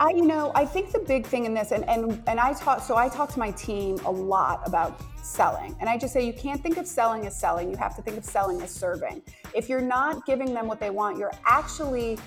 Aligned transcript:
I, 0.00 0.12
you 0.12 0.24
know, 0.24 0.50
I 0.54 0.64
think 0.64 0.92
the 0.92 1.00
big 1.00 1.26
thing 1.26 1.44
in 1.44 1.52
this, 1.52 1.72
and 1.72 1.86
and 1.86 2.22
and 2.26 2.40
I 2.40 2.54
talk, 2.54 2.80
so 2.80 2.96
I 2.96 3.10
talk 3.10 3.30
to 3.34 3.38
my 3.38 3.50
team 3.50 3.98
a 4.06 4.10
lot 4.10 4.66
about 4.66 4.98
selling, 5.22 5.76
and 5.78 5.90
I 5.90 5.98
just 5.98 6.14
say 6.14 6.24
you 6.26 6.32
can't 6.32 6.62
think 6.62 6.78
of 6.78 6.86
selling 6.86 7.26
as 7.26 7.38
selling. 7.38 7.70
You 7.70 7.76
have 7.76 7.94
to 7.96 8.02
think 8.02 8.16
of 8.16 8.24
selling 8.24 8.62
as 8.62 8.70
serving. 8.70 9.20
If 9.54 9.68
you're 9.68 9.82
not 9.82 10.24
giving 10.24 10.54
them 10.54 10.66
what 10.66 10.80
they 10.80 10.88
want, 10.88 11.18
you're 11.18 11.34
actually, 11.44 12.18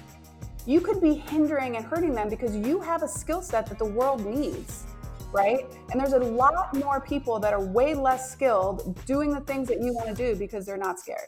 you 0.68 0.82
could 0.82 1.02
be 1.02 1.16
hindering 1.16 1.76
and 1.76 1.84
hurting 1.84 2.14
them 2.14 2.30
because 2.30 2.56
you 2.56 2.80
have 2.80 3.02
a 3.02 3.08
skill 3.08 3.42
set 3.42 3.66
that 3.66 3.80
the 3.80 3.86
world 3.86 4.24
needs, 4.24 4.84
right? 5.32 5.66
And 5.90 6.00
there's 6.00 6.14
a 6.14 6.20
lot 6.20 6.76
more 6.76 7.02
people 7.02 7.40
that 7.40 7.54
are 7.54 7.66
way 7.66 7.96
less 7.96 8.32
skilled 8.32 9.04
doing 9.08 9.32
the 9.32 9.42
things 9.42 9.68
that 9.70 9.82
you 9.82 9.94
want 9.94 10.10
to 10.10 10.14
do 10.14 10.38
because 10.38 10.68
they're 10.68 10.78
not 10.78 11.00
scared. 11.00 11.28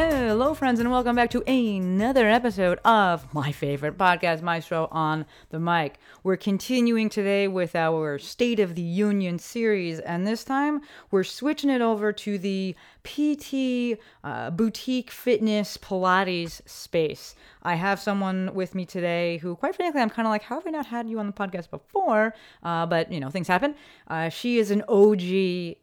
Hello, 0.00 0.54
friends, 0.54 0.78
and 0.78 0.92
welcome 0.92 1.16
back 1.16 1.28
to 1.30 1.42
another 1.50 2.28
episode 2.28 2.78
of 2.84 3.34
my 3.34 3.50
favorite 3.50 3.98
podcast, 3.98 4.42
Maestro 4.42 4.86
on 4.92 5.26
the 5.50 5.58
Mic. 5.58 5.98
We're 6.22 6.36
continuing 6.36 7.08
today 7.08 7.48
with 7.48 7.74
our 7.74 8.16
State 8.16 8.60
of 8.60 8.76
the 8.76 8.80
Union 8.80 9.40
series, 9.40 9.98
and 9.98 10.24
this 10.24 10.44
time 10.44 10.82
we're 11.10 11.24
switching 11.24 11.68
it 11.68 11.80
over 11.80 12.12
to 12.12 12.38
the 12.38 12.76
PT 13.02 14.00
uh, 14.22 14.50
boutique 14.50 15.10
fitness 15.10 15.76
Pilates 15.76 16.60
space. 16.64 17.34
I 17.64 17.74
have 17.74 17.98
someone 17.98 18.54
with 18.54 18.76
me 18.76 18.86
today 18.86 19.38
who, 19.38 19.56
quite 19.56 19.74
frankly, 19.74 20.00
I'm 20.00 20.10
kind 20.10 20.28
of 20.28 20.30
like, 20.30 20.42
how 20.42 20.60
have 20.60 20.66
I 20.68 20.70
not 20.70 20.86
had 20.86 21.10
you 21.10 21.18
on 21.18 21.26
the 21.26 21.32
podcast 21.32 21.70
before? 21.70 22.36
Uh, 22.62 22.86
but, 22.86 23.10
you 23.10 23.18
know, 23.18 23.30
things 23.30 23.48
happen. 23.48 23.74
Uh, 24.06 24.28
she 24.28 24.58
is 24.58 24.70
an 24.70 24.84
OG 24.88 25.22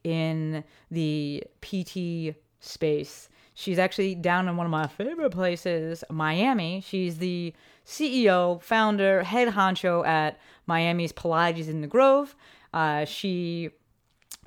in 0.05 0.63
the 0.89 1.43
PT 1.59 2.37
space. 2.61 3.27
She's 3.55 3.79
actually 3.79 4.15
down 4.15 4.47
in 4.49 4.57
one 4.57 4.65
of 4.65 4.71
my 4.71 4.85
favorite 4.87 5.31
places, 5.31 6.03
Miami. 6.11 6.83
She's 6.85 7.17
the 7.17 7.53
CEO, 7.85 8.61
founder, 8.61 9.23
head 9.23 9.47
honcho 9.47 10.05
at 10.05 10.37
Miami's 10.67 11.13
Pilates 11.13 11.69
in 11.69 11.79
the 11.79 11.87
Grove. 11.87 12.35
Uh, 12.73 13.05
she 13.05 13.69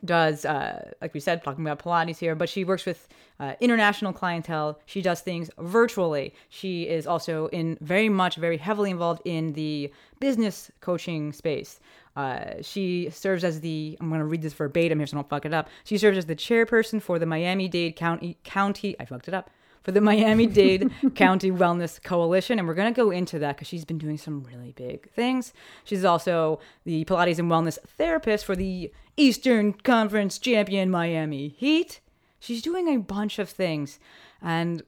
does, 0.04 0.44
uh, 0.44 0.92
like 1.00 1.14
we 1.14 1.20
said, 1.20 1.42
talking 1.42 1.64
about 1.66 1.82
Pilates 1.82 2.18
here, 2.18 2.34
but 2.34 2.50
she 2.50 2.64
works 2.64 2.84
with 2.84 3.08
uh, 3.40 3.54
international 3.60 4.12
clientele. 4.12 4.78
She 4.84 5.00
does 5.00 5.20
things 5.20 5.50
virtually. 5.58 6.34
She 6.50 6.82
is 6.82 7.06
also 7.06 7.46
in 7.48 7.78
very 7.80 8.08
much, 8.08 8.36
very 8.36 8.58
heavily 8.58 8.90
involved 8.90 9.22
in 9.24 9.54
the 9.54 9.92
business 10.20 10.70
coaching 10.80 11.32
space. 11.32 11.80
Uh, 12.18 12.60
she 12.62 13.08
serves 13.10 13.44
as 13.44 13.60
the 13.60 13.96
I'm 14.00 14.08
going 14.08 14.18
to 14.18 14.24
read 14.24 14.42
this 14.42 14.52
verbatim 14.52 14.98
here 14.98 15.06
so 15.06 15.16
I 15.16 15.18
don't 15.18 15.28
fuck 15.28 15.46
it 15.46 15.54
up. 15.54 15.68
She 15.84 15.96
serves 15.96 16.18
as 16.18 16.26
the 16.26 16.34
chairperson 16.34 17.00
for 17.00 17.16
the 17.20 17.26
Miami 17.26 17.68
Dade 17.68 17.94
County 17.94 18.36
County. 18.42 18.96
I 18.98 19.04
fucked 19.04 19.28
it 19.28 19.34
up 19.34 19.50
for 19.84 19.92
the 19.92 20.00
Miami 20.00 20.46
Dade 20.48 20.90
County 21.14 21.52
Wellness 21.52 22.02
Coalition, 22.02 22.58
and 22.58 22.66
we're 22.66 22.74
going 22.74 22.92
to 22.92 22.96
go 22.96 23.12
into 23.12 23.38
that 23.38 23.54
because 23.54 23.68
she's 23.68 23.84
been 23.84 23.98
doing 23.98 24.18
some 24.18 24.42
really 24.42 24.72
big 24.72 25.08
things. 25.12 25.52
She's 25.84 26.04
also 26.04 26.58
the 26.84 27.04
Pilates 27.04 27.38
and 27.38 27.48
Wellness 27.48 27.78
therapist 27.86 28.44
for 28.44 28.56
the 28.56 28.92
Eastern 29.16 29.72
Conference 29.72 30.40
champion 30.40 30.90
Miami 30.90 31.50
Heat. 31.56 32.00
She's 32.40 32.62
doing 32.62 32.88
a 32.88 32.98
bunch 32.98 33.38
of 33.38 33.48
things, 33.48 34.00
and 34.42 34.82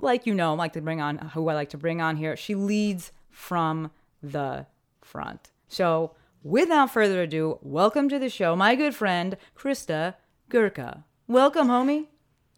like 0.00 0.26
you 0.26 0.34
know, 0.34 0.54
I 0.54 0.56
like 0.56 0.72
to 0.72 0.80
bring 0.80 1.00
on 1.00 1.18
who 1.18 1.48
I 1.48 1.54
like 1.54 1.70
to 1.70 1.78
bring 1.78 2.00
on 2.00 2.16
here. 2.16 2.36
She 2.36 2.56
leads 2.56 3.12
from 3.30 3.92
the 4.20 4.66
front. 5.00 5.52
So 5.68 6.16
without 6.42 6.90
further 6.90 7.22
ado, 7.22 7.58
welcome 7.62 8.08
to 8.08 8.18
the 8.18 8.28
show, 8.28 8.56
my 8.56 8.74
good 8.74 8.94
friend, 8.94 9.36
Krista 9.56 10.14
Gurka. 10.50 11.04
Welcome, 11.26 11.68
homie. 11.68 12.06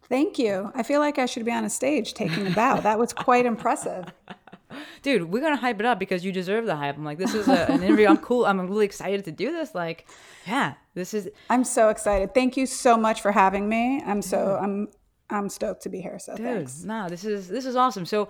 Thank 0.03 0.37
you. 0.37 0.71
I 0.75 0.83
feel 0.83 0.99
like 0.99 1.17
I 1.17 1.25
should 1.25 1.45
be 1.45 1.51
on 1.51 1.63
a 1.63 1.69
stage 1.69 2.13
taking 2.13 2.47
a 2.47 2.51
bow. 2.51 2.79
That 2.81 2.99
was 2.99 3.13
quite 3.13 3.45
impressive. 3.45 4.05
Dude, 5.01 5.31
we're 5.31 5.41
gonna 5.41 5.55
hype 5.55 5.79
it 5.79 5.85
up 5.85 5.99
because 5.99 6.25
you 6.25 6.31
deserve 6.31 6.65
the 6.65 6.75
hype. 6.75 6.97
I'm 6.97 7.05
like, 7.05 7.17
this 7.17 7.33
is 7.33 7.47
a, 7.47 7.71
an 7.71 7.83
interview. 7.83 8.07
I'm 8.07 8.17
cool. 8.17 8.45
I'm 8.45 8.59
really 8.67 8.85
excited 8.85 9.25
to 9.25 9.31
do 9.31 9.51
this. 9.51 9.75
Like, 9.75 10.07
yeah, 10.47 10.73
this 10.93 11.13
is 11.13 11.29
I'm 11.49 11.63
so 11.63 11.89
excited. 11.89 12.33
Thank 12.33 12.57
you 12.57 12.65
so 12.65 12.97
much 12.97 13.21
for 13.21 13.31
having 13.31 13.69
me. 13.69 14.01
I'm 14.05 14.21
so 14.21 14.57
I'm 14.61 14.89
I'm 15.29 15.49
stoked 15.49 15.83
to 15.83 15.89
be 15.89 16.01
here. 16.01 16.19
So 16.19 16.35
dude. 16.35 16.45
thanks. 16.45 16.83
No, 16.83 17.07
this 17.07 17.23
is 17.23 17.47
this 17.47 17.65
is 17.65 17.75
awesome. 17.75 18.05
So 18.05 18.29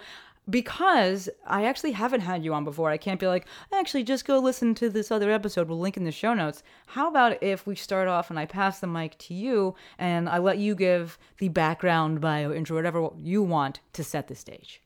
because 0.50 1.30
I 1.48 1.66
actually 1.66 1.94
haven't 1.94 2.22
had 2.22 2.44
you 2.44 2.54
on 2.54 2.64
before, 2.64 2.90
I 2.90 2.98
can't 2.98 3.20
be 3.20 3.28
like, 3.28 3.46
actually, 3.72 4.04
just 4.04 4.26
go 4.26 4.40
listen 4.40 4.76
to 4.76 4.90
this 4.90 5.12
other 5.12 5.32
episode. 5.32 5.68
We'll 5.68 5.80
link 5.80 5.98
in 5.98 6.04
the 6.04 6.12
show 6.12 6.34
notes. 6.34 6.64
How 6.88 7.08
about 7.08 7.42
if 7.42 7.66
we 7.66 7.76
start 7.76 8.08
off 8.08 8.30
and 8.30 8.38
I 8.38 8.46
pass 8.46 8.80
the 8.80 8.88
mic 8.88 9.18
to 9.20 9.34
you 9.34 9.76
and 9.98 10.28
I 10.28 10.40
let 10.40 10.58
you 10.58 10.76
give 10.76 11.18
the 11.38 11.50
background, 11.50 12.22
bio, 12.22 12.52
intro, 12.52 12.76
whatever 12.76 13.10
you 13.18 13.42
want 13.42 13.80
to 13.94 14.04
set 14.04 14.28
the 14.28 14.36
stage? 14.36 14.82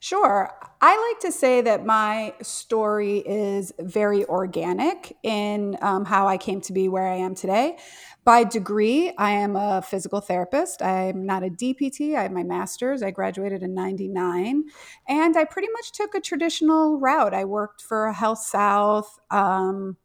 Sure. 0.00 0.50
I 0.80 1.10
like 1.10 1.20
to 1.20 1.32
say 1.32 1.60
that 1.60 1.84
my 1.84 2.32
story 2.40 3.18
is 3.18 3.72
very 3.78 4.24
organic 4.24 5.16
in 5.22 5.76
um, 5.82 6.06
how 6.06 6.26
I 6.26 6.38
came 6.38 6.62
to 6.62 6.72
be 6.72 6.88
where 6.88 7.06
I 7.06 7.16
am 7.16 7.34
today. 7.34 7.76
By 8.24 8.44
degree, 8.44 9.12
I 9.16 9.30
am 9.30 9.56
a 9.56 9.80
physical 9.82 10.20
therapist. 10.20 10.82
I'm 10.82 11.24
not 11.24 11.42
a 11.42 11.48
DPT. 11.48 12.16
I 12.16 12.22
have 12.22 12.32
my 12.32 12.42
master's. 12.42 13.02
I 13.02 13.10
graduated 13.10 13.62
in 13.62 13.74
99. 13.74 14.64
And 15.08 15.36
I 15.36 15.44
pretty 15.44 15.68
much 15.72 15.92
took 15.92 16.14
a 16.14 16.20
traditional 16.20 16.98
route. 16.98 17.32
I 17.32 17.44
worked 17.44 17.80
for 17.82 18.12
Health 18.12 18.40
South. 18.40 19.18
Um, 19.30 19.96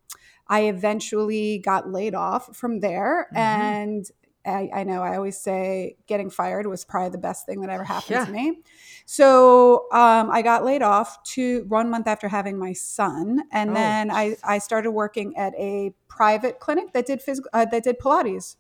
I 0.48 0.62
eventually 0.62 1.60
got 1.60 1.92
laid 1.92 2.16
off 2.16 2.56
from 2.56 2.80
there. 2.80 3.28
And 3.36 4.06
I, 4.46 4.70
I 4.74 4.84
know 4.84 5.02
I 5.02 5.16
always 5.16 5.38
say 5.38 5.98
getting 6.08 6.30
fired 6.30 6.68
was 6.68 6.86
probably 6.86 7.10
the 7.10 7.18
best 7.18 7.46
thing 7.46 7.62
that 7.62 7.70
ever 7.70 7.84
happened 7.84 8.12
Yeah. 8.12 8.26
to 8.26 8.32
me. 8.32 8.60
So 9.06 9.88
um, 9.92 10.30
I 10.32 10.42
got 10.42 10.64
laid 10.66 10.82
off 10.82 11.24
to 11.34 11.66
one 11.68 11.90
month 11.90 12.08
after 12.08 12.28
having 12.28 12.58
my 12.58 12.74
son, 12.74 13.44
and 13.52 13.72
Oh, 13.72 13.76
then 13.76 14.12
I, 14.12 14.38
I 14.44 14.58
started 14.58 14.92
working 14.92 15.36
at 15.38 15.54
a 15.56 15.94
private 16.08 16.60
clinic 16.60 16.94
that 16.94 17.06
did 17.06 17.22
physical 17.22 17.50
uh, 17.54 17.66
that 17.66 17.84
did 17.84 18.00
Pilates. 18.00 18.56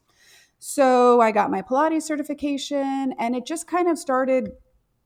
So 0.59 1.21
I 1.21 1.31
got 1.31 1.51
my 1.51 1.61
Pilates 1.61 2.03
certification, 2.03 3.13
and 3.19 3.35
it 3.35 3.45
just 3.45 3.67
kind 3.67 3.89
of 3.89 3.97
started. 3.97 4.51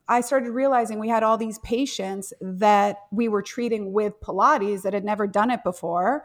I 0.08 0.22
started 0.22 0.50
realizing 0.50 0.98
we 0.98 1.08
had 1.08 1.22
all 1.22 1.38
these 1.38 1.58
patients 1.60 2.32
that 2.40 2.96
we 3.12 3.28
were 3.28 3.42
treating 3.42 3.92
with 3.92 4.20
Pilates 4.20 4.82
that 4.82 4.92
had 4.92 5.04
never 5.04 5.26
done 5.26 5.50
it 5.50 5.62
before, 5.62 6.24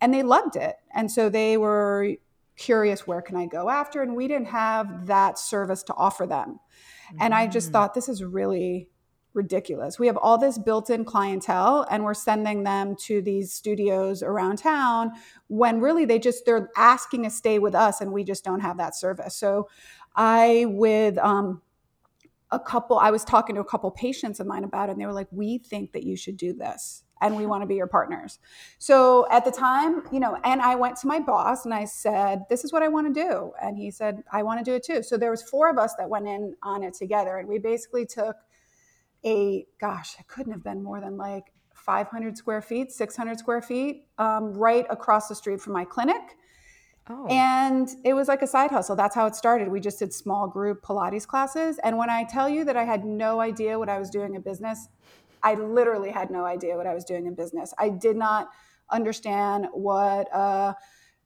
and 0.00 0.12
they 0.12 0.22
loved 0.22 0.56
it. 0.56 0.76
And 0.94 1.10
so 1.10 1.28
they 1.28 1.56
were 1.56 2.16
curious, 2.56 3.06
where 3.06 3.22
can 3.22 3.36
I 3.36 3.46
go 3.46 3.68
after? 3.68 4.02
And 4.02 4.16
we 4.16 4.28
didn't 4.28 4.48
have 4.48 5.06
that 5.06 5.38
service 5.38 5.82
to 5.84 5.94
offer 5.94 6.26
them. 6.26 6.58
And 7.20 7.34
I 7.34 7.46
just 7.46 7.70
thought 7.70 7.94
this 7.94 8.08
is 8.08 8.24
really 8.24 8.88
ridiculous. 9.36 9.98
We 9.98 10.06
have 10.06 10.16
all 10.16 10.38
this 10.38 10.58
built 10.58 10.90
in 10.90 11.04
clientele 11.04 11.86
and 11.90 12.02
we're 12.04 12.14
sending 12.14 12.64
them 12.64 12.96
to 13.00 13.20
these 13.20 13.52
studios 13.52 14.22
around 14.22 14.56
town 14.56 15.12
when 15.48 15.80
really 15.80 16.06
they 16.06 16.18
just 16.18 16.46
they're 16.46 16.70
asking 16.76 17.24
to 17.24 17.30
stay 17.30 17.58
with 17.58 17.74
us 17.74 18.00
and 18.00 18.12
we 18.12 18.24
just 18.24 18.44
don't 18.44 18.60
have 18.60 18.78
that 18.78 18.96
service. 18.96 19.36
So 19.36 19.68
I 20.16 20.64
with 20.68 21.18
um 21.18 21.60
a 22.50 22.58
couple 22.58 22.98
I 22.98 23.10
was 23.10 23.24
talking 23.24 23.54
to 23.56 23.60
a 23.60 23.64
couple 23.64 23.90
patients 23.90 24.40
of 24.40 24.46
mine 24.46 24.64
about 24.64 24.88
it 24.88 24.92
and 24.92 25.00
they 25.00 25.06
were 25.06 25.12
like 25.12 25.28
we 25.30 25.58
think 25.58 25.92
that 25.92 26.04
you 26.04 26.16
should 26.16 26.38
do 26.38 26.54
this 26.54 27.02
and 27.20 27.36
we 27.36 27.46
want 27.46 27.62
to 27.62 27.66
be 27.66 27.76
your 27.76 27.86
partners. 27.86 28.38
So 28.78 29.26
at 29.30 29.44
the 29.44 29.50
time, 29.50 30.02
you 30.12 30.20
know, 30.20 30.38
and 30.44 30.60
I 30.60 30.74
went 30.74 30.96
to 30.98 31.06
my 31.06 31.18
boss 31.18 31.64
and 31.64 31.72
I 31.72 31.84
said, 31.84 32.44
"This 32.48 32.64
is 32.64 32.72
what 32.72 32.82
I 32.82 32.88
want 32.88 33.12
to 33.12 33.20
do." 33.28 33.52
And 33.60 33.76
he 33.76 33.90
said, 33.90 34.22
"I 34.32 34.42
want 34.42 34.58
to 34.60 34.64
do 34.64 34.74
it 34.74 34.84
too." 34.84 35.02
So 35.02 35.16
there 35.16 35.30
was 35.30 35.42
four 35.42 35.70
of 35.70 35.78
us 35.78 35.94
that 35.96 36.08
went 36.08 36.26
in 36.26 36.54
on 36.62 36.82
it 36.82 36.94
together 36.94 37.38
and 37.38 37.48
we 37.48 37.58
basically 37.58 38.06
took 38.06 38.36
a 39.24 39.66
gosh, 39.80 40.16
it 40.18 40.26
couldn't 40.28 40.52
have 40.52 40.62
been 40.62 40.82
more 40.82 41.00
than 41.00 41.16
like 41.16 41.52
500 41.74 42.36
square 42.36 42.62
feet, 42.62 42.92
600 42.92 43.38
square 43.38 43.62
feet, 43.62 44.06
um, 44.18 44.52
right 44.54 44.86
across 44.90 45.28
the 45.28 45.34
street 45.34 45.60
from 45.60 45.72
my 45.72 45.84
clinic. 45.84 46.36
Oh, 47.08 47.26
And 47.28 47.88
it 48.04 48.14
was 48.14 48.26
like 48.26 48.42
a 48.42 48.48
side 48.48 48.72
hustle. 48.72 48.96
That's 48.96 49.14
how 49.14 49.26
it 49.26 49.36
started. 49.36 49.68
We 49.68 49.78
just 49.78 50.00
did 50.00 50.12
small 50.12 50.48
group 50.48 50.82
Pilates 50.82 51.26
classes. 51.26 51.78
And 51.84 51.96
when 51.96 52.10
I 52.10 52.24
tell 52.24 52.48
you 52.48 52.64
that 52.64 52.76
I 52.76 52.82
had 52.82 53.04
no 53.04 53.40
idea 53.40 53.78
what 53.78 53.88
I 53.88 53.98
was 54.00 54.10
doing 54.10 54.34
in 54.34 54.40
business, 54.40 54.88
I 55.46 55.54
literally 55.54 56.10
had 56.10 56.28
no 56.28 56.44
idea 56.44 56.76
what 56.76 56.88
I 56.88 56.94
was 56.94 57.04
doing 57.04 57.26
in 57.26 57.36
business. 57.36 57.72
I 57.78 57.88
did 57.88 58.16
not 58.16 58.48
understand 58.90 59.68
what 59.72 60.26
uh, 60.34 60.74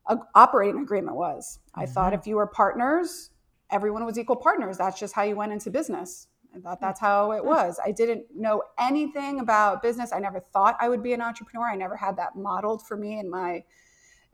a 0.08 0.18
operating 0.34 0.82
agreement 0.82 1.16
was. 1.16 1.58
I 1.74 1.86
thought 1.86 2.12
if 2.12 2.26
you 2.26 2.36
were 2.36 2.46
partners, 2.46 3.30
everyone 3.70 4.04
was 4.04 4.18
equal 4.18 4.36
partners. 4.36 4.76
That's 4.76 5.00
just 5.00 5.14
how 5.14 5.22
you 5.22 5.36
went 5.36 5.52
into 5.52 5.70
business. 5.70 6.28
I 6.54 6.58
thought 6.58 6.82
that's 6.82 7.00
how 7.00 7.32
it 7.32 7.42
was. 7.42 7.80
I 7.82 7.92
didn't 7.92 8.26
know 8.36 8.62
anything 8.78 9.40
about 9.40 9.82
business. 9.82 10.12
I 10.12 10.18
never 10.18 10.38
thought 10.38 10.76
I 10.78 10.90
would 10.90 11.02
be 11.02 11.14
an 11.14 11.22
entrepreneur. 11.22 11.70
I 11.70 11.76
never 11.76 11.96
had 11.96 12.18
that 12.18 12.36
modeled 12.36 12.86
for 12.86 12.98
me 12.98 13.20
in 13.20 13.30
my 13.30 13.64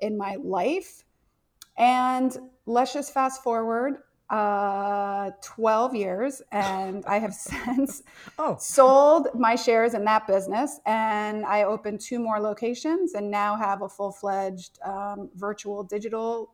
in 0.01 0.19
my 0.19 0.37
life. 0.43 1.05
And 1.79 2.37
let's 2.65 2.93
just 2.93 3.15
fast 3.15 3.45
forward 3.45 3.99
uh 4.31 5.31
12 5.43 5.95
years 5.95 6.43
and 6.51 7.05
I 7.07 7.19
have 7.21 7.33
since 7.33 8.03
Oh. 8.39 8.57
sold 8.59 9.29
my 9.35 9.55
shares 9.55 9.95
in 9.95 10.05
that 10.05 10.27
business 10.27 10.81
and 10.85 11.45
I 11.47 11.63
opened 11.63 12.01
two 12.01 12.19
more 12.19 12.41
locations 12.41 13.15
and 13.15 13.31
now 13.31 13.55
have 13.57 13.83
a 13.83 13.89
full-fledged 13.89 14.79
um, 14.85 15.31
virtual 15.37 15.85
digital 15.85 16.53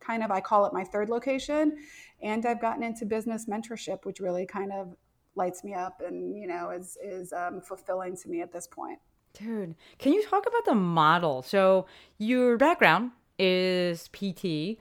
kind 0.00 0.24
of 0.24 0.32
I 0.32 0.40
call 0.40 0.66
it 0.66 0.72
my 0.72 0.82
third 0.82 1.08
location 1.08 1.76
and 2.22 2.44
I've 2.44 2.60
gotten 2.60 2.82
into 2.82 3.06
business 3.06 3.46
mentorship 3.46 4.04
which 4.04 4.18
really 4.18 4.44
kind 4.46 4.72
of 4.72 4.96
lights 5.36 5.62
me 5.62 5.74
up 5.74 6.02
and 6.04 6.36
you 6.36 6.48
know 6.48 6.70
is 6.70 6.98
is 7.02 7.32
um, 7.32 7.60
fulfilling 7.60 8.16
to 8.16 8.28
me 8.28 8.40
at 8.42 8.52
this 8.52 8.66
point. 8.66 8.98
Dude, 9.38 9.76
can 9.98 10.12
you 10.12 10.22
talk 10.24 10.44
about 10.46 10.64
the 10.66 10.74
model? 10.74 11.40
So 11.42 11.86
your 12.18 12.58
background 12.58 13.12
is 13.38 14.08
PT. 14.08 14.78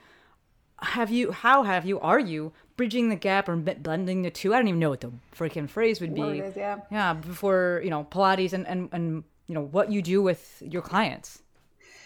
Have 0.82 1.12
you? 1.12 1.32
How 1.32 1.64
have 1.64 1.86
you? 1.86 2.00
Are 2.00 2.20
you 2.20 2.54
bridging 2.76 3.10
the 3.10 3.16
gap 3.16 3.48
or 3.48 3.56
blending 3.56 4.24
the 4.24 4.32
two? 4.32 4.54
I 4.54 4.58
don't 4.58 4.68
even 4.68 4.80
know 4.80 4.90
what 4.90 5.02
the 5.02 5.12
freaking 5.36 5.70
phrase 5.70 6.02
would 6.02 6.16
be. 6.16 6.40
Is, 6.40 6.56
yeah. 6.56 6.80
Yeah, 6.92 7.14
before 7.14 7.82
you 7.84 7.90
know 7.90 8.08
Pilates 8.10 8.54
and 8.54 8.68
and 8.68 8.90
and 8.92 9.24
you 9.48 9.56
know 9.56 9.62
what 9.62 9.92
you 9.92 10.02
do 10.02 10.22
with 10.22 10.62
your 10.66 10.82
clients. 10.82 11.44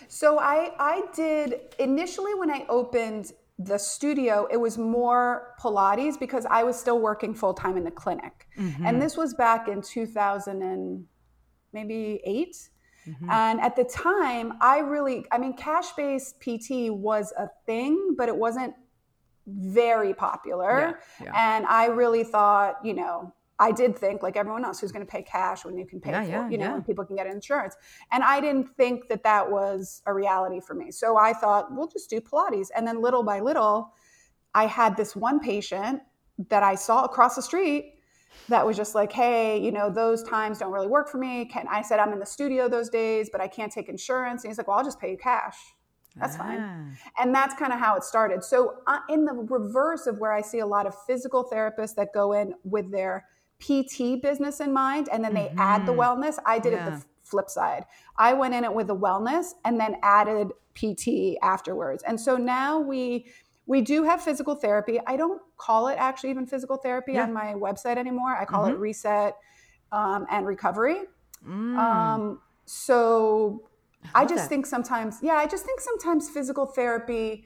So 0.08 0.40
I 0.40 0.72
I 0.80 1.04
did 1.16 1.76
initially 1.80 2.34
when 2.36 2.52
I 2.52 2.66
opened 2.68 3.32
the 3.58 3.78
studio, 3.78 4.48
it 4.52 4.58
was 4.58 4.78
more 4.78 5.56
Pilates 5.60 6.20
because 6.20 6.46
I 6.50 6.64
was 6.64 6.78
still 6.78 7.00
working 7.00 7.34
full 7.34 7.54
time 7.54 7.78
in 7.78 7.86
the 7.86 7.92
clinic, 7.92 8.48
mm-hmm. 8.58 8.86
and 8.86 9.02
this 9.02 9.16
was 9.16 9.34
back 9.34 9.70
in 9.70 9.82
2000 9.82 10.62
and 10.62 11.06
maybe 11.72 12.22
8 13.08 13.16
And 13.30 13.62
at 13.62 13.76
the 13.76 13.84
time, 13.84 14.54
I 14.62 14.80
really, 14.80 15.26
I 15.32 15.38
mean, 15.38 15.54
cash 15.54 15.92
based 15.94 16.40
PT 16.40 16.92
was 16.92 17.34
a 17.38 17.48
thing, 17.66 18.16
but 18.18 18.30
it 18.30 18.36
wasn't 18.36 18.74
very 19.48 20.14
popular. 20.14 21.00
Yeah, 21.20 21.26
yeah. 21.26 21.56
And 21.56 21.66
I 21.68 21.86
really 21.88 22.24
thought, 22.24 22.84
you 22.84 22.94
know, 22.94 23.34
I 23.58 23.72
did 23.72 23.98
think 23.98 24.22
like 24.22 24.36
everyone 24.36 24.66
else 24.66 24.82
who's 24.82 24.92
going 24.92 25.06
to 25.06 25.10
pay 25.10 25.22
cash 25.22 25.64
when 25.64 25.78
you 25.78 25.86
can 25.86 26.02
pay 26.02 26.12
Yeah, 26.12 26.46
for, 26.46 26.52
you 26.52 26.58
know, 26.58 26.74
when 26.74 26.84
people 26.84 27.06
can 27.06 27.16
get 27.16 27.26
insurance. 27.26 27.76
And 28.12 28.24
I 28.24 28.42
didn't 28.42 28.76
think 28.76 29.08
that 29.08 29.24
that 29.24 29.50
was 29.50 30.02
a 30.06 30.14
reality 30.14 30.60
for 30.60 30.74
me. 30.74 30.92
So 30.92 31.18
I 31.18 31.32
thought, 31.32 31.68
we'll 31.72 31.88
just 31.88 32.10
do 32.10 32.20
Pilates. 32.20 32.68
And 32.76 32.86
then 32.86 33.02
little 33.02 33.24
by 33.24 33.40
little, 33.40 33.94
I 34.54 34.66
had 34.66 34.98
this 34.98 35.16
one 35.16 35.40
patient 35.40 36.02
that 36.50 36.64
I 36.64 36.76
saw 36.76 37.06
across 37.06 37.36
the 37.36 37.42
street 37.42 37.94
that 38.50 38.66
was 38.66 38.78
just 38.78 38.96
like, 38.96 39.12
hey, 39.12 39.58
you 39.60 39.72
know, 39.72 39.90
those 39.90 40.24
times 40.24 40.60
don't 40.60 40.72
really 40.72 40.88
work 40.88 41.10
for 41.10 41.18
me. 41.18 41.46
Can 41.46 41.68
I 41.70 41.82
said 41.82 42.00
I'm 42.00 42.14
in 42.14 42.20
the 42.20 42.26
studio 42.26 42.70
those 42.70 42.90
days, 42.90 43.30
but 43.32 43.42
I 43.42 43.48
can't 43.48 43.72
take 43.72 43.90
insurance. 43.90 44.44
And 44.44 44.52
he's 44.52 44.58
like, 44.58 44.68
well, 44.68 44.78
I'll 44.78 44.84
just 44.84 45.00
pay 45.00 45.12
you 45.12 45.18
cash. 45.18 45.56
That's 46.16 46.38
fine. 46.38 46.60
Ah. 46.62 47.22
And 47.22 47.36
that's 47.36 47.56
kind 47.56 47.74
of 47.74 47.80
how 47.80 47.96
it 47.96 48.04
started. 48.04 48.44
So, 48.44 48.76
uh, 48.88 49.00
in 49.10 49.26
the 49.26 49.34
reverse 49.34 50.08
of 50.08 50.18
where 50.18 50.32
I 50.32 50.42
see 50.42 50.60
a 50.60 50.66
lot 50.66 50.86
of 50.86 50.96
physical 51.06 51.44
therapists 51.52 51.96
that 51.96 52.14
go 52.14 52.32
in 52.32 52.54
with 52.64 52.90
their 52.92 53.26
PT 53.60 54.22
business 54.22 54.60
in 54.60 54.72
mind 54.72 55.10
and 55.12 55.24
then 55.24 55.34
they 55.34 55.54
add 55.58 55.86
the 55.86 55.94
wellness, 55.94 56.38
I 56.46 56.60
did 56.60 56.74
it 56.74 56.86
the 56.86 57.04
flip 57.24 57.50
side. 57.50 57.86
I 58.18 58.34
went 58.34 58.54
in 58.54 58.64
it 58.64 58.74
with 58.74 58.88
the 58.88 58.96
wellness 58.96 59.54
and 59.64 59.80
then 59.80 59.96
added 60.04 60.52
PT 60.76 61.38
afterwards. 61.42 62.04
And 62.04 62.20
so 62.20 62.38
now 62.38 62.80
we 62.80 63.28
we 63.68 63.82
do 63.82 64.04
have 64.04 64.22
physical 64.22 64.56
therapy. 64.56 65.00
I 65.08 65.18
don't 65.18 65.42
call 65.58 65.88
it 65.88 65.96
actually 65.98 66.30
even 66.30 66.46
physical 66.46 66.78
therapy 66.78 67.14
Yeah. 67.14 67.24
on 67.24 67.34
my 67.34 67.54
website 67.54 67.98
anymore. 67.98 68.36
I 68.36 68.46
call 68.46 68.66
it 68.66 68.78
reset 68.78 69.36
um, 69.92 70.26
and 70.30 70.46
recovery. 70.46 71.04
Mm. 71.48 71.78
Um, 71.78 72.42
so 72.66 73.70
I, 74.14 74.22
love 74.22 74.30
just 74.30 74.44
that. 74.44 74.50
think 74.50 74.66
sometimes, 74.66 75.20
yeah, 75.22 75.34
I 75.36 75.48
just 75.48 75.66
think 75.66 75.80
sometimes 75.80 76.30
physical 76.30 76.66
therapy, 76.66 77.46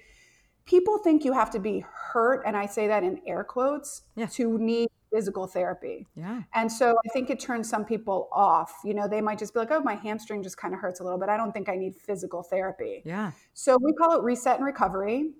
people 0.65 0.97
think 0.97 1.23
you 1.25 1.33
have 1.33 1.49
to 1.51 1.59
be 1.59 1.83
hurt, 2.11 2.43
and 2.45 2.55
I 2.55 2.65
say 2.65 2.87
that 2.87 3.03
in 3.03 3.21
air 3.25 3.43
quotes, 3.43 4.03
Yeah. 4.15 4.27
to 4.27 4.57
need 4.57 4.89
physical 5.11 5.47
therapy. 5.47 6.05
Yeah. 6.15 6.43
And 6.53 6.71
so 6.71 6.95
I 7.03 7.09
think 7.09 7.29
it 7.31 7.39
turns 7.39 7.67
some 7.67 7.83
people 7.83 8.29
off. 8.31 8.79
You 8.85 8.93
know, 8.93 9.07
they 9.07 9.21
might 9.21 9.39
just 9.39 9.53
be 9.53 9.59
like, 9.59 9.71
oh, 9.71 9.79
my 9.81 9.95
hamstring 9.95 10.43
just 10.43 10.57
kind 10.57 10.73
of 10.73 10.79
hurts 10.79 10.99
a 10.99 11.03
little 11.03 11.17
bit. 11.17 11.29
I 11.29 11.37
don't 11.37 11.51
think 11.51 11.67
I 11.67 11.75
need 11.75 11.95
physical 11.95 12.43
therapy. 12.43 13.01
Yeah. 13.05 13.31
So 13.53 13.77
we 13.81 13.93
call 13.93 14.19
it 14.19 14.23
reset 14.23 14.57
and 14.57 14.65
recovery. 14.65 15.31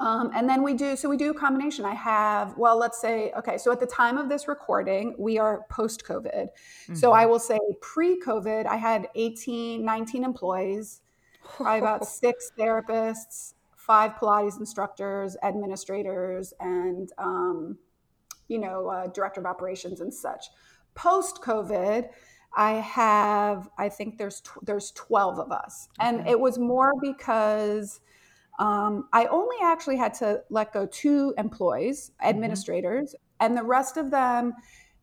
Um, 0.00 0.30
and 0.34 0.48
then 0.48 0.62
we 0.62 0.72
do, 0.72 0.96
so 0.96 1.10
we 1.10 1.18
do 1.18 1.30
a 1.30 1.34
combination. 1.34 1.84
I 1.84 1.94
have, 1.94 2.56
well, 2.56 2.78
let's 2.78 2.98
say, 2.98 3.32
okay, 3.36 3.58
so 3.58 3.70
at 3.70 3.80
the 3.80 3.86
time 3.86 4.16
of 4.16 4.30
this 4.30 4.48
recording, 4.48 5.14
we 5.18 5.38
are 5.38 5.66
post 5.68 6.04
COVID. 6.06 6.48
So 6.94 7.12
I 7.12 7.26
will 7.26 7.38
say 7.38 7.58
pre 7.82 8.18
COVID, 8.18 8.64
I 8.66 8.76
had 8.76 9.08
18, 9.14 9.84
19 9.84 10.24
employees, 10.24 11.02
probably 11.44 11.80
about 11.80 12.06
six 12.08 12.50
therapists, 12.58 13.52
five 13.76 14.12
Pilates 14.12 14.58
instructors, 14.58 15.36
administrators, 15.42 16.54
and, 16.60 17.12
um, 17.18 17.78
you 18.48 18.58
know, 18.58 18.88
uh, 18.88 19.06
director 19.08 19.40
of 19.40 19.46
operations 19.46 20.00
and 20.00 20.12
such. 20.12 20.46
Post 20.94 21.42
COVID, 21.42 22.08
I 22.56 22.72
have, 22.72 23.68
I 23.76 23.90
think 23.90 24.16
there's 24.16 24.40
tw- 24.40 24.64
there's 24.64 24.92
12 24.92 25.38
of 25.38 25.52
us, 25.52 25.88
and 26.00 26.26
it 26.26 26.40
was 26.40 26.58
more 26.58 26.92
because 27.00 28.00
um, 28.60 29.08
I 29.12 29.26
only 29.26 29.56
actually 29.64 29.96
had 29.96 30.14
to 30.14 30.42
let 30.50 30.72
go 30.72 30.86
two 30.86 31.34
employees, 31.38 32.12
administrators, 32.22 33.16
and 33.40 33.56
the 33.56 33.64
rest 33.64 33.96
of 33.96 34.10
them, 34.12 34.52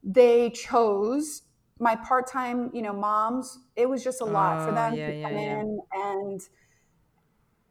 they 0.03 0.51
chose 0.51 1.43
my 1.79 1.95
part-time, 1.95 2.71
you 2.73 2.81
know, 2.83 2.93
moms. 2.93 3.59
It 3.75 3.89
was 3.89 4.03
just 4.03 4.21
a 4.21 4.25
lot 4.25 4.63
for 4.63 4.71
Oh, 4.71 4.75
them 4.75 4.93
yeah, 4.95 5.07
to 5.07 5.13
come 5.23 5.33
yeah. 5.33 5.61
in 5.61 5.79
and 5.93 6.41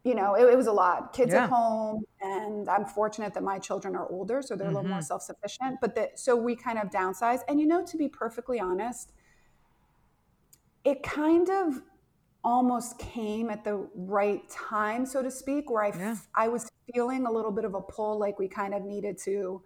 you 0.05 0.15
know, 0.15 0.35
it, 0.35 0.45
it 0.45 0.57
was 0.57 0.69
a 0.69 0.73
lot. 0.73 1.13
Kids 1.13 1.33
Yeah. 1.33 1.45
at 1.45 1.49
home, 1.51 2.05
and 2.21 2.69
I'm 2.69 2.85
fortunate 2.85 3.35
that 3.35 3.43
my 3.43 3.59
children 3.59 3.97
are 3.97 4.09
older, 4.09 4.41
so 4.41 4.55
they're 4.55 4.69
a 4.69 4.71
little 4.71 4.85
Mm-hmm. 4.85 4.91
more 4.91 5.03
self-sufficient. 5.03 5.79
But 5.81 5.97
the, 5.97 6.11
so 6.15 6.37
we 6.37 6.55
kind 6.55 6.79
of 6.79 6.91
downsized. 6.91 7.41
And 7.49 7.61
you 7.61 7.67
know, 7.67 7.85
to 7.85 7.97
be 7.97 8.09
perfectly 8.09 8.61
honest, 8.61 9.13
it 10.85 11.03
kind 11.03 11.51
of 11.51 11.83
almost 12.47 12.97
came 13.01 13.51
at 13.51 13.65
the 13.65 13.89
right 13.97 14.49
time, 14.49 15.05
so 15.05 15.21
to 15.21 15.31
speak, 15.33 15.69
where 15.69 15.83
I, 15.83 15.89
f- 15.89 15.97
Yeah. 15.99 16.17
I 16.37 16.47
was 16.47 16.71
feeling 16.95 17.27
a 17.27 17.31
little 17.31 17.51
bit 17.51 17.65
of 17.65 17.75
a 17.75 17.81
pull, 17.81 18.21
like 18.21 18.39
we 18.39 18.47
kind 18.47 18.73
of 18.73 18.85
needed 18.85 19.19
to 19.25 19.61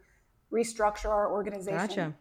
restructure 0.50 1.10
our 1.10 1.30
organization 1.30 1.76
Gotcha. 1.76 2.14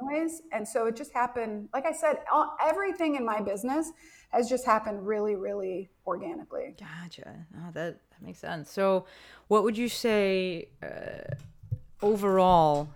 anyways. 0.00 0.40
And 0.52 0.66
so 0.66 0.86
it 0.86 0.96
just 0.96 1.12
happened, 1.12 1.68
like 1.74 1.84
I 1.84 1.92
said, 1.92 2.20
all, 2.32 2.56
everything 2.64 3.16
in 3.16 3.26
my 3.26 3.42
business 3.42 3.92
has 4.30 4.48
just 4.48 4.64
happened 4.64 5.06
really, 5.06 5.36
really 5.36 5.90
organically. 6.06 6.74
Gotcha. 6.80 7.46
Oh, 7.58 7.70
that 7.74 8.00
that 8.10 8.22
makes 8.22 8.38
sense. 8.38 8.70
So, 8.72 9.04
what 9.48 9.64
would 9.64 9.76
you 9.76 9.88
say 9.90 10.68
uh, 10.82 11.34
overall? 12.00 12.88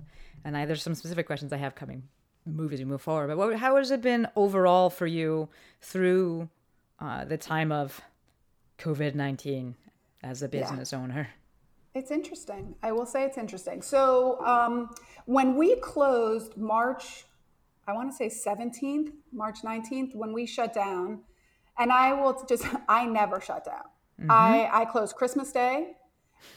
And 0.45 0.57
I, 0.57 0.65
there's 0.65 0.83
some 0.83 0.95
specific 0.95 1.27
questions 1.27 1.53
I 1.53 1.59
have 1.59 1.75
coming, 1.75 2.03
move 2.47 2.73
as 2.73 2.79
we 2.79 2.87
move 2.87 3.03
forward. 3.03 3.29
But 3.29 3.37
what, 3.37 3.57
how 3.57 3.77
has 3.77 3.91
it 3.91 4.01
been 4.01 4.27
overall 4.35 4.89
for 4.89 5.07
you 5.07 5.51
through 5.83 6.49
uh, 7.01 7.25
the 7.25 7.37
time 7.39 7.73
of 7.73 8.01
COVID 8.79 9.15
nineteen 9.15 9.75
as 10.23 10.43
a 10.43 10.49
business 10.49 10.93
owner? 10.93 11.29
It's 11.95 12.11
interesting. 12.13 12.75
I 12.83 12.93
will 12.93 13.07
say 13.07 13.25
it's 13.25 13.37
interesting. 13.39 13.83
So 13.83 14.45
um, 14.47 14.91
when 15.27 15.57
we 15.57 15.75
closed 15.77 16.57
March, 16.57 17.25
I 17.89 17.93
want 17.93 18.13
to 18.13 18.17
say 18.17 18.29
17th, 18.29 19.11
March 19.33 19.63
19th, 19.65 20.15
when 20.15 20.33
we 20.33 20.47
shut 20.47 20.73
down, 20.73 21.23
and 21.79 21.91
I 21.91 22.13
will 22.13 22.45
just, 22.49 22.65
I 22.89 23.07
never 23.07 23.41
shut 23.41 23.65
down. 23.65 23.83
I, 24.31 24.69
I 24.71 24.85
closed 24.85 25.17
Christmas 25.17 25.51
Day 25.51 25.93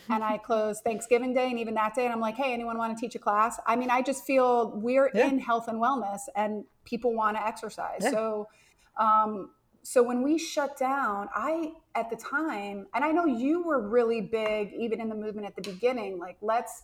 and 0.10 0.22
I 0.24 0.38
closed 0.38 0.84
Thanksgiving 0.84 1.34
Day 1.34 1.50
and 1.50 1.58
even 1.58 1.74
that 1.76 1.96
day. 1.96 2.04
And 2.04 2.14
I'm 2.14 2.20
like, 2.20 2.36
hey, 2.36 2.54
anyone 2.54 2.78
want 2.78 2.96
to 2.96 3.02
teach 3.02 3.16
a 3.16 3.20
class? 3.20 3.58
I 3.66 3.76
mean, 3.78 3.90
I 3.90 4.02
just 4.02 4.26
feel 4.26 4.74
we're 4.76 5.10
Yeah. 5.16 5.30
in 5.30 5.40
health 5.40 5.68
and 5.70 5.80
wellness 5.82 6.20
and 6.36 6.66
people 6.84 7.14
want 7.16 7.38
to 7.38 7.48
exercise. 7.48 8.02
Yeah. 8.02 8.12
So, 8.12 8.50
um, 8.98 9.52
so 9.84 10.02
when 10.02 10.24
we 10.24 10.38
shut 10.38 10.78
down, 10.78 11.30
I 11.36 11.74
at 11.94 12.10
the 12.10 12.16
time, 12.16 12.88
and 12.94 13.04
I 13.04 13.12
know 13.12 13.26
you 13.26 13.64
were 13.64 13.82
really 13.82 14.22
big, 14.22 14.74
even 14.74 15.02
in 15.02 15.10
the 15.10 15.16
movement 15.16 15.46
at 15.46 15.56
the 15.56 15.62
beginning, 15.62 16.18
like 16.20 16.38
let's 16.42 16.84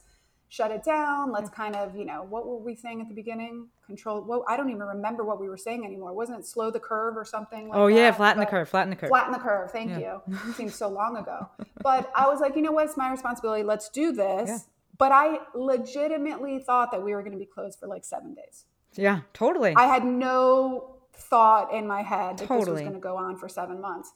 shut 0.51 0.71
it 0.71 0.83
down. 0.83 1.31
Let's 1.31 1.49
kind 1.49 1.75
of, 1.75 1.95
you 1.95 2.05
know, 2.05 2.25
what 2.27 2.45
were 2.47 2.57
we 2.57 2.75
saying 2.75 3.01
at 3.01 3.07
the 3.07 3.13
beginning? 3.13 3.67
Control. 3.85 4.21
Well, 4.21 4.43
I 4.47 4.57
don't 4.57 4.69
even 4.69 4.81
remember 4.81 5.23
what 5.23 5.39
we 5.39 5.47
were 5.47 5.57
saying 5.57 5.85
anymore. 5.85 6.11
Wasn't 6.13 6.39
it 6.39 6.45
slow 6.45 6.71
the 6.71 6.79
curve 6.79 7.15
or 7.15 7.23
something? 7.23 7.69
Like 7.69 7.77
oh 7.77 7.87
yeah, 7.87 8.09
that? 8.09 8.17
flatten 8.17 8.39
the 8.39 8.45
curve. 8.47 8.67
Flatten 8.67 8.89
the 8.89 8.95
curve. 8.95 9.09
Flatten 9.09 9.31
the 9.31 9.39
curve. 9.39 9.71
Thank 9.71 9.91
Yeah. 9.91 9.99
you. 9.99 10.21
It 10.49 10.55
seems 10.55 10.75
so 10.75 10.89
long 10.89 11.17
ago. 11.17 11.47
But 11.81 12.11
I 12.15 12.27
was 12.27 12.39
like, 12.41 12.55
you 12.55 12.61
know 12.61 12.71
what? 12.71 12.85
It's 12.85 12.97
my 12.97 13.09
responsibility. 13.11 13.63
Let's 13.63 13.89
do 13.89 14.11
this. 14.11 14.49
Yeah. 14.49 14.57
But 14.97 15.11
I 15.13 15.37
legitimately 15.55 16.59
thought 16.59 16.91
that 16.91 17.01
we 17.01 17.13
were 17.13 17.21
going 17.21 17.31
to 17.31 17.37
be 17.37 17.45
closed 17.45 17.79
for 17.79 17.87
like 17.87 18.03
seven 18.03 18.33
days. 18.33 18.65
yeah, 18.95 19.21
totally. 19.33 19.73
I 19.75 19.85
had 19.85 20.03
no 20.03 20.95
thought 21.19 21.73
in 21.73 21.87
my 21.87 22.01
head 22.01 22.37
that 22.37 22.49
this 22.49 22.67
was 22.67 22.81
going 22.81 22.93
to 22.93 22.99
go 22.99 23.17
on 23.17 23.37
for 23.37 23.47
seven 23.47 23.81
months. 23.81 24.11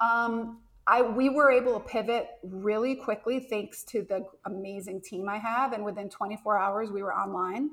Um, 0.00 0.60
I 0.86 1.02
we 1.02 1.30
were 1.30 1.50
able 1.50 1.80
to 1.80 1.86
pivot 1.86 2.28
really 2.42 2.94
quickly 2.94 3.40
thanks 3.40 3.84
to 3.84 4.02
the 4.02 4.26
amazing 4.44 5.00
team 5.00 5.28
I 5.28 5.38
have, 5.38 5.72
and 5.72 5.84
within 5.84 6.08
24 6.10 6.58
hours 6.58 6.90
we 6.90 7.02
were 7.02 7.14
online. 7.14 7.70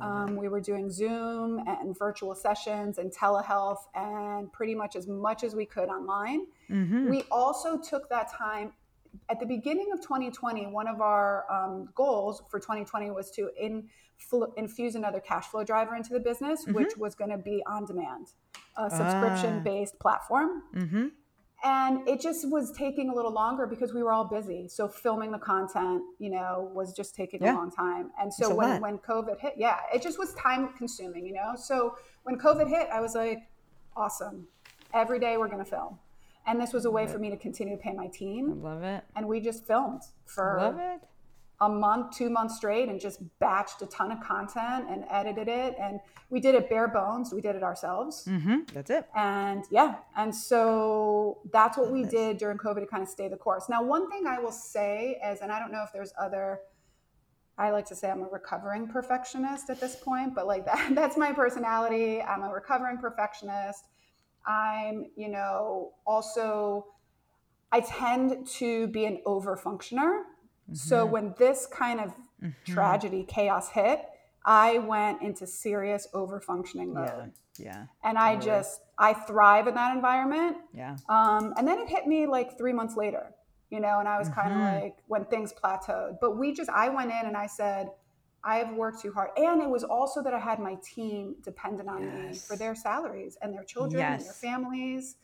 Um, 0.00 0.36
we 0.36 0.48
were 0.48 0.60
doing 0.60 0.90
Zoom 0.90 1.62
and 1.66 1.98
virtual 1.98 2.34
sessions 2.34 2.98
and 2.98 3.12
telehealth 3.12 3.78
and 3.94 4.52
pretty 4.52 4.74
much 4.74 4.94
as 4.94 5.08
much 5.08 5.42
as 5.42 5.54
we 5.54 5.66
could 5.66 5.88
online. 5.88 6.46
We 7.10 7.24
also 7.30 7.76
took 7.76 8.08
that 8.08 8.32
time 8.32 8.72
at 9.28 9.40
the 9.40 9.46
beginning 9.46 9.90
of 9.92 10.00
2020. 10.00 10.66
One 10.66 10.86
of 10.88 11.00
our 11.00 11.44
um, 11.50 11.88
goals 11.94 12.42
for 12.50 12.58
2020 12.58 13.10
was 13.10 13.30
to 13.32 13.50
influ- 13.62 14.52
infuse 14.56 14.94
another 14.94 15.20
cash 15.20 15.46
flow 15.46 15.64
driver 15.64 15.96
into 15.96 16.12
the 16.12 16.20
business, 16.20 16.64
which 16.66 16.96
was 16.96 17.14
going 17.14 17.30
to 17.30 17.38
be 17.38 17.62
on 17.66 17.84
demand, 17.86 18.28
a 18.76 18.90
subscription 18.90 19.62
based 19.62 19.98
platform. 19.98 20.62
And 21.62 22.08
it 22.08 22.22
just 22.22 22.48
was 22.50 22.72
taking 22.72 23.10
a 23.10 23.14
little 23.14 23.32
longer 23.32 23.66
because 23.66 23.92
we 23.92 24.02
were 24.02 24.12
all 24.12 24.24
busy. 24.24 24.66
So 24.66 24.88
filming 24.88 25.30
the 25.30 25.38
content, 25.38 26.02
you 26.18 26.30
know, 26.30 26.70
was 26.74 26.94
just 26.94 27.14
taking 27.14 27.42
Yeah. 27.42 27.52
a 27.52 27.56
long 27.56 27.70
time. 27.70 28.12
And 28.18 28.32
so 28.32 28.54
when, 28.54 28.80
when 28.80 28.96
COVID 28.98 29.38
hit, 29.38 29.54
yeah, 29.58 29.76
it 29.94 30.00
just 30.00 30.18
was 30.18 30.32
time 30.34 30.70
consuming, 30.78 31.26
you 31.26 31.34
know? 31.34 31.52
So 31.56 31.96
when 32.22 32.38
COVID 32.38 32.66
hit, 32.66 32.88
I 32.90 33.00
was 33.00 33.14
like, 33.14 33.42
awesome. 33.94 34.46
Every 34.94 35.18
day 35.20 35.36
we're 35.36 35.48
going 35.48 35.62
to 35.62 35.70
film. 35.70 35.98
And 36.46 36.60
this 36.60 36.72
was 36.72 36.84
a 36.84 36.90
way 36.90 37.06
for 37.06 37.18
me 37.18 37.30
to 37.30 37.36
continue 37.36 37.76
to 37.76 37.82
pay 37.82 37.92
my 37.92 38.08
team. 38.08 38.62
Love 38.62 38.82
it. 38.82 39.04
And 39.14 39.28
we 39.28 39.40
just 39.40 39.66
filmed 39.66 40.02
for 40.26 40.56
Love 40.58 40.78
it. 40.78 41.00
a 41.60 41.68
month, 41.68 42.16
two 42.16 42.30
months 42.30 42.56
straight 42.56 42.88
and 42.88 42.98
just 42.98 43.20
batched 43.40 43.82
a 43.82 43.86
ton 43.86 44.10
of 44.10 44.20
content 44.20 44.86
and 44.90 45.04
edited 45.10 45.48
it. 45.48 45.76
And 45.78 46.00
we 46.30 46.40
did 46.40 46.54
it 46.54 46.70
bare 46.70 46.88
bones. 46.88 47.32
We 47.32 47.40
did 47.40 47.56
it 47.56 47.62
ourselves. 47.62 48.24
Mm-hmm. 48.26 48.60
That's 48.72 48.90
it. 48.90 49.06
And 49.14 49.64
yeah, 49.70 49.96
and 50.16 50.34
so 50.34 51.38
that's 51.52 51.76
what 51.76 51.90
we 51.90 52.04
did 52.04 52.38
during 52.38 52.56
COVID 52.56 52.80
to 52.80 52.86
kind 52.86 53.02
of 53.02 53.08
stay 53.08 53.28
the 53.28 53.36
course. 53.36 53.68
Now, 53.68 53.82
one 53.82 54.10
thing 54.10 54.26
I 54.26 54.38
will 54.38 54.52
say 54.52 55.20
is, 55.24 55.40
and 55.40 55.52
I 55.52 55.58
don't 55.58 55.72
know 55.72 55.82
if 55.84 55.92
there's 55.92 56.12
other, 56.18 56.60
I 57.58 57.70
like 57.70 57.84
to 57.86 57.94
say 57.94 58.10
I'm 58.10 58.22
a 58.22 58.28
recovering 58.28 58.88
perfectionist 58.88 59.68
at 59.68 59.78
this 59.80 59.94
point, 59.96 60.34
but 60.34 60.46
like 60.46 60.64
that, 60.70 60.94
that's 60.94 61.16
my 61.18 61.32
personality. 61.32 62.22
I'm 62.22 62.42
a 62.42 62.50
recovering 62.50 62.96
perfectionist. 62.96 63.84
I'm, 64.46 65.06
you 65.16 65.28
know, 65.28 65.92
also, 66.06 66.86
I 67.72 67.80
tend 67.80 68.46
to 68.58 68.86
be 68.88 69.04
an 69.04 69.20
over 69.26 69.56
functioner. 69.56 70.22
So 70.72 71.04
when 71.04 71.34
this 71.36 71.66
kind 71.66 71.98
of 72.00 72.12
tragedy, 72.64 73.24
chaos 73.26 73.70
hit, 73.70 74.04
I 74.44 74.78
went 74.78 75.20
into 75.20 75.46
serious 75.46 76.06
over 76.14 76.40
functioning 76.40 76.94
mode 76.94 77.32
Yeah. 77.58 77.64
Yeah. 77.66 77.84
and 78.04 78.16
I 78.16 78.36
just 78.36 78.80
I 78.96 79.12
thrive 79.12 79.66
in 79.66 79.74
that 79.74 79.94
environment. 79.94 80.56
Yeah. 80.72 80.96
Um, 81.08 81.52
and 81.56 81.66
then 81.66 81.78
it 81.80 81.88
hit 81.88 82.06
me 82.06 82.26
like 82.26 82.56
three 82.56 82.72
months 82.72 82.96
later, 82.96 83.34
you 83.70 83.80
know, 83.80 83.98
and 83.98 84.08
I 84.08 84.16
was 84.18 84.28
kind 84.28 84.52
of 84.52 84.58
Mm-hmm. 84.58 84.82
like 84.84 84.96
when 85.08 85.24
things 85.24 85.52
plateaued. 85.52 86.18
But 86.20 86.38
we 86.38 86.52
just 86.52 86.70
I 86.70 86.88
went 86.88 87.10
in 87.10 87.26
and 87.26 87.36
I 87.36 87.46
said, 87.46 87.90
I've 88.42 88.72
worked 88.74 89.00
too 89.02 89.12
hard, 89.12 89.30
and 89.36 89.60
it 89.62 89.68
was 89.68 89.84
also 89.84 90.22
that 90.22 90.32
I 90.32 90.38
had 90.38 90.58
my 90.58 90.76
team 90.82 91.34
dependent 91.42 91.88
on 91.88 92.00
me 92.30 92.38
for 92.38 92.56
their 92.56 92.74
salaries 92.74 93.36
and 93.42 93.52
their 93.52 93.64
children 93.64 94.02
and 94.02 94.22
their 94.24 94.32
families, 94.32 95.16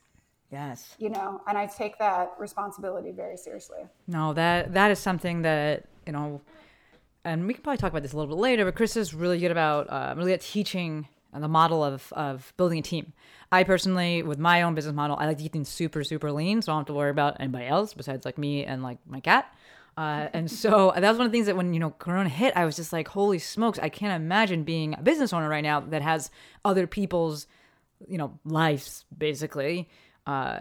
Yes. 0.52 0.94
you 0.99 1.08
know, 1.08 1.40
and 1.49 1.56
I 1.56 1.66
take 1.66 1.99
that 1.99 2.32
responsibility 2.38 3.11
very 3.12 3.37
seriously. 3.37 3.80
No, 4.06 4.32
that 4.35 4.75
that 4.75 4.90
is 4.90 4.99
something 4.99 5.42
that 5.42 5.85
you 6.06 6.12
know, 6.12 6.40
and 7.25 7.46
we 7.46 7.54
can 7.54 7.62
probably 7.62 7.78
talk 7.78 7.90
about 7.90 8.02
this 8.02 8.12
a 8.12 8.16
little 8.16 8.35
bit 8.37 8.40
later. 8.40 8.64
But 8.64 8.75
Chris 8.76 8.96
is 8.96 9.12
really 9.14 9.38
good 9.38 9.50
about 9.50 9.88
uh, 9.90 10.14
really 10.16 10.32
at 10.35 10.40
teaching 10.42 11.08
uh, 11.32 11.40
the 11.40 11.49
model 11.49 11.82
of 11.82 12.12
of 12.12 12.52
building 12.56 12.78
a 12.78 12.82
team. 12.82 13.12
I 13.50 13.64
personally, 13.64 14.23
with 14.23 14.38
my 14.38 14.62
own 14.62 14.75
business 14.75 14.94
model, 14.94 15.16
I 15.18 15.26
like 15.26 15.37
to 15.38 15.42
keep 15.42 15.52
things 15.52 15.68
super 15.68 16.04
super 16.04 16.30
lean, 16.30 16.62
so 16.62 16.70
I 16.70 16.75
don't 16.75 16.80
have 16.80 16.87
to 16.88 16.92
worry 16.94 17.11
about 17.11 17.38
anybody 17.40 17.66
else 17.66 17.94
besides 17.94 18.25
like 18.25 18.37
me 18.38 18.64
and 18.64 18.82
like 18.82 18.99
my 19.06 19.20
cat. 19.20 19.52
Uh, 19.96 20.28
and 20.34 20.50
so 20.50 20.92
that 20.94 21.08
was 21.08 21.16
one 21.16 21.26
of 21.26 21.32
the 21.32 21.36
things 21.36 21.46
that 21.46 21.56
when 21.56 21.72
you 21.72 21.80
know 21.80 21.90
Corona 21.90 22.28
hit, 22.28 22.54
I 22.56 22.64
was 22.66 22.76
just 22.76 22.92
like, 22.92 23.08
holy 23.08 23.38
smokes! 23.38 23.78
I 23.78 23.88
can't 23.88 24.20
imagine 24.20 24.62
being 24.62 24.94
a 24.94 25.02
business 25.02 25.32
owner 25.32 25.48
right 25.48 25.62
now 25.64 25.80
that 25.80 26.02
has 26.02 26.30
other 26.64 26.86
people's 26.86 27.46
you 28.06 28.18
know 28.18 28.38
lives 28.44 29.04
basically 29.16 29.88
uh 30.26 30.58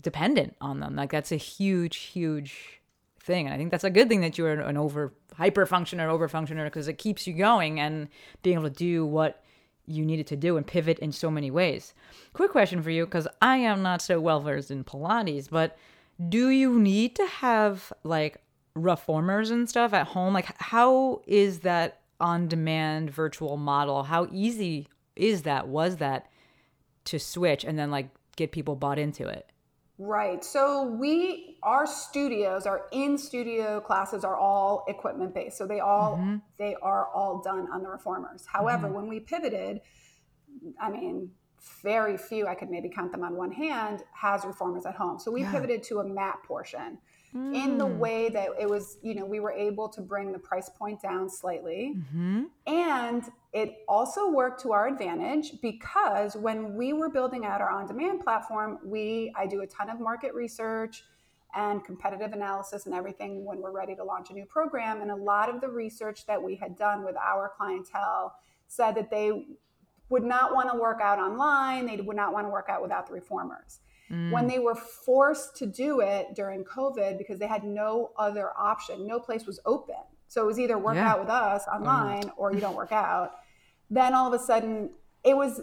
dependent 0.00 0.56
on 0.60 0.80
them 0.80 0.96
like 0.96 1.10
that's 1.10 1.32
a 1.32 1.36
huge 1.36 1.96
huge 1.96 2.80
thing 3.20 3.46
and 3.46 3.54
i 3.54 3.58
think 3.58 3.70
that's 3.70 3.84
a 3.84 3.90
good 3.90 4.08
thing 4.08 4.20
that 4.20 4.38
you're 4.38 4.52
an 4.52 4.76
over 4.76 5.12
hyper 5.36 5.66
functioner 5.66 6.08
over 6.08 6.28
functioner 6.28 6.64
because 6.64 6.88
it 6.88 6.98
keeps 6.98 7.26
you 7.26 7.34
going 7.34 7.78
and 7.78 8.08
being 8.42 8.56
able 8.56 8.68
to 8.68 8.74
do 8.74 9.04
what 9.04 9.42
you 9.86 10.04
needed 10.04 10.26
to 10.26 10.36
do 10.36 10.56
and 10.56 10.66
pivot 10.66 10.98
in 11.00 11.12
so 11.12 11.30
many 11.30 11.50
ways 11.50 11.92
quick 12.32 12.50
question 12.50 12.82
for 12.82 12.90
you 12.90 13.04
because 13.04 13.28
i 13.42 13.56
am 13.56 13.82
not 13.82 14.00
so 14.00 14.18
well 14.18 14.40
versed 14.40 14.70
in 14.70 14.82
pilates 14.82 15.50
but 15.50 15.76
do 16.28 16.48
you 16.48 16.78
need 16.78 17.14
to 17.14 17.26
have 17.26 17.92
like 18.02 18.40
reformers 18.74 19.50
and 19.50 19.68
stuff 19.68 19.92
at 19.92 20.06
home 20.08 20.32
like 20.32 20.46
how 20.60 21.20
is 21.26 21.60
that 21.60 22.00
on 22.20 22.48
demand 22.48 23.10
virtual 23.10 23.56
model 23.56 24.04
how 24.04 24.26
easy 24.32 24.88
is 25.14 25.42
that 25.42 25.68
was 25.68 25.96
that 25.96 26.30
to 27.04 27.18
switch 27.18 27.64
and 27.64 27.78
then 27.78 27.90
like 27.90 28.08
get 28.36 28.50
people 28.50 28.74
bought 28.74 28.98
into 28.98 29.26
it 29.26 29.52
Right. 29.98 30.42
So 30.42 30.84
we 30.84 31.58
our 31.62 31.86
studios, 31.86 32.66
our 32.66 32.86
in 32.90 33.16
studio 33.16 33.80
classes 33.80 34.24
are 34.24 34.36
all 34.36 34.84
equipment 34.88 35.32
based. 35.32 35.56
So 35.56 35.66
they 35.66 35.78
all 35.78 36.16
mm-hmm. 36.16 36.36
they 36.58 36.74
are 36.82 37.06
all 37.14 37.40
done 37.40 37.68
on 37.72 37.82
the 37.84 37.88
reformers. 37.88 38.44
However, 38.46 38.86
mm-hmm. 38.86 38.96
when 38.96 39.06
we 39.06 39.20
pivoted, 39.20 39.80
I 40.80 40.90
mean, 40.90 41.30
very 41.82 42.16
few, 42.16 42.46
I 42.46 42.54
could 42.54 42.70
maybe 42.70 42.88
count 42.88 43.12
them 43.12 43.22
on 43.22 43.36
one 43.36 43.52
hand, 43.52 44.02
has 44.12 44.44
reformers 44.44 44.86
at 44.86 44.94
home. 44.94 45.18
So 45.18 45.30
we 45.30 45.44
pivoted 45.44 45.82
to 45.84 46.00
a 46.00 46.04
mat 46.04 46.38
portion 46.44 46.98
in 47.34 47.78
the 47.78 47.86
mm. 47.86 47.96
way 47.96 48.28
that 48.28 48.50
it 48.60 48.68
was, 48.68 48.98
you 49.00 49.14
know, 49.14 49.24
we 49.24 49.40
were 49.40 49.52
able 49.52 49.88
to 49.88 50.02
bring 50.02 50.32
the 50.32 50.38
price 50.38 50.68
point 50.68 51.00
down 51.00 51.30
slightly. 51.30 51.94
Mm-hmm. 51.96 52.42
And 52.66 53.24
it 53.54 53.78
also 53.88 54.28
worked 54.28 54.60
to 54.62 54.72
our 54.72 54.86
advantage 54.86 55.60
because 55.62 56.36
when 56.36 56.74
we 56.74 56.92
were 56.92 57.08
building 57.08 57.46
out 57.46 57.62
our 57.62 57.70
on-demand 57.70 58.20
platform, 58.20 58.80
we 58.84 59.32
I 59.34 59.46
do 59.46 59.62
a 59.62 59.66
ton 59.66 59.88
of 59.88 59.98
market 59.98 60.34
research 60.34 61.04
and 61.54 61.82
competitive 61.84 62.32
analysis 62.32 62.84
and 62.84 62.94
everything 62.94 63.46
when 63.46 63.62
we're 63.62 63.72
ready 63.72 63.94
to 63.96 64.04
launch 64.04 64.28
a 64.28 64.34
new 64.34 64.44
program. 64.44 65.00
And 65.00 65.10
a 65.10 65.16
lot 65.16 65.48
of 65.48 65.62
the 65.62 65.68
research 65.68 66.26
that 66.26 66.42
we 66.42 66.56
had 66.56 66.76
done 66.76 67.02
with 67.02 67.16
our 67.16 67.50
clientele 67.56 68.34
said 68.68 68.94
that 68.94 69.10
they 69.10 69.46
would 70.12 70.22
not 70.22 70.54
want 70.54 70.70
to 70.70 70.78
work 70.78 71.00
out 71.02 71.18
online. 71.18 71.86
They 71.86 71.96
would 71.96 72.16
not 72.16 72.32
want 72.32 72.46
to 72.46 72.50
work 72.50 72.66
out 72.68 72.82
without 72.82 73.06
the 73.06 73.14
reformers. 73.14 73.80
When 74.08 74.44
mm. 74.44 74.48
they 74.48 74.58
were 74.58 74.74
forced 74.74 75.56
to 75.56 75.66
do 75.66 76.00
it 76.00 76.34
during 76.34 76.64
COVID 76.64 77.16
because 77.16 77.38
they 77.38 77.46
had 77.46 77.64
no 77.64 78.10
other 78.18 78.50
option, 78.58 79.06
no 79.06 79.18
place 79.18 79.46
was 79.46 79.58
open. 79.64 80.04
So 80.28 80.42
it 80.42 80.46
was 80.46 80.58
either 80.58 80.76
work 80.76 80.96
Yeah. 80.96 81.10
out 81.10 81.20
with 81.20 81.30
us 81.30 81.66
online 81.66 82.30
or 82.36 82.52
you 82.52 82.60
don't 82.60 82.76
work 82.76 82.92
out. 82.92 83.32
Then 83.88 84.12
all 84.14 84.32
of 84.32 84.38
a 84.38 84.44
sudden 84.44 84.90
it 85.24 85.34
was 85.34 85.62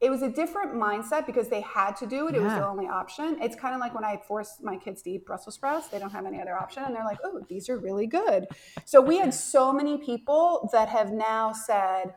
it 0.00 0.10
was 0.10 0.22
a 0.22 0.28
different 0.28 0.74
mindset 0.74 1.24
because 1.24 1.48
they 1.48 1.62
had 1.62 1.96
to 1.96 2.06
do 2.06 2.28
it. 2.28 2.34
It 2.34 2.42
was 2.42 2.52
their 2.52 2.66
only 2.66 2.86
option. 2.86 3.38
It's 3.40 3.56
kind 3.56 3.74
of 3.74 3.80
like 3.80 3.94
when 3.94 4.04
I 4.04 4.20
force 4.28 4.58
my 4.60 4.76
kids 4.76 5.00
to 5.02 5.10
eat 5.10 5.24
Brussels 5.24 5.54
sprouts, 5.54 5.88
they 5.88 5.98
don't 5.98 6.10
have 6.10 6.26
any 6.26 6.42
other 6.42 6.54
option. 6.54 6.82
And 6.84 6.94
they're 6.94 7.04
like, 7.04 7.20
oh, 7.24 7.40
these 7.48 7.70
are 7.70 7.78
really 7.78 8.06
good. 8.06 8.46
So 8.84 9.00
we 9.00 9.16
had 9.16 9.32
so 9.32 9.72
many 9.72 9.96
people 9.96 10.68
that 10.72 10.88
have 10.90 11.10
now 11.10 11.52
said, 11.52 12.14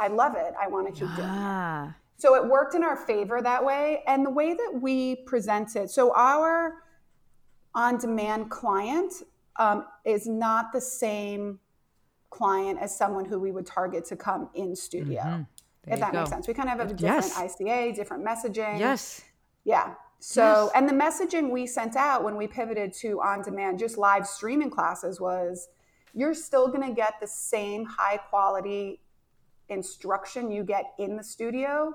I 0.00 0.08
love 0.08 0.34
it. 0.34 0.54
I 0.60 0.66
want 0.66 0.86
to 0.86 0.92
keep 0.92 1.14
doing 1.14 1.28
it. 1.28 1.94
So 2.16 2.34
it 2.34 2.44
worked 2.46 2.74
in 2.74 2.82
our 2.82 2.96
favor 2.96 3.40
that 3.40 3.64
way. 3.64 4.02
And 4.06 4.26
the 4.26 4.30
way 4.30 4.52
that 4.54 4.78
we 4.80 5.16
present 5.16 5.76
it, 5.76 5.90
so 5.90 6.12
our 6.14 6.82
on 7.74 7.98
demand 7.98 8.50
client 8.50 9.12
um, 9.56 9.86
is 10.04 10.26
not 10.26 10.72
the 10.72 10.80
same 10.80 11.60
client 12.30 12.78
as 12.80 12.96
someone 12.96 13.24
who 13.24 13.38
we 13.38 13.52
would 13.52 13.66
target 13.66 14.04
to 14.06 14.16
come 14.16 14.48
in 14.54 14.74
studio. 14.74 15.22
Mm-hmm. 15.22 15.92
If 15.92 16.00
that 16.00 16.12
makes 16.12 16.30
sense. 16.30 16.46
We 16.46 16.54
kind 16.54 16.68
of 16.68 16.78
have 16.78 16.90
a 16.90 16.94
different 16.94 17.26
Yes. 17.26 17.38
ICA, 17.38 17.94
different 17.94 18.24
messaging. 18.24 18.78
yes 18.78 19.22
Yeah. 19.64 19.94
So, 20.22 20.70
and 20.74 20.86
the 20.86 20.92
messaging 20.92 21.50
we 21.50 21.66
sent 21.66 21.96
out 21.96 22.22
when 22.22 22.36
we 22.36 22.46
pivoted 22.46 22.92
to 22.94 23.22
on 23.22 23.40
demand, 23.40 23.78
just 23.78 23.96
live 23.96 24.26
streaming 24.26 24.68
classes 24.68 25.18
was 25.18 25.68
you're 26.12 26.34
still 26.34 26.68
going 26.68 26.86
to 26.86 26.94
get 26.94 27.14
the 27.20 27.26
same 27.26 27.86
high 27.86 28.18
quality 28.18 29.00
instruction 29.70 30.50
you 30.50 30.64
get 30.64 30.84
in 30.98 31.16
the 31.16 31.24
studio 31.24 31.92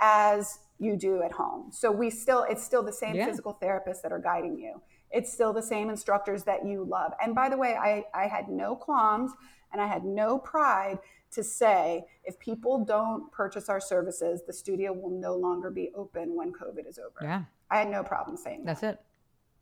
as 0.00 0.58
you 0.78 0.96
do 0.96 1.22
at 1.22 1.32
home. 1.32 1.70
So 1.72 1.90
we 1.90 2.08
still, 2.10 2.44
it's 2.48 2.62
still 2.64 2.82
the 2.82 2.92
same 2.92 3.16
Yeah. 3.16 3.26
physical 3.26 3.58
therapists 3.60 4.02
that 4.02 4.12
are 4.12 4.20
guiding 4.20 4.58
you. 4.58 4.80
It's 5.10 5.32
still 5.32 5.52
the 5.52 5.62
same 5.62 5.90
instructors 5.90 6.44
that 6.44 6.64
you 6.66 6.84
love. 6.84 7.12
And 7.22 7.34
by 7.34 7.48
the 7.48 7.56
way, 7.56 7.74
I, 7.74 8.04
I 8.14 8.26
had 8.28 8.48
no 8.48 8.76
qualms 8.76 9.32
and 9.72 9.80
I 9.80 9.86
had 9.86 10.04
no 10.04 10.38
pride 10.38 10.98
to 11.32 11.42
say 11.42 12.04
if 12.24 12.38
people 12.38 12.84
don't 12.84 13.30
purchase 13.32 13.68
our 13.68 13.80
services, 13.80 14.42
the 14.46 14.52
studio 14.52 14.92
will 14.92 15.10
no 15.10 15.34
longer 15.34 15.70
be 15.70 15.90
open 15.94 16.34
when 16.36 16.52
COVID 16.52 16.88
is 16.88 16.98
over. 16.98 17.18
yeah 17.22 17.42
I 17.70 17.78
had 17.80 17.90
no 17.90 18.02
problem 18.02 18.36
saying 18.36 18.64
that. 18.64 18.80
That's 18.80 18.82
it. 18.82 19.00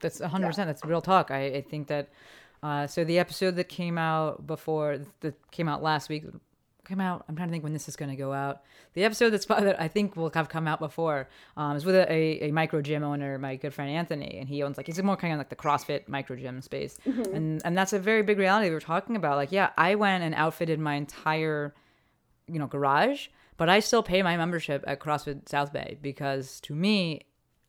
That's 0.01 0.21
100%. 0.21 0.55
That's 0.57 0.85
real 0.85 1.01
talk. 1.01 1.31
I, 1.31 1.47
I 1.47 1.61
think 1.63 1.89
that, 1.89 2.11
uh, 2.63 2.87
so 2.87 3.03
the 3.03 3.19
episode 3.19 3.57
that 3.57 3.69
came 3.69 3.99
out 3.99 4.47
before, 4.47 4.99
that 5.21 5.35
came 5.51 5.69
out 5.69 5.83
last 5.83 6.09
week, 6.09 6.25
came 6.87 7.01
out. 7.01 7.25
I'm 7.29 7.37
trying 7.37 7.49
to 7.49 7.53
think 7.53 7.65
when 7.65 7.73
this 7.73 7.89
is 7.89 7.97
going 7.97 8.11
to 8.11 8.17
go 8.17 8.33
out. 8.33 8.63
The 8.95 9.05
episode 9.05 9.31
that's 9.31 9.45
that 9.47 9.81
I 9.81 9.89
think 9.89 10.17
will 10.17 10.31
have 10.35 10.49
come 10.49 10.67
out 10.67 10.79
before 10.79 11.29
um, 11.57 11.77
is 11.77 11.85
with 11.85 11.95
a, 11.95 12.11
a, 12.11 12.49
a 12.49 12.53
micro 12.53 12.81
gym 12.81 13.03
owner, 13.03 13.39
my 13.39 13.57
good 13.57 13.75
friend 13.75 13.91
Anthony, 13.91 14.39
and 14.39 14.49
he 14.49 14.63
owns 14.63 14.77
like 14.77 14.87
he's 14.87 15.03
more 15.03 15.17
kind 15.17 15.33
of 15.33 15.39
like 15.39 15.49
the 15.49 15.57
CrossFit 15.57 16.09
micro 16.09 16.37
gym 16.37 16.61
space, 16.63 16.99
and 17.05 17.61
and 17.65 17.77
that's 17.77 17.93
a 17.93 17.99
very 17.99 18.23
big 18.23 18.39
reality 18.39 18.69
we 18.69 18.75
were 18.75 18.81
talking 18.81 19.17
about. 19.17 19.37
Like, 19.37 19.53
yeah, 19.53 19.71
I 19.77 19.95
went 19.95 20.25
and 20.25 20.35
outfitted 20.35 20.79
my 20.79 20.95
entire, 20.95 21.75
you 22.47 22.59
know, 22.59 22.67
garage, 22.67 23.29
but 23.57 23.69
I 23.69 23.81
still 23.81 24.03
pay 24.03 24.23
my 24.23 24.37
membership 24.37 24.85
at 24.87 25.01
CrossFit 25.01 25.49
South 25.49 25.73
Bay 25.73 25.99
because 26.01 26.61
to 26.61 26.75
me, 26.75 27.23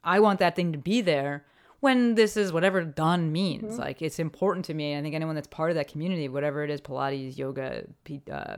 I 0.04 0.20
want 0.20 0.40
that 0.40 0.56
thing 0.56 0.72
to 0.72 0.78
be 0.78 1.02
there 1.02 1.46
when 1.80 2.16
this 2.16 2.36
is 2.38 2.52
whatever 2.52 2.84
done 2.84 3.32
means. 3.32 3.78
Like 3.78 4.02
it's 4.02 4.20
important 4.20 4.66
to 4.66 4.74
me. 4.74 4.98
I 4.98 5.02
think 5.02 5.16
anyone 5.16 5.36
that's 5.36 5.48
part 5.48 5.70
of 5.70 5.76
that 5.76 5.88
community, 5.88 6.28
whatever 6.28 6.64
it 6.64 6.70
is, 6.70 6.82
Pilates, 6.82 7.38
yoga, 7.38 7.84
P- 8.04 8.22
uh, 8.32 8.58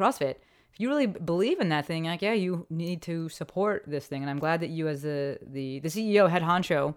CrossFit, 0.00 0.36
if 0.72 0.78
you 0.78 0.88
really 0.88 1.06
believe 1.06 1.60
in 1.60 1.68
that 1.68 1.86
thing, 1.86 2.04
like 2.04 2.22
yeah, 2.22 2.32
you 2.32 2.66
need 2.70 3.02
to 3.02 3.28
support 3.28 3.84
this 3.86 4.06
thing. 4.06 4.22
And 4.22 4.30
I'm 4.30 4.38
glad 4.38 4.60
that 4.60 4.70
you, 4.70 4.88
as 4.88 5.02
the 5.02 5.38
the, 5.42 5.80
the 5.80 5.88
CEO, 5.88 6.30
head 6.30 6.42
honcho, 6.42 6.94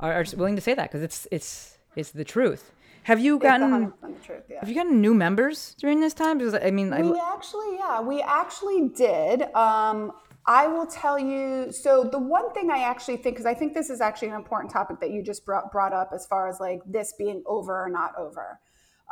are, 0.00 0.12
are 0.12 0.24
willing 0.36 0.56
to 0.56 0.62
say 0.62 0.74
that 0.74 0.90
because 0.90 1.02
it's 1.02 1.26
it's 1.30 1.78
it's 1.96 2.10
the 2.10 2.24
truth. 2.24 2.72
Have 3.04 3.20
you 3.20 3.38
gotten 3.38 3.92
100% 3.92 3.92
the 4.00 4.24
truth, 4.24 4.44
yeah. 4.48 4.60
have 4.60 4.68
you 4.68 4.74
gotten 4.74 5.00
new 5.02 5.12
members 5.12 5.76
during 5.78 6.00
this 6.00 6.14
time? 6.14 6.38
Because 6.38 6.54
I 6.54 6.70
mean, 6.70 6.90
I, 6.90 7.02
We 7.02 7.20
actually, 7.20 7.76
yeah, 7.76 8.00
we 8.00 8.22
actually 8.22 8.88
did. 8.88 9.42
Um, 9.54 10.12
I 10.46 10.66
will 10.66 10.86
tell 10.86 11.18
you. 11.18 11.70
So 11.70 12.04
the 12.04 12.18
one 12.18 12.52
thing 12.54 12.70
I 12.70 12.78
actually 12.78 13.18
think, 13.18 13.36
because 13.36 13.46
I 13.46 13.52
think 13.52 13.74
this 13.74 13.90
is 13.90 14.00
actually 14.00 14.28
an 14.28 14.36
important 14.36 14.72
topic 14.72 15.00
that 15.00 15.10
you 15.10 15.22
just 15.22 15.44
brought, 15.44 15.70
brought 15.70 15.92
up, 15.92 16.12
as 16.14 16.26
far 16.26 16.48
as 16.48 16.60
like 16.60 16.80
this 16.86 17.12
being 17.18 17.42
over 17.46 17.84
or 17.84 17.90
not 17.90 18.12
over. 18.18 18.58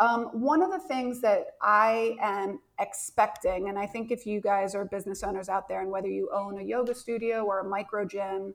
Um, 0.01 0.25
one 0.33 0.63
of 0.63 0.71
the 0.71 0.79
things 0.79 1.21
that 1.21 1.49
I 1.61 2.17
am 2.21 2.61
expecting, 2.81 3.69
and 3.69 3.79
I 3.79 3.87
think 3.87 4.11
if 4.11 4.27
you 4.27 4.41
guys 4.41 4.75
are 4.75 4.85
business 4.87 5.23
owners 5.23 5.49
out 5.49 5.69
there, 5.69 5.83
and 5.83 5.91
whether 5.91 6.09
you 6.09 6.31
own 6.35 6.59
a 6.59 6.63
yoga 6.63 6.95
studio 6.95 7.45
or 7.45 7.61
a 7.61 7.65
micro 7.65 8.07
gym, 8.07 8.55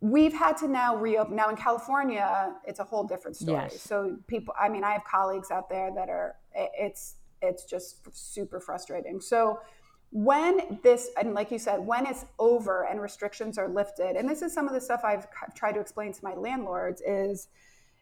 we've 0.00 0.32
had 0.32 0.56
to 0.58 0.68
now 0.68 0.94
reopen. 0.96 1.34
Now 1.34 1.50
in 1.50 1.56
California, 1.56 2.54
it's 2.64 2.78
a 2.78 2.84
whole 2.84 3.04
different 3.04 3.36
story. 3.36 3.62
Yes. 3.62 3.80
So 3.80 4.16
people, 4.28 4.54
I 4.58 4.68
mean, 4.68 4.84
I 4.84 4.92
have 4.92 5.04
colleagues 5.04 5.50
out 5.50 5.68
there 5.68 5.90
that 5.94 6.08
are 6.08 6.36
it's 6.54 7.16
it's 7.42 7.64
just 7.64 8.06
super 8.16 8.60
frustrating. 8.60 9.20
So 9.20 9.60
when 10.10 10.78
this 10.84 11.10
and 11.20 11.34
like 11.34 11.50
you 11.50 11.58
said, 11.58 11.80
when 11.80 12.06
it's 12.06 12.24
over 12.38 12.84
and 12.84 13.00
restrictions 13.00 13.58
are 13.58 13.68
lifted, 13.68 14.14
and 14.14 14.28
this 14.28 14.42
is 14.42 14.54
some 14.54 14.68
of 14.68 14.74
the 14.74 14.80
stuff 14.80 15.00
I've 15.04 15.26
tried 15.54 15.72
to 15.72 15.80
explain 15.80 16.12
to 16.12 16.20
my 16.22 16.34
landlords 16.34 17.02
is. 17.04 17.48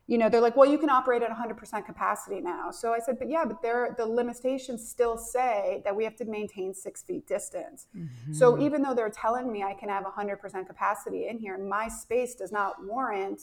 You 0.08 0.18
know, 0.18 0.28
they're 0.28 0.40
like, 0.40 0.56
well, 0.56 0.68
you 0.68 0.78
can 0.78 0.90
operate 0.90 1.22
at 1.22 1.30
100% 1.30 1.86
capacity 1.86 2.40
now. 2.40 2.70
So 2.70 2.92
I 2.92 2.98
said, 2.98 3.18
but 3.18 3.30
yeah, 3.30 3.44
but 3.44 3.62
there, 3.62 3.94
the 3.96 4.04
limitations 4.04 4.88
still 4.88 5.16
say 5.16 5.80
that 5.84 5.94
we 5.94 6.02
have 6.04 6.16
to 6.16 6.24
maintain 6.24 6.74
six 6.74 7.02
feet 7.02 7.26
distance. 7.26 7.86
So 8.32 8.60
even 8.60 8.82
though 8.82 8.94
they're 8.94 9.10
telling 9.10 9.50
me 9.52 9.62
I 9.62 9.74
can 9.74 9.88
have 9.88 10.04
100% 10.04 10.66
capacity 10.66 11.28
in 11.28 11.38
here, 11.38 11.56
my 11.56 11.88
space 11.88 12.34
does 12.34 12.50
not 12.50 12.84
warrant 12.84 13.40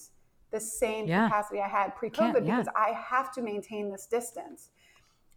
the 0.51 0.60
same 0.60 1.08
Yeah. 1.08 1.28
capacity 1.28 1.62
I 1.62 1.68
had 1.68 1.96
pre-COVID 1.96 2.46
yeah. 2.46 2.58
because 2.58 2.68
I 2.75 2.92
have 2.92 3.32
to 3.34 3.42
maintain 3.42 3.89
this 3.89 4.06
distance. 4.08 4.70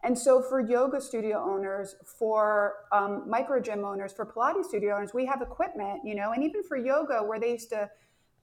And 0.04 0.18
so 0.18 0.42
for 0.42 0.58
yoga 0.58 1.00
studio 1.00 1.38
owners, 1.38 1.94
for 2.18 2.74
um, 2.90 3.28
micro 3.28 3.60
gym 3.60 3.84
owners, 3.84 4.12
for 4.12 4.26
Pilates 4.26 4.64
studio 4.64 4.96
owners, 4.96 5.14
we 5.14 5.26
have 5.26 5.42
equipment, 5.42 6.00
you 6.04 6.14
know, 6.16 6.32
and 6.32 6.42
even 6.42 6.62
for 6.64 6.76
yoga 6.76 7.22
where 7.22 7.38
they 7.38 7.52
used 7.52 7.70
to 7.70 7.88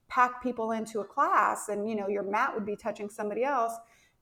pack 0.09 0.43
people 0.43 0.71
into 0.71 0.99
a 0.99 1.05
class 1.05 1.69
and, 1.69 1.87
you 1.87 1.95
know, 1.95 2.07
your 2.07 2.23
mat 2.23 2.53
would 2.53 2.65
be 2.65 2.75
touching 2.75 3.09
somebody 3.09 3.43
else. 3.43 3.73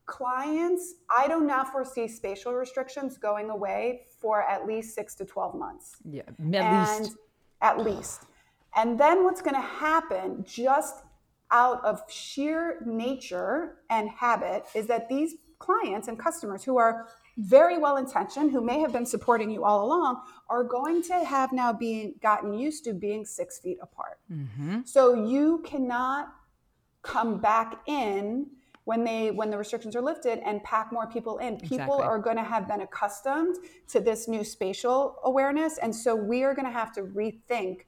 Clients, 0.05 0.95
I 1.09 1.27
do 1.27 1.41
not 1.41 1.47
now 1.47 1.63
foresee 1.65 2.07
spatial 2.07 2.53
restrictions 2.53 3.17
going 3.17 3.49
away 3.49 4.03
for 4.19 4.43
at 4.43 4.65
least 4.65 4.95
six 4.95 5.15
to 5.15 5.25
12 5.25 5.55
months. 5.55 5.97
Yeah, 6.05 6.21
at 6.21 6.37
and 6.39 7.03
least 7.03 7.17
at 7.61 7.79
least. 7.79 8.23
And 8.75 8.99
then 8.99 9.23
what's 9.23 9.41
going 9.41 9.55
to 9.55 9.61
happen 9.61 10.43
just 10.47 11.03
out 11.51 11.83
of 11.83 12.01
sheer 12.09 12.81
nature 12.85 13.77
and 13.89 14.09
habit 14.09 14.65
is 14.75 14.87
that 14.87 15.09
these 15.09 15.35
clients 15.59 16.07
and 16.07 16.19
customers 16.19 16.63
who 16.63 16.77
are 16.77 17.07
very 17.37 17.77
well 17.77 17.97
intentioned 17.97 18.51
who 18.51 18.61
may 18.61 18.79
have 18.79 18.91
been 18.91 19.05
supporting 19.05 19.49
you 19.49 19.63
all 19.63 19.85
along 19.85 20.21
are 20.49 20.63
going 20.63 21.01
to 21.03 21.23
have 21.23 21.51
now 21.53 21.71
being 21.71 22.15
gotten 22.21 22.53
used 22.53 22.83
to 22.83 22.93
being 22.93 23.25
six 23.25 23.59
feet 23.59 23.77
apart 23.81 24.19
Mm-hmm. 24.31 24.79
so 24.83 25.13
you 25.13 25.61
cannot 25.65 26.33
come 27.01 27.39
back 27.39 27.81
in 27.87 28.47
when 28.83 29.03
they 29.03 29.31
when 29.31 29.49
the 29.49 29.57
restrictions 29.57 29.95
are 29.95 30.01
lifted 30.01 30.39
and 30.45 30.63
pack 30.63 30.91
more 30.93 31.07
people 31.07 31.39
in. 31.39 31.57
People 31.57 31.77
Exactly. 31.77 32.05
are 32.05 32.19
going 32.19 32.37
to 32.37 32.43
have 32.43 32.67
been 32.69 32.81
accustomed 32.81 33.55
to 33.89 33.99
this 33.99 34.27
new 34.29 34.43
spatial 34.45 35.17
awareness, 35.23 35.77
and 35.77 35.93
so 35.93 36.15
we 36.15 36.43
are 36.43 36.53
going 36.53 36.65
to 36.65 36.71
have 36.71 36.93
to 36.93 37.01
rethink 37.01 37.81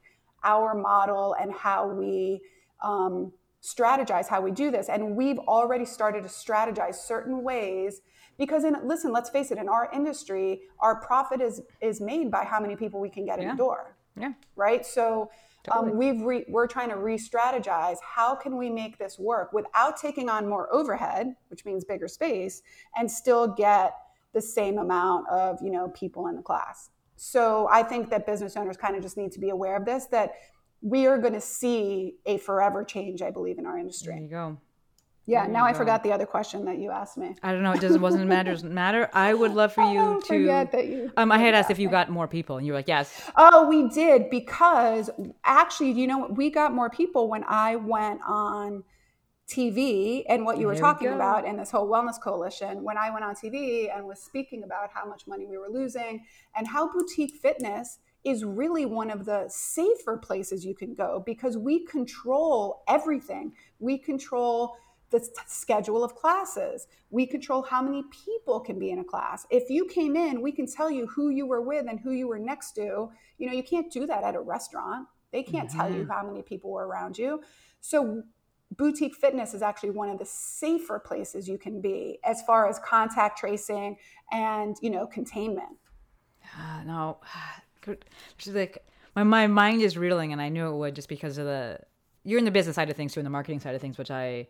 our 0.44 0.74
model 0.74 1.34
and 1.40 1.52
how 1.52 1.88
we 1.88 2.42
um, 2.82 3.32
strategize 3.62 4.28
how 4.28 4.40
we 4.42 4.50
do 4.50 4.70
this. 4.70 4.88
And 4.90 5.16
we've 5.16 5.38
already 5.38 5.86
started 5.86 6.22
to 6.22 6.28
strategize 6.28 6.96
certain 6.96 7.42
ways 7.42 8.02
because 8.40 8.64
in 8.64 8.76
listen, 8.82 9.12
let's 9.12 9.30
face 9.30 9.52
it, 9.52 9.58
in 9.58 9.68
our 9.68 9.88
industry, 9.94 10.62
our 10.80 10.96
profit 11.00 11.40
is 11.40 11.62
is 11.80 12.00
made 12.00 12.28
by 12.32 12.44
how 12.44 12.58
many 12.58 12.74
people 12.74 12.98
we 12.98 13.08
can 13.08 13.24
get 13.24 13.38
in 13.38 13.46
the 13.46 13.54
door 13.54 13.94
yeah. 14.18 14.32
right? 14.56 14.84
So 14.84 15.30
um, 15.70 15.96
we've 15.96 16.20
re- 16.22 16.44
we're 16.48 16.66
trying 16.66 16.88
to 16.90 16.96
re-strategize. 16.96 17.96
How 18.02 18.34
can 18.34 18.56
we 18.56 18.70
make 18.70 18.98
this 18.98 19.18
work 19.18 19.52
without 19.52 19.96
taking 19.96 20.28
on 20.28 20.48
more 20.48 20.72
overhead, 20.72 21.34
which 21.48 21.64
means 21.64 21.84
bigger 21.84 22.08
space, 22.08 22.62
and 22.96 23.10
still 23.10 23.48
get 23.48 23.94
the 24.32 24.40
same 24.40 24.78
amount 24.78 25.28
of 25.28 25.58
you 25.62 25.70
know 25.70 25.88
people 25.88 26.26
in 26.28 26.36
the 26.36 26.42
class? 26.42 26.90
So 27.16 27.68
I 27.70 27.82
think 27.82 28.08
that 28.10 28.26
business 28.26 28.56
owners 28.56 28.76
kind 28.76 28.96
of 28.96 29.02
just 29.02 29.16
need 29.16 29.32
to 29.32 29.40
be 29.40 29.50
aware 29.50 29.76
of 29.76 29.84
this. 29.84 30.06
That 30.06 30.32
we 30.82 31.06
are 31.06 31.18
going 31.18 31.34
to 31.34 31.40
see 31.40 32.16
a 32.24 32.38
forever 32.38 32.84
change, 32.84 33.20
I 33.20 33.30
believe, 33.30 33.58
in 33.58 33.66
our 33.66 33.78
industry. 33.78 34.14
There 34.14 34.22
you 34.22 34.28
go. 34.28 34.58
Yeah. 35.30 35.46
Now 35.46 35.64
I 35.64 35.72
forgot 35.72 36.02
the 36.02 36.10
other 36.12 36.26
question 36.26 36.64
that 36.64 36.78
you 36.78 36.90
asked 36.90 37.16
me. 37.16 37.36
I 37.42 37.52
don't 37.52 37.62
know. 37.62 37.72
It 37.72 37.80
doesn't 37.80 38.00
wasn't 38.00 38.26
matter 38.36 38.50
doesn't 38.50 38.74
matter. 38.74 39.08
I 39.12 39.32
would 39.32 39.54
love 39.54 39.72
for 39.72 39.82
you 39.92 39.98
Don't 39.98 40.24
to. 40.24 40.28
forget 40.28 40.72
that 40.72 40.86
you- 40.88 41.12
um, 41.16 41.30
I 41.30 41.38
had 41.38 41.54
asked 41.54 41.70
if 41.70 41.78
you 41.78 41.88
got 41.88 42.10
more 42.10 42.26
people, 42.26 42.56
and 42.56 42.66
you 42.66 42.72
were 42.72 42.78
like, 42.80 42.88
yes. 42.88 43.30
Oh, 43.36 43.68
we 43.68 43.88
did 43.88 44.28
because 44.30 45.08
actually, 45.44 45.92
you 45.92 46.06
know, 46.08 46.26
we 46.26 46.50
got 46.50 46.72
more 46.74 46.90
people 46.90 47.28
when 47.28 47.44
I 47.46 47.76
went 47.76 48.20
on 48.26 48.82
TV 49.48 50.24
and 50.28 50.44
what 50.44 50.58
you 50.58 50.66
were 50.66 50.74
Here 50.74 50.82
talking 50.82 51.08
go. 51.08 51.14
about 51.14 51.44
in 51.44 51.56
this 51.56 51.70
whole 51.70 51.88
wellness 51.88 52.20
coalition. 52.20 52.82
When 52.82 52.96
I 52.98 53.10
went 53.10 53.24
on 53.24 53.34
TV 53.34 53.94
and 53.94 54.06
was 54.06 54.20
speaking 54.20 54.62
about 54.64 54.90
how 54.92 55.04
much 55.06 55.26
money 55.26 55.46
we 55.46 55.58
were 55.58 55.68
losing 55.68 56.24
and 56.56 56.66
how 56.68 56.92
boutique 56.92 57.34
fitness 57.36 57.98
is 58.22 58.44
really 58.44 58.84
one 58.84 59.10
of 59.10 59.24
the 59.24 59.46
safer 59.48 60.16
places 60.16 60.64
you 60.64 60.74
can 60.74 60.94
go 60.94 61.22
because 61.24 61.56
we 61.56 61.84
control 61.86 62.82
everything. 62.88 63.52
We 63.78 63.96
control 63.98 64.76
the 65.10 65.26
schedule 65.46 66.04
of 66.04 66.14
classes. 66.14 66.86
We 67.10 67.26
control 67.26 67.62
how 67.62 67.82
many 67.82 68.04
people 68.26 68.60
can 68.60 68.78
be 68.78 68.90
in 68.90 69.00
a 69.00 69.04
class. 69.04 69.46
If 69.50 69.68
you 69.68 69.86
came 69.86 70.16
in, 70.16 70.40
we 70.40 70.52
can 70.52 70.66
tell 70.66 70.90
you 70.90 71.06
who 71.08 71.30
you 71.30 71.46
were 71.46 71.60
with 71.60 71.86
and 71.88 71.98
who 71.98 72.12
you 72.12 72.28
were 72.28 72.38
next 72.38 72.72
to. 72.72 73.10
You 73.38 73.46
know, 73.46 73.52
you 73.52 73.62
can't 73.62 73.92
do 73.92 74.06
that 74.06 74.22
at 74.22 74.34
a 74.34 74.40
restaurant. 74.40 75.08
They 75.32 75.42
can't 75.42 75.70
tell 75.70 75.92
you 75.92 76.08
how 76.10 76.24
many 76.24 76.42
people 76.42 76.70
were 76.70 76.86
around 76.86 77.16
you. 77.18 77.42
So 77.80 78.22
boutique 78.76 79.16
fitness 79.16 79.54
is 79.54 79.62
actually 79.62 79.90
one 79.90 80.10
of 80.10 80.18
the 80.18 80.24
safer 80.24 80.98
places 80.98 81.48
you 81.48 81.58
can 81.58 81.80
be 81.80 82.18
as 82.24 82.42
far 82.42 82.68
as 82.68 82.78
contact 82.84 83.38
tracing 83.38 83.96
and, 84.32 84.76
you 84.80 84.90
know, 84.90 85.06
containment. 85.06 85.76
Uh, 86.58 86.82
no, 86.84 87.18
just 88.38 88.54
like 88.54 88.84
my 89.16 89.22
my 89.22 89.46
mind 89.46 89.82
is 89.82 89.96
reeling, 89.96 90.32
and 90.32 90.40
I 90.40 90.48
knew 90.48 90.68
it 90.68 90.76
would 90.76 90.94
just 90.94 91.08
because 91.08 91.38
of 91.38 91.46
the 91.46 91.80
you're 92.24 92.38
in 92.38 92.44
the 92.44 92.50
business 92.50 92.76
side 92.76 92.90
of 92.90 92.96
things 92.96 93.14
too, 93.14 93.20
and 93.20 93.26
the 93.26 93.30
marketing 93.30 93.60
side 93.60 93.74
of 93.74 93.80
things, 93.80 93.98
which 93.98 94.10
I 94.10 94.48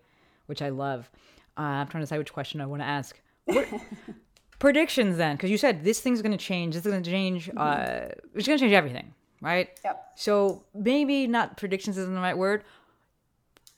which 0.50 0.60
I 0.60 0.68
love. 0.68 1.10
Uh, 1.56 1.62
I'm 1.62 1.88
trying 1.88 2.02
to 2.02 2.06
decide 2.06 2.18
which 2.18 2.32
question 2.32 2.60
I 2.60 2.66
want 2.66 2.82
to 2.82 2.86
ask. 2.86 3.18
What- 3.46 3.66
predictions 4.60 5.16
then, 5.16 5.34
because 5.36 5.50
you 5.50 5.58
said 5.58 5.82
this 5.82 6.00
thing's 6.00 6.22
going 6.22 6.36
to 6.36 6.44
change. 6.44 6.74
This 6.74 6.86
is 6.86 6.92
going 6.92 7.02
to 7.02 7.10
change. 7.10 7.50
Uh, 7.56 8.08
it's 8.34 8.46
going 8.46 8.58
to 8.58 8.64
change 8.64 8.72
everything, 8.74 9.14
right? 9.40 9.68
Yep. 9.84 10.12
So 10.14 10.64
maybe 10.72 11.26
not 11.26 11.56
predictions 11.56 11.98
isn't 11.98 12.14
the 12.14 12.20
right 12.20 12.38
word. 12.38 12.62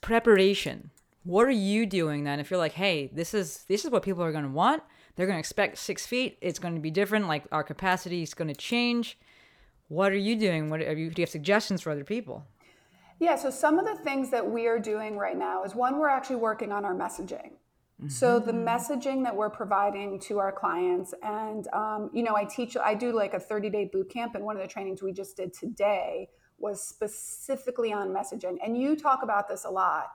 Preparation. 0.01 0.91
What 1.23 1.47
are 1.47 1.51
you 1.51 1.85
doing 1.85 2.25
then? 2.25 2.39
If 2.39 2.51
you're 2.51 2.59
like, 2.59 2.73
hey, 2.73 3.09
this 3.13 3.33
is 3.33 3.63
this 3.69 3.85
is 3.85 3.89
what 3.89 4.03
people 4.03 4.23
are 4.23 4.33
going 4.33 4.43
to 4.43 4.51
want. 4.51 4.83
They're 5.15 5.25
going 5.25 5.37
to 5.37 5.39
expect 5.39 5.77
six 5.77 6.05
feet. 6.05 6.37
It's 6.41 6.59
going 6.59 6.75
to 6.75 6.81
be 6.81 6.91
different. 6.91 7.27
Like 7.27 7.45
our 7.51 7.63
capacity 7.63 8.21
is 8.21 8.33
going 8.33 8.49
to 8.49 8.55
change. 8.55 9.17
What 9.87 10.11
are 10.11 10.17
you 10.17 10.35
doing? 10.35 10.69
What 10.69 10.81
are 10.81 10.93
you? 10.93 11.09
Do 11.09 11.21
you 11.21 11.23
have 11.23 11.29
suggestions 11.29 11.81
for 11.81 11.91
other 11.91 12.03
people? 12.03 12.45
Yeah, 13.23 13.37
so 13.37 13.49
some 13.49 13.79
of 13.79 13.85
the 13.85 13.95
things 14.03 14.31
that 14.31 14.45
we 14.45 14.67
are 14.67 14.77
doing 14.77 15.17
right 15.17 15.37
now 15.37 15.63
is 15.63 15.73
one, 15.73 15.97
we're 15.97 16.09
actually 16.09 16.35
working 16.35 16.73
on 16.73 16.83
our 16.83 16.93
messaging. 16.93 17.51
So 18.09 18.37
the 18.37 18.51
messaging 18.51 19.23
that 19.23 19.33
we're 19.33 19.49
providing 19.49 20.19
to 20.27 20.39
our 20.39 20.51
clients, 20.51 21.13
and 21.23 21.65
um, 21.69 22.09
you 22.11 22.21
know, 22.21 22.35
I 22.35 22.43
teach, 22.43 22.75
I 22.75 22.95
do 22.95 23.13
like 23.13 23.33
a 23.33 23.39
30 23.39 23.69
day 23.69 23.89
boot 23.93 24.09
camp, 24.09 24.35
and 24.35 24.43
one 24.43 24.57
of 24.57 24.61
the 24.61 24.67
trainings 24.67 25.01
we 25.01 25.13
just 25.13 25.37
did 25.37 25.53
today 25.53 26.27
was 26.57 26.83
specifically 26.83 27.93
on 27.93 28.09
messaging. 28.09 28.57
And 28.61 28.77
you 28.77 28.97
talk 28.97 29.23
about 29.23 29.47
this 29.47 29.63
a 29.63 29.69
lot, 29.69 30.07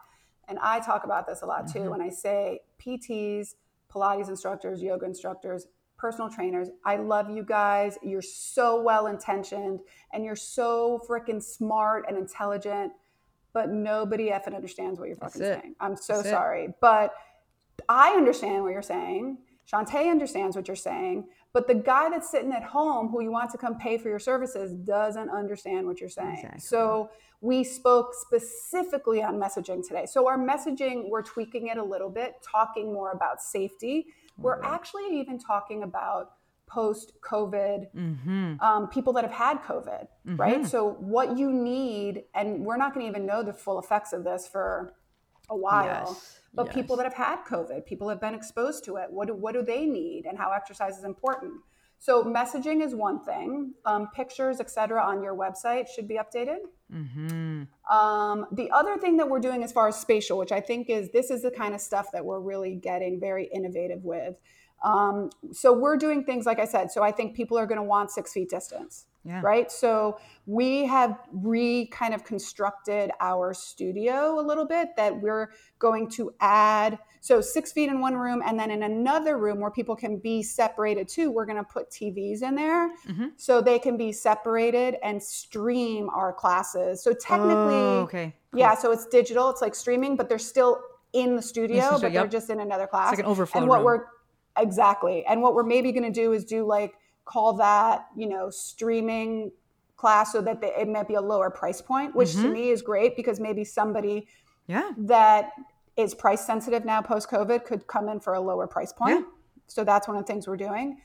and 0.47 0.59
I 0.59 0.79
talk 0.81 1.05
about 1.05 1.27
this 1.27 1.41
a 1.41 1.47
lot 1.47 1.67
too. 1.73 1.89
When 1.91 2.03
I 2.03 2.11
say 2.11 2.61
PTs, 2.79 3.55
Pilates 3.91 4.29
instructors, 4.29 4.83
yoga 4.83 5.07
instructors, 5.07 5.67
personal 5.99 6.31
trainers. 6.31 6.69
I 6.85 6.97
love 6.97 7.29
you 7.29 7.43
guys. 7.43 7.99
You're 8.03 8.23
so 8.23 8.81
well 8.81 9.09
intentioned 9.09 9.81
and 10.13 10.25
you're 10.25 10.37
so 10.37 11.01
freaking 11.09 11.43
smart 11.43 12.07
and 12.09 12.17
intelligent, 12.17 12.93
but 13.53 13.69
nobody 13.71 14.31
effing 14.31 14.55
understands 14.55 14.99
what 14.99 15.09
you're 15.09 15.17
fucking 15.17 15.43
saying. 15.43 15.75
I'm 15.81 15.97
so 15.97 16.15
That's 16.15 16.29
it. 16.29 16.31
sorry. 16.31 16.69
But 16.81 17.13
I 17.89 18.13
understand 18.13 18.63
what 18.63 18.73
you're 18.73 18.83
saying. 18.83 19.39
Shante 19.71 20.11
understands 20.11 20.57
what 20.57 20.67
you're 20.67 20.77
saying. 20.77 21.29
But 21.53 21.67
the 21.67 21.75
guy 21.75 22.09
that's 22.09 22.31
sitting 22.31 22.53
at 22.53 22.63
home 22.63 23.09
who 23.09 23.23
you 23.23 23.31
want 23.31 23.51
to 23.51 23.59
come 23.59 23.77
pay 23.77 23.99
for 23.99 24.09
your 24.09 24.19
services 24.19 24.73
doesn't 24.73 25.29
understand 25.29 25.87
what 25.87 26.01
you're 26.01 26.09
saying. 26.09 26.37
Exactly. 26.37 26.61
So 26.61 27.11
we 27.41 27.65
spoke 27.65 28.15
specifically 28.15 29.23
on 29.23 29.37
messaging 29.37 29.87
today. 29.87 30.07
So 30.07 30.27
our 30.27 30.39
messaging, 30.39 31.09
we're 31.09 31.23
tweaking 31.23 31.69
it 31.69 31.77
a 31.77 31.85
little 31.85 32.11
bit, 32.11 32.35
talking 32.43 32.93
more 32.93 33.13
about 33.13 33.43
safety. 33.43 34.07
We're 34.39 34.63
actually 34.63 35.19
even 35.21 35.39
talking 35.39 35.83
about 35.83 36.33
post 36.67 37.13
COVID 37.23 37.87
Mm-hmm. 37.95 38.61
um, 38.61 38.89
people 38.89 39.13
that 39.15 39.25
have 39.25 39.33
had 39.33 39.63
COVID, 39.63 40.07
right? 40.37 40.67
So 40.67 40.91
what 41.01 41.37
you 41.39 41.53
need, 41.53 42.25
and 42.35 42.61
we're 42.65 42.77
not 42.77 42.95
going 42.95 43.05
to 43.07 43.11
even 43.11 43.27
know 43.27 43.43
the 43.43 43.53
full 43.55 43.79
effects 43.79 44.13
of 44.13 44.23
this 44.25 44.47
for 44.47 44.93
a 45.51 45.57
while. 45.57 46.07
Yes, 46.11 46.41
But 46.53 46.71
people 46.71 46.97
that 46.97 47.05
have 47.05 47.15
had 47.15 47.39
COVID, 47.45 47.87
people 47.87 48.09
have 48.11 48.21
been 48.21 48.35
exposed 48.35 48.85
to 48.85 48.97
it. 48.97 49.07
What 49.11 49.29
do, 49.29 49.35
what 49.35 49.55
do 49.55 49.63
they 49.63 49.87
need, 49.87 50.27
and 50.27 50.37
how 50.37 50.53
exercise 50.53 50.99
is 50.99 51.05
important? 51.05 51.55
So 51.99 52.23
messaging 52.23 52.85
is 52.85 52.95
one 52.95 53.25
thing. 53.25 53.73
Um, 53.85 54.09
pictures, 54.15 54.61
etc., 54.61 55.03
on 55.03 55.23
your 55.23 55.35
website 55.35 55.89
should 55.89 56.07
be 56.07 56.19
updated. 56.19 56.59
Mm-hmm. 56.93 57.95
Um, 57.95 58.47
the 58.53 58.71
other 58.71 58.97
thing 58.97 59.17
that 59.19 59.29
we're 59.29 59.41
doing 59.41 59.63
as 59.63 59.73
far 59.73 59.89
as 59.89 59.97
spatial, 60.01 60.39
which 60.39 60.53
I 60.53 60.61
think 60.61 60.89
is 60.89 61.11
this 61.11 61.31
is 61.31 61.43
the 61.43 61.51
kind 61.51 61.75
of 61.75 61.81
stuff 61.81 62.13
that 62.13 62.25
we're 62.25 62.41
really 62.41 62.75
getting 62.75 63.21
very 63.21 63.49
innovative 63.53 64.05
with. 64.05 64.37
Um, 64.83 65.31
so 65.53 65.73
we're 65.73 65.97
doing 65.97 66.25
things 66.25 66.47
like 66.47 66.59
I 66.59 66.65
said. 66.65 66.91
So 66.91 67.03
I 67.03 67.11
think 67.13 67.35
people 67.35 67.59
are 67.59 67.67
going 67.67 67.81
to 67.81 67.85
want 67.85 68.11
six 68.11 68.33
feet 68.33 68.49
distance, 68.49 69.07
Yeah. 69.25 69.41
right? 69.43 69.71
So 69.73 70.19
we 70.47 70.87
have 70.87 71.19
re 71.33 71.87
kind 71.87 72.15
of 72.15 72.25
constructed 72.25 73.11
our 73.21 73.53
studio 73.55 74.39
a 74.41 74.45
little 74.45 74.67
bit 74.67 74.91
that 74.97 75.21
we're 75.21 75.51
going 75.79 76.09
to 76.11 76.33
add. 76.41 76.99
So 77.21 77.41
six 77.41 77.73
feet 77.73 77.89
in 77.89 78.01
one 78.01 78.17
room, 78.17 78.43
and 78.45 78.59
then 78.59 78.71
in 78.71 78.83
another 78.83 79.37
room 79.39 79.61
where 79.61 79.71
people 79.71 79.97
can 79.97 80.19
be 80.19 80.43
separated 80.43 81.09
too. 81.09 81.31
We're 81.31 81.47
going 81.47 81.57
to 81.59 81.65
put 81.65 81.91
TVs 81.91 82.43
in 82.43 82.55
there 82.55 82.91
Mhm. 83.07 83.33
so 83.37 83.61
they 83.61 83.79
can 83.79 83.97
be 83.97 84.13
separated 84.13 84.97
and 85.03 85.23
stream 85.23 86.09
our 86.11 86.33
classes. 86.33 87.03
So 87.03 87.13
technically, 87.13 87.99
Oh, 87.99 88.03
okay. 88.05 88.35
Cool. 88.53 88.61
yeah, 88.61 88.75
so 88.75 88.93
it's 88.93 89.07
digital. 89.07 89.51
It's 89.51 89.61
like 89.63 89.75
streaming, 89.75 90.17
but 90.17 90.29
they're 90.29 90.39
still 90.39 90.81
in 91.13 91.37
the 91.37 91.43
studio, 91.43 91.99
but 92.01 92.13
they're 92.13 92.27
just 92.27 92.51
in 92.51 92.61
another 92.61 92.87
class. 92.87 93.11
like 93.11 93.19
an 93.21 93.25
overflow 93.27 93.61
And 93.61 93.69
what 93.69 93.79
room. 93.79 93.85
we're 93.87 94.05
exactly, 94.59 95.25
and 95.27 95.43
what 95.43 95.55
we're 95.55 95.63
maybe 95.63 95.93
going 95.93 96.05
to 96.05 96.11
do 96.11 96.33
is 96.33 96.45
do 96.45 96.65
like 96.67 96.95
call 97.25 97.53
that 97.55 98.07
you 98.17 98.27
know 98.29 98.49
streaming 98.51 99.53
class 99.97 100.33
so 100.33 100.41
that 100.41 100.61
they, 100.61 100.69
it 100.69 100.89
might 100.89 101.09
be 101.09 101.15
a 101.15 101.21
lower 101.21 101.51
price 101.51 101.81
point, 101.81 102.15
which 102.15 102.33
to 102.33 102.47
Mhm. 102.49 102.53
me 102.53 102.71
is 102.71 102.83
great 102.83 103.17
because 103.17 103.39
maybe 103.41 103.65
somebody 103.65 104.27
Yeah. 104.67 104.93
that 104.97 105.53
is 105.99 106.15
price 106.15 106.47
sensitive 106.47 106.85
now 106.85 107.03
post 107.03 107.29
COVID 107.29 107.65
could 107.65 107.87
come 107.87 108.09
in 108.09 108.21
for 108.21 108.35
a 108.35 108.41
lower 108.41 108.67
price 108.67 108.93
point. 108.93 109.21
Yeah. 109.21 109.27
So 109.67 109.85
that's 109.85 110.09
one 110.09 110.17
of 110.17 110.25
the 110.25 110.33
things 110.33 110.47
we're 110.49 110.57
doing. 110.57 110.99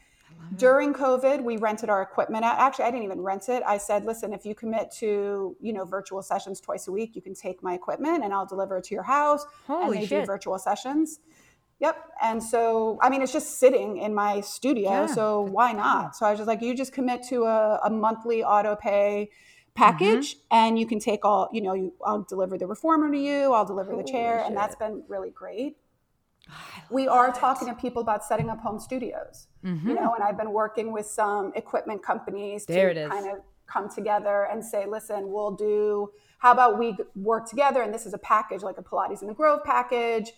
During 0.58 0.94
COVID, 0.94 1.44
we 1.44 1.58
rented 1.58 1.90
our 1.90 2.02
equipment 2.02 2.44
out. 2.44 2.58
Actually, 2.60 2.86
I 2.86 2.92
didn't 2.92 3.04
even 3.06 3.22
rent 3.22 3.50
it. 3.50 3.64
I 3.66 3.78
said, 3.78 4.06
listen, 4.06 4.34
if 4.34 4.46
you 4.46 4.54
commit 4.56 4.92
to, 5.00 5.56
you 5.60 5.74
know, 5.74 5.86
virtual 5.86 6.22
sessions 6.22 6.60
twice 6.60 6.88
a 6.88 6.92
week, 6.92 7.16
you 7.16 7.22
can 7.22 7.34
take 7.34 7.64
my 7.64 7.74
equipment 7.74 8.24
and 8.24 8.34
I'll 8.34 8.46
deliver 8.46 8.78
it 8.78 8.84
to 8.86 8.94
your 8.94 9.04
house. 9.04 9.46
and 9.68 9.84
Holy 9.84 10.00
they 10.00 10.06
shit. 10.06 10.22
do 10.22 10.26
virtual 10.26 10.58
sessions. 10.60 11.20
Yep. 11.80 11.98
And 12.22 12.42
so, 12.42 12.98
I 13.02 13.10
mean, 13.10 13.22
it's 13.22 13.34
just 13.34 13.60
sitting 13.60 13.98
in 13.98 14.14
my 14.14 14.42
studio. 14.42 14.90
Yeah, 14.90 15.06
So 15.08 15.42
why 15.42 15.72
not? 15.72 16.16
So 16.16 16.26
I 16.26 16.32
was 16.32 16.40
just 16.40 16.48
like, 16.48 16.62
you 16.62 16.76
just 16.76 16.94
commit 16.94 17.24
to 17.30 17.44
a, 17.44 17.80
a 17.84 17.90
monthly 17.90 18.44
auto 18.44 18.76
pay 18.76 19.30
package 19.76 20.36
Mm-hmm. 20.36 20.56
and 20.56 20.80
you 20.80 20.86
can 20.86 21.00
take 21.00 21.26
all, 21.26 21.50
you 21.52 21.62
know, 21.62 21.74
you, 21.74 21.94
I'll 22.06 22.22
deliver 22.24 22.58
the 22.58 22.68
reformer 22.68 23.12
to 23.12 23.18
you, 23.18 23.54
I'll 23.54 23.66
deliver 23.66 23.96
the 23.96 24.04
chair. 24.04 24.38
Holy 24.38 24.48
And 24.48 24.58
that's 24.58 24.76
been 24.76 25.04
really 25.08 25.32
great. 25.32 25.78
We 26.90 27.08
are 27.08 27.32
talking 27.32 27.68
to 27.70 27.74
people 27.74 28.02
about 28.02 28.24
setting 28.24 28.50
up 28.50 28.60
home 28.60 28.80
studios, 28.80 29.48
you 29.64 29.94
know, 29.96 30.14
and 30.14 30.24
I've 30.24 30.38
been 30.38 30.52
working 30.52 30.92
with 30.92 31.06
some 31.06 31.54
equipment 31.56 32.04
companies 32.04 32.66
Mm-hmm. 32.66 32.74
There 32.74 32.94
to 32.94 33.10
kind 33.10 33.30
of 33.30 33.40
come 33.66 33.90
together 33.90 34.48
and 34.52 34.64
say, 34.64 34.86
listen, 34.86 35.32
we'll 35.32 35.56
do, 35.56 36.12
how 36.40 36.52
about 36.52 36.78
we 36.78 36.96
work 37.16 37.50
together? 37.50 37.82
And 37.82 37.94
this 37.94 38.06
is 38.06 38.14
a 38.14 38.18
package, 38.18 38.62
like 38.62 38.78
a 38.78 38.84
Pilates 38.84 39.22
in 39.22 39.28
the 39.28 39.34
Grove 39.34 39.64
package. 39.64 40.34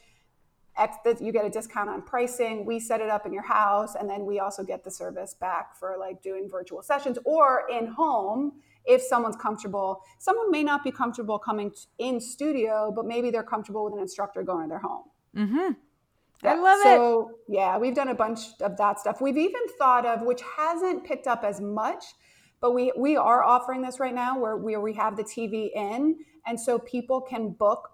X, 0.77 0.97
you 1.21 1.31
get 1.31 1.45
a 1.45 1.49
discount 1.49 1.89
on 1.89 2.01
pricing. 2.01 2.65
We 2.65 2.79
set 2.79 3.01
it 3.01 3.09
up 3.09 3.25
in 3.25 3.33
your 3.33 3.43
house, 3.43 3.95
and 3.95 4.09
then 4.09 4.25
we 4.25 4.39
also 4.39 4.63
get 4.63 4.83
the 4.83 4.91
service 4.91 5.33
back 5.33 5.75
for 5.75 5.95
like 5.97 6.21
doing 6.21 6.49
virtual 6.49 6.81
sessions 6.81 7.17
or 7.25 7.63
in 7.71 7.87
home 7.87 8.53
if 8.85 9.01
someone's 9.01 9.35
comfortable. 9.35 10.01
Someone 10.19 10.51
may 10.51 10.63
not 10.63 10.83
be 10.83 10.91
comfortable 10.91 11.39
coming 11.39 11.71
in 11.99 12.19
studio, 12.19 12.91
but 12.95 13.05
maybe 13.05 13.31
they're 13.31 13.43
comfortable 13.43 13.85
with 13.85 13.93
an 13.93 13.99
instructor 13.99 14.43
going 14.43 14.63
to 14.63 14.69
their 14.69 14.79
home. 14.79 15.03
Mm-hmm. 15.35 15.71
Yeah, 16.43 16.51
I 16.51 16.55
love 16.55 16.79
it. 16.79 16.83
so, 16.83 17.31
yeah, 17.47 17.77
we've 17.77 17.95
done 17.95 18.09
a 18.09 18.15
bunch 18.15 18.41
of 18.61 18.77
that 18.77 18.99
stuff. 18.99 19.21
We've 19.21 19.37
even 19.37 19.61
thought 19.79 20.05
of, 20.05 20.21
which 20.21 20.41
hasn't 20.57 21.03
picked 21.05 21.27
up 21.27 21.43
as 21.43 21.61
much, 21.61 22.03
but 22.61 22.71
we 22.73 22.91
we 22.97 23.15
are 23.15 23.43
offering 23.43 23.81
this 23.81 23.99
right 23.99 24.13
now 24.13 24.39
where 24.39 24.57
where 24.57 24.81
we 24.81 24.93
have 24.93 25.15
the 25.17 25.23
TV 25.23 25.69
in, 25.75 26.17
and 26.45 26.59
so 26.59 26.77
people 26.79 27.21
can 27.21 27.51
book 27.51 27.89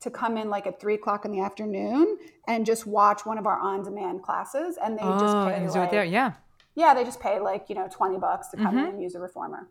to 0.00 0.10
come 0.10 0.36
in 0.36 0.50
like 0.50 0.66
at 0.66 0.80
three 0.80 0.94
o'clock 0.94 1.24
in 1.24 1.30
the 1.30 1.40
afternoon 1.40 2.18
and 2.48 2.66
just 2.66 2.86
watch 2.86 3.24
one 3.24 3.38
of 3.38 3.46
our 3.46 3.58
on-demand 3.58 4.22
classes, 4.22 4.76
and 4.84 4.98
they 4.98 5.02
just 5.02 5.36
Oh, 5.36 5.46
pay 5.48 5.54
and 5.54 5.72
do 5.72 5.80
it 5.80 5.90
there. 5.90 6.04
Yeah. 6.04 6.32
yeah, 6.74 6.92
they 6.92 7.04
just 7.04 7.20
pay 7.20 7.38
like 7.40 7.68
you 7.68 7.74
know 7.74 7.88
twenty 7.90 8.18
bucks 8.18 8.48
to 8.48 8.56
come 8.56 8.76
in 8.78 8.86
and 8.86 9.02
use 9.02 9.14
a 9.14 9.20
reformer. 9.20 9.68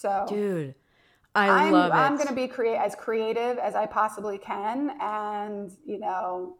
So. 0.00 0.26
Dude, 0.28 0.74
I 1.34 1.66
I'm, 1.66 1.72
love 1.72 1.90
it. 1.90 1.94
I'm 1.94 2.14
going 2.16 2.28
to 2.28 2.34
be 2.34 2.46
create 2.46 2.76
as 2.76 2.94
creative 2.94 3.58
as 3.58 3.74
I 3.74 3.86
possibly 3.86 4.38
can, 4.38 4.92
and 5.00 5.72
you 5.84 5.98
know, 5.98 6.56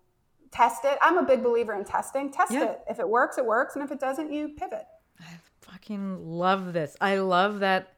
test 0.51 0.85
it. 0.85 0.99
I'm 1.01 1.19
a 1.19 1.23
big 1.23 1.43
believer 1.43 1.75
in 1.75 1.85
testing. 1.85 2.33
Test 2.33 2.53
Yeah. 2.53 2.65
it. 2.65 2.81
If 2.91 2.99
it 2.99 3.09
works, 3.09 3.39
it 3.39 3.47
works, 3.47 3.77
and 3.77 3.85
if 3.85 3.93
it 3.93 4.01
doesn't, 4.01 4.33
you 4.33 4.49
pivot. 4.51 4.87
I 5.21 5.25
fucking 5.61 6.27
love 6.29 6.73
this. 6.73 6.97
I 7.01 7.19
love 7.19 7.61
that. 7.61 7.95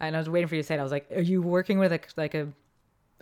And 0.00 0.16
I 0.16 0.18
was 0.18 0.30
waiting 0.30 0.48
for 0.48 0.54
you 0.54 0.62
to 0.62 0.66
say 0.66 0.76
it. 0.76 0.80
I 0.80 0.82
was 0.82 0.92
like, 0.92 1.10
"Are 1.14 1.20
you 1.20 1.42
working 1.42 1.78
with 1.78 1.92
a 1.92 2.00
like 2.16 2.34
a 2.34 2.48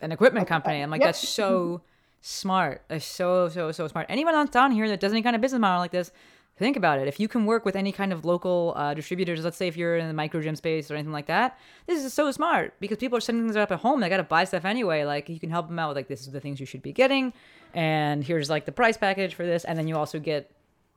an 0.00 0.12
equipment 0.12 0.46
company?" 0.46 0.80
I'm 0.80 0.90
like, 0.90 1.00
Yep. 1.00 1.08
"That's 1.08 1.28
so 1.28 1.82
smart. 2.20 2.82
That's 2.88 3.04
so 3.04 3.48
so 3.48 3.72
so 3.72 3.88
smart." 3.88 4.06
Anyone 4.08 4.34
else 4.36 4.50
down 4.50 4.70
here 4.70 4.88
that 4.88 5.00
does 5.00 5.10
any 5.12 5.22
kind 5.22 5.34
of 5.34 5.42
business 5.42 5.60
model 5.60 5.80
like 5.80 5.90
this, 5.90 6.12
think 6.58 6.76
about 6.76 6.98
it. 6.98 7.08
If 7.08 7.20
you 7.20 7.28
can 7.28 7.46
work 7.46 7.64
with 7.64 7.76
any 7.76 7.92
kind 7.92 8.12
of 8.12 8.24
local 8.24 8.74
uh, 8.76 8.94
distributors, 8.94 9.44
let's 9.44 9.56
say 9.56 9.68
if 9.68 9.76
you're 9.76 9.96
in 9.96 10.08
the 10.08 10.14
micro 10.14 10.40
gym 10.40 10.56
space 10.56 10.90
or 10.90 10.94
anything 10.94 11.12
like 11.12 11.26
that, 11.26 11.58
this 11.86 12.04
is 12.04 12.12
so 12.12 12.30
smart 12.30 12.74
because 12.80 12.98
people 12.98 13.16
are 13.16 13.20
sending 13.20 13.44
things 13.44 13.56
up 13.56 13.70
at 13.72 13.80
home. 13.80 14.00
They 14.00 14.08
got 14.08 14.18
to 14.18 14.24
buy 14.24 14.44
stuff 14.44 14.64
anyway. 14.64 15.04
Like 15.04 15.28
you 15.28 15.40
can 15.40 15.50
help 15.50 15.68
them 15.68 15.78
out 15.78 15.88
with 15.88 15.96
like 15.96 16.08
this 16.08 16.22
is 16.22 16.32
the 16.32 16.40
things 16.40 16.60
you 16.60 16.66
should 16.66 16.82
be 16.82 16.92
getting, 16.92 17.32
and 17.74 18.24
here's 18.24 18.50
like 18.50 18.64
the 18.64 18.72
price 18.72 18.96
package 18.96 19.34
for 19.34 19.46
this, 19.46 19.64
and 19.64 19.78
then 19.78 19.88
you 19.88 19.96
also 19.96 20.18
get 20.18 20.50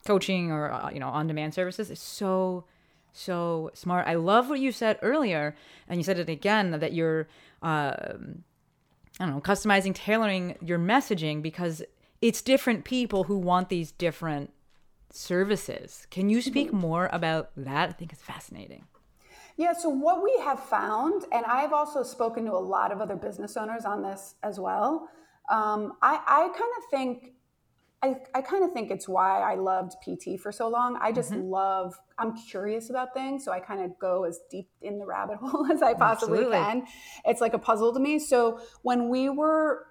coaching 0.05 0.51
or 0.51 0.71
uh, 0.71 0.89
you 0.91 0.99
know 0.99 1.09
on 1.09 1.27
demand 1.27 1.53
services. 1.53 1.91
It's 1.91 2.01
so 2.01 2.65
so 3.13 3.71
smart. 3.73 4.07
I 4.07 4.15
love 4.15 4.49
what 4.49 4.59
you 4.59 4.71
said 4.71 4.97
earlier, 5.01 5.55
and 5.87 5.99
you 5.99 6.03
said 6.03 6.19
it 6.19 6.29
again 6.29 6.71
that 6.71 6.93
you're, 6.93 7.27
um, 7.61 8.43
I 9.19 9.25
don't 9.25 9.31
know, 9.31 9.41
customizing, 9.41 9.93
tailoring 9.93 10.57
your 10.61 10.79
messaging 10.79 11.41
because 11.41 11.83
it's 12.21 12.41
different 12.41 12.85
people 12.85 13.25
who 13.25 13.37
want 13.37 13.69
these 13.69 13.91
different 13.91 14.51
services. 15.13 16.07
Can 16.09 16.29
you 16.29 16.41
speak 16.41 16.71
more 16.73 17.09
about 17.11 17.51
that? 17.57 17.89
I 17.89 17.91
think 17.93 18.13
it's 18.13 18.21
fascinating. 18.21 18.85
Yeah. 19.57 19.73
So 19.73 19.89
what 19.89 20.23
we 20.23 20.35
have 20.43 20.59
found, 20.59 21.25
and 21.31 21.45
I've 21.45 21.73
also 21.73 22.03
spoken 22.03 22.45
to 22.45 22.51
a 22.53 22.63
lot 22.75 22.91
of 22.91 23.01
other 23.01 23.15
business 23.15 23.57
owners 23.57 23.85
on 23.85 24.01
this 24.01 24.35
as 24.43 24.59
well. 24.59 25.09
Um, 25.49 25.93
I, 26.01 26.19
I 26.25 26.41
kind 26.57 26.71
of 26.77 26.83
think. 26.89 27.33
I, 28.03 28.15
I 28.33 28.41
kind 28.41 28.63
of 28.63 28.71
think 28.71 28.89
it's 28.89 29.07
why 29.07 29.41
I 29.41 29.53
loved 29.53 29.93
PT 30.01 30.39
for 30.39 30.51
so 30.51 30.67
long. 30.67 30.97
I 30.99 31.11
just 31.11 31.31
love, 31.33 31.93
I'm 32.17 32.35
curious 32.35 32.89
about 32.89 33.13
things. 33.13 33.45
So 33.45 33.51
I 33.51 33.59
kind 33.59 33.79
of 33.79 33.91
go 33.99 34.23
as 34.23 34.39
deep 34.49 34.67
in 34.81 34.97
the 34.97 35.05
rabbit 35.05 35.37
hole 35.37 35.67
as 35.71 35.83
I 35.83 35.93
possibly 35.93 36.39
Absolutely. 36.39 36.57
can. 36.57 36.87
It's 37.25 37.41
like 37.41 37.53
a 37.53 37.59
puzzle 37.59 37.93
to 37.93 37.99
me. 37.99 38.17
So 38.17 38.59
when 38.81 39.07
we 39.07 39.29
were, 39.29 39.85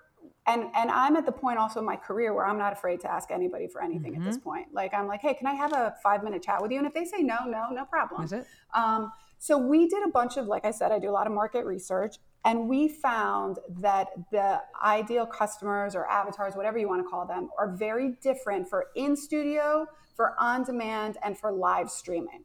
and, 0.47 0.65
and 0.75 0.91
I'm 0.91 1.17
at 1.17 1.27
the 1.27 1.33
point 1.33 1.59
also 1.59 1.81
in 1.81 1.87
my 1.87 1.97
career 1.97 2.33
where 2.33 2.47
I'm 2.47 2.59
not 2.59 2.73
afraid 2.73 3.01
to 3.01 3.13
ask 3.13 3.31
anybody 3.31 3.67
for 3.69 3.83
anything 3.83 4.17
at 4.17 4.25
this 4.25 4.39
point. 4.39 4.69
Like 4.73 4.95
I'm 4.95 5.07
like, 5.07 5.21
hey, 5.21 5.35
can 5.35 5.47
I 5.47 5.55
have 5.55 5.73
a 5.73 5.95
five 6.03 6.25
minute 6.25 6.43
chat 6.43 6.61
with 6.63 6.71
you? 6.73 6.79
And 6.79 6.87
if 6.87 6.95
they 6.95 7.05
say 7.05 7.23
no, 7.23 7.45
no, 7.47 7.69
no 7.71 7.85
problem. 7.85 8.25
Is 8.25 8.33
it? 8.33 8.47
Um, 8.75 9.13
so 9.39 9.57
we 9.57 9.89
did 9.89 10.03
a 10.07 10.11
bunch 10.11 10.37
of, 10.37 10.47
like 10.47 10.65
I 10.65 10.71
said, 10.71 10.93
I 10.93 10.99
do 10.99 11.09
a 11.09 11.13
lot 11.13 11.27
of 11.27 11.33
market 11.33 11.65
research, 11.65 12.17
and 12.45 12.69
we 12.69 12.89
found 12.89 13.59
that 13.79 14.09
the 14.31 14.61
ideal 14.85 15.25
customers 15.27 15.95
or 15.95 16.07
avatars, 16.07 16.55
whatever 16.57 16.79
you 16.79 16.89
want 16.89 17.03
to 17.03 17.09
call 17.09 17.27
them, 17.27 17.49
are 17.59 17.71
very 17.71 18.17
different 18.23 18.69
for 18.69 18.89
in 18.97 19.17
studio, 19.17 19.87
for 20.15 20.35
on 20.39 20.65
demand, 20.65 21.17
and 21.23 21.39
for 21.39 21.53
live 21.53 21.91
streaming. 21.91 22.45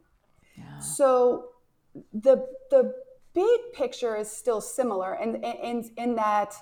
So 0.80 1.48
the 2.12 2.46
the 2.70 2.94
big 3.34 3.60
picture 3.74 4.16
is 4.16 4.30
still 4.30 4.60
similar 4.60 5.14
in 5.16 5.36
in, 5.44 5.90
in 5.98 6.14
that 6.16 6.54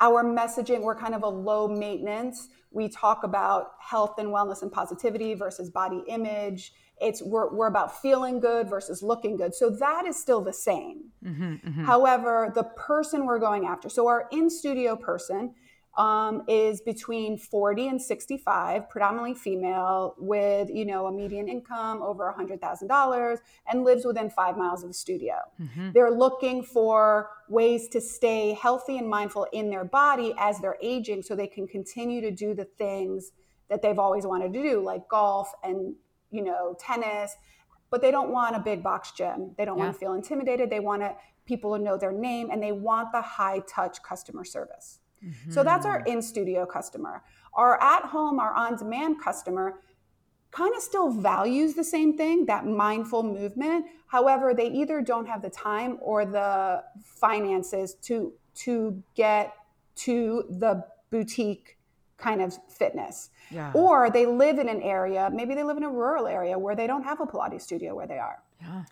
our 0.00 0.24
messaging, 0.24 0.80
we're 0.80 0.94
kind 0.94 1.14
of 1.14 1.22
a 1.22 1.28
low 1.28 1.68
maintenance. 1.68 2.48
We 2.70 2.88
talk 2.88 3.24
about 3.24 3.72
health 3.80 4.18
and 4.18 4.28
wellness 4.28 4.62
and 4.62 4.72
positivity 4.72 5.34
versus 5.34 5.70
body 5.70 6.02
image. 6.08 6.72
It's 7.00 7.22
we're, 7.22 7.52
we're 7.54 7.66
about 7.66 8.00
feeling 8.00 8.40
good 8.40 8.68
versus 8.68 9.02
looking 9.02 9.36
good. 9.36 9.54
So 9.54 9.70
that 9.70 10.06
is 10.06 10.18
still 10.18 10.40
the 10.40 10.52
same. 10.52 11.10
Mm-hmm, 11.24 11.52
mm-hmm. 11.54 11.84
However, 11.84 12.52
the 12.54 12.64
person 12.64 13.26
we're 13.26 13.38
going 13.38 13.66
after, 13.66 13.88
so 13.88 14.06
our 14.06 14.28
in 14.32 14.48
studio 14.50 14.96
person 14.96 15.54
um, 16.00 16.44
is 16.48 16.80
between 16.80 17.36
40 17.36 17.88
and 17.88 18.00
65, 18.00 18.88
predominantly 18.88 19.34
female, 19.34 20.14
with 20.16 20.70
you 20.70 20.86
know 20.86 21.06
a 21.06 21.12
median 21.12 21.46
income 21.46 22.00
over 22.00 22.34
$100,000 22.38 23.38
and 23.70 23.84
lives 23.84 24.06
within 24.06 24.30
five 24.30 24.56
miles 24.56 24.82
of 24.82 24.88
the 24.88 24.94
studio. 24.94 25.34
They're 25.92 26.10
looking 26.10 26.62
for 26.62 27.28
ways 27.50 27.86
to 27.88 28.00
stay 28.00 28.54
healthy 28.54 28.96
and 28.96 29.08
mindful 29.10 29.46
in 29.52 29.68
their 29.68 29.84
body 29.84 30.32
as 30.38 30.58
they're 30.60 30.78
aging, 30.80 31.22
so 31.22 31.36
they 31.36 31.46
can 31.46 31.68
continue 31.68 32.22
to 32.22 32.30
do 32.30 32.54
the 32.54 32.64
things 32.64 33.32
that 33.68 33.82
they've 33.82 33.98
always 33.98 34.24
wanted 34.24 34.54
to 34.54 34.62
do, 34.62 34.82
like 34.82 35.06
golf 35.08 35.52
and 35.62 35.94
you 36.30 36.42
know 36.42 36.76
tennis. 36.80 37.36
But 37.90 38.00
they 38.00 38.10
don't 38.10 38.30
want 38.30 38.56
a 38.56 38.60
big 38.60 38.82
box 38.82 39.10
gym. 39.10 39.54
They 39.58 39.66
don't 39.66 39.76
want 39.76 39.92
to 39.92 39.98
feel 39.98 40.14
intimidated. 40.14 40.70
They 40.70 40.80
want 40.80 41.02
to, 41.02 41.14
people 41.44 41.76
to 41.76 41.82
know 41.82 41.98
their 41.98 42.12
name, 42.12 42.48
and 42.50 42.62
they 42.62 42.72
want 42.72 43.12
the 43.12 43.20
high 43.20 43.60
touch 43.68 44.02
customer 44.02 44.44
service. 44.44 44.99
So 45.50 45.62
that's 45.62 45.86
our 45.86 46.00
in 46.00 46.22
studio 46.22 46.66
customer. 46.66 47.22
Our 47.54 47.80
at 47.82 48.04
home, 48.04 48.40
our 48.40 48.54
on 48.54 48.76
demand 48.76 49.20
customer 49.20 49.80
kind 50.50 50.74
of 50.74 50.82
still 50.82 51.10
values 51.10 51.74
the 51.74 51.84
same 51.84 52.16
thing, 52.16 52.46
that 52.46 52.66
mindful 52.66 53.22
movement. 53.22 53.86
However, 54.06 54.54
they 54.54 54.68
either 54.68 55.00
don't 55.00 55.26
have 55.26 55.42
the 55.42 55.50
time 55.50 55.98
or 56.00 56.24
the 56.24 56.82
finances 57.04 57.94
to 58.02 58.32
to 58.54 59.02
get 59.14 59.54
to 59.96 60.44
the 60.48 60.84
boutique 61.10 61.76
kind 62.16 62.42
of 62.42 62.58
fitness. 62.68 63.30
Yeah. 63.50 63.72
Or 63.74 64.10
they 64.10 64.26
live 64.26 64.58
in 64.58 64.68
an 64.68 64.82
area, 64.82 65.30
maybe 65.32 65.54
they 65.54 65.64
live 65.64 65.76
in 65.76 65.84
a 65.84 65.90
rural 65.90 66.26
area 66.26 66.58
where 66.58 66.76
they 66.76 66.86
don't 66.86 67.02
have 67.02 67.20
a 67.20 67.26
Pilates 67.26 67.62
studio 67.62 67.94
where 67.94 68.06
they 68.06 68.18
are. 68.18 68.42
Yeah. 68.60 68.84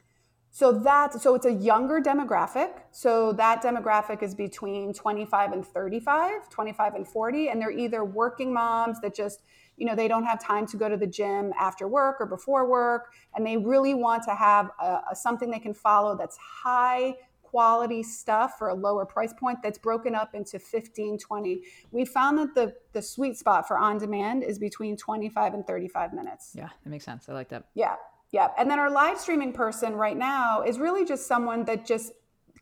So 0.58 0.72
that 0.72 1.12
so 1.22 1.36
it's 1.36 1.46
a 1.46 1.52
younger 1.52 2.00
demographic. 2.00 2.70
So 2.90 3.30
that 3.34 3.62
demographic 3.62 4.24
is 4.24 4.34
between 4.34 4.92
25 4.92 5.52
and 5.52 5.64
35, 5.64 6.48
25 6.50 6.94
and 6.96 7.06
40 7.06 7.48
and 7.50 7.62
they're 7.62 7.70
either 7.70 8.04
working 8.04 8.52
moms 8.52 9.00
that 9.02 9.14
just 9.14 9.42
you 9.76 9.86
know 9.86 9.94
they 9.94 10.08
don't 10.08 10.24
have 10.24 10.42
time 10.42 10.66
to 10.66 10.76
go 10.76 10.88
to 10.88 10.96
the 10.96 11.06
gym 11.06 11.52
after 11.60 11.86
work 11.86 12.16
or 12.18 12.26
before 12.26 12.68
work 12.68 13.12
and 13.36 13.46
they 13.46 13.56
really 13.56 13.94
want 13.94 14.24
to 14.24 14.34
have 14.34 14.72
a, 14.82 14.98
a- 15.12 15.14
something 15.14 15.48
they 15.48 15.60
can 15.60 15.74
follow 15.74 16.16
that's 16.16 16.36
high 16.64 17.14
quality 17.42 18.02
stuff 18.02 18.58
for 18.58 18.70
a 18.70 18.74
lower 18.74 19.06
price 19.06 19.32
point 19.32 19.58
that's 19.62 19.78
broken 19.78 20.12
up 20.12 20.34
into 20.34 20.58
15 20.58 21.18
20 21.18 21.62
we 21.92 22.04
found 22.04 22.36
that 22.36 22.52
the 22.56 22.74
the 22.94 23.00
sweet 23.00 23.38
spot 23.38 23.68
for 23.68 23.78
on 23.78 23.96
demand 23.96 24.42
is 24.42 24.58
between 24.58 24.96
25 24.96 25.54
and 25.54 25.64
35 25.68 26.12
minutes 26.12 26.50
Yeah, 26.56 26.70
that 26.82 26.90
makes 26.90 27.04
sense. 27.04 27.28
I 27.28 27.32
like 27.34 27.48
that. 27.50 27.62
yeah, 27.74 27.94
yeah. 28.30 28.48
And 28.58 28.70
then 28.70 28.78
our 28.78 28.90
live 28.90 29.18
streaming 29.18 29.52
person 29.52 29.94
right 29.94 30.16
now 30.16 30.62
is 30.62 30.78
really 30.78 31.04
just 31.04 31.26
someone 31.26 31.64
that 31.64 31.86
just 31.86 32.12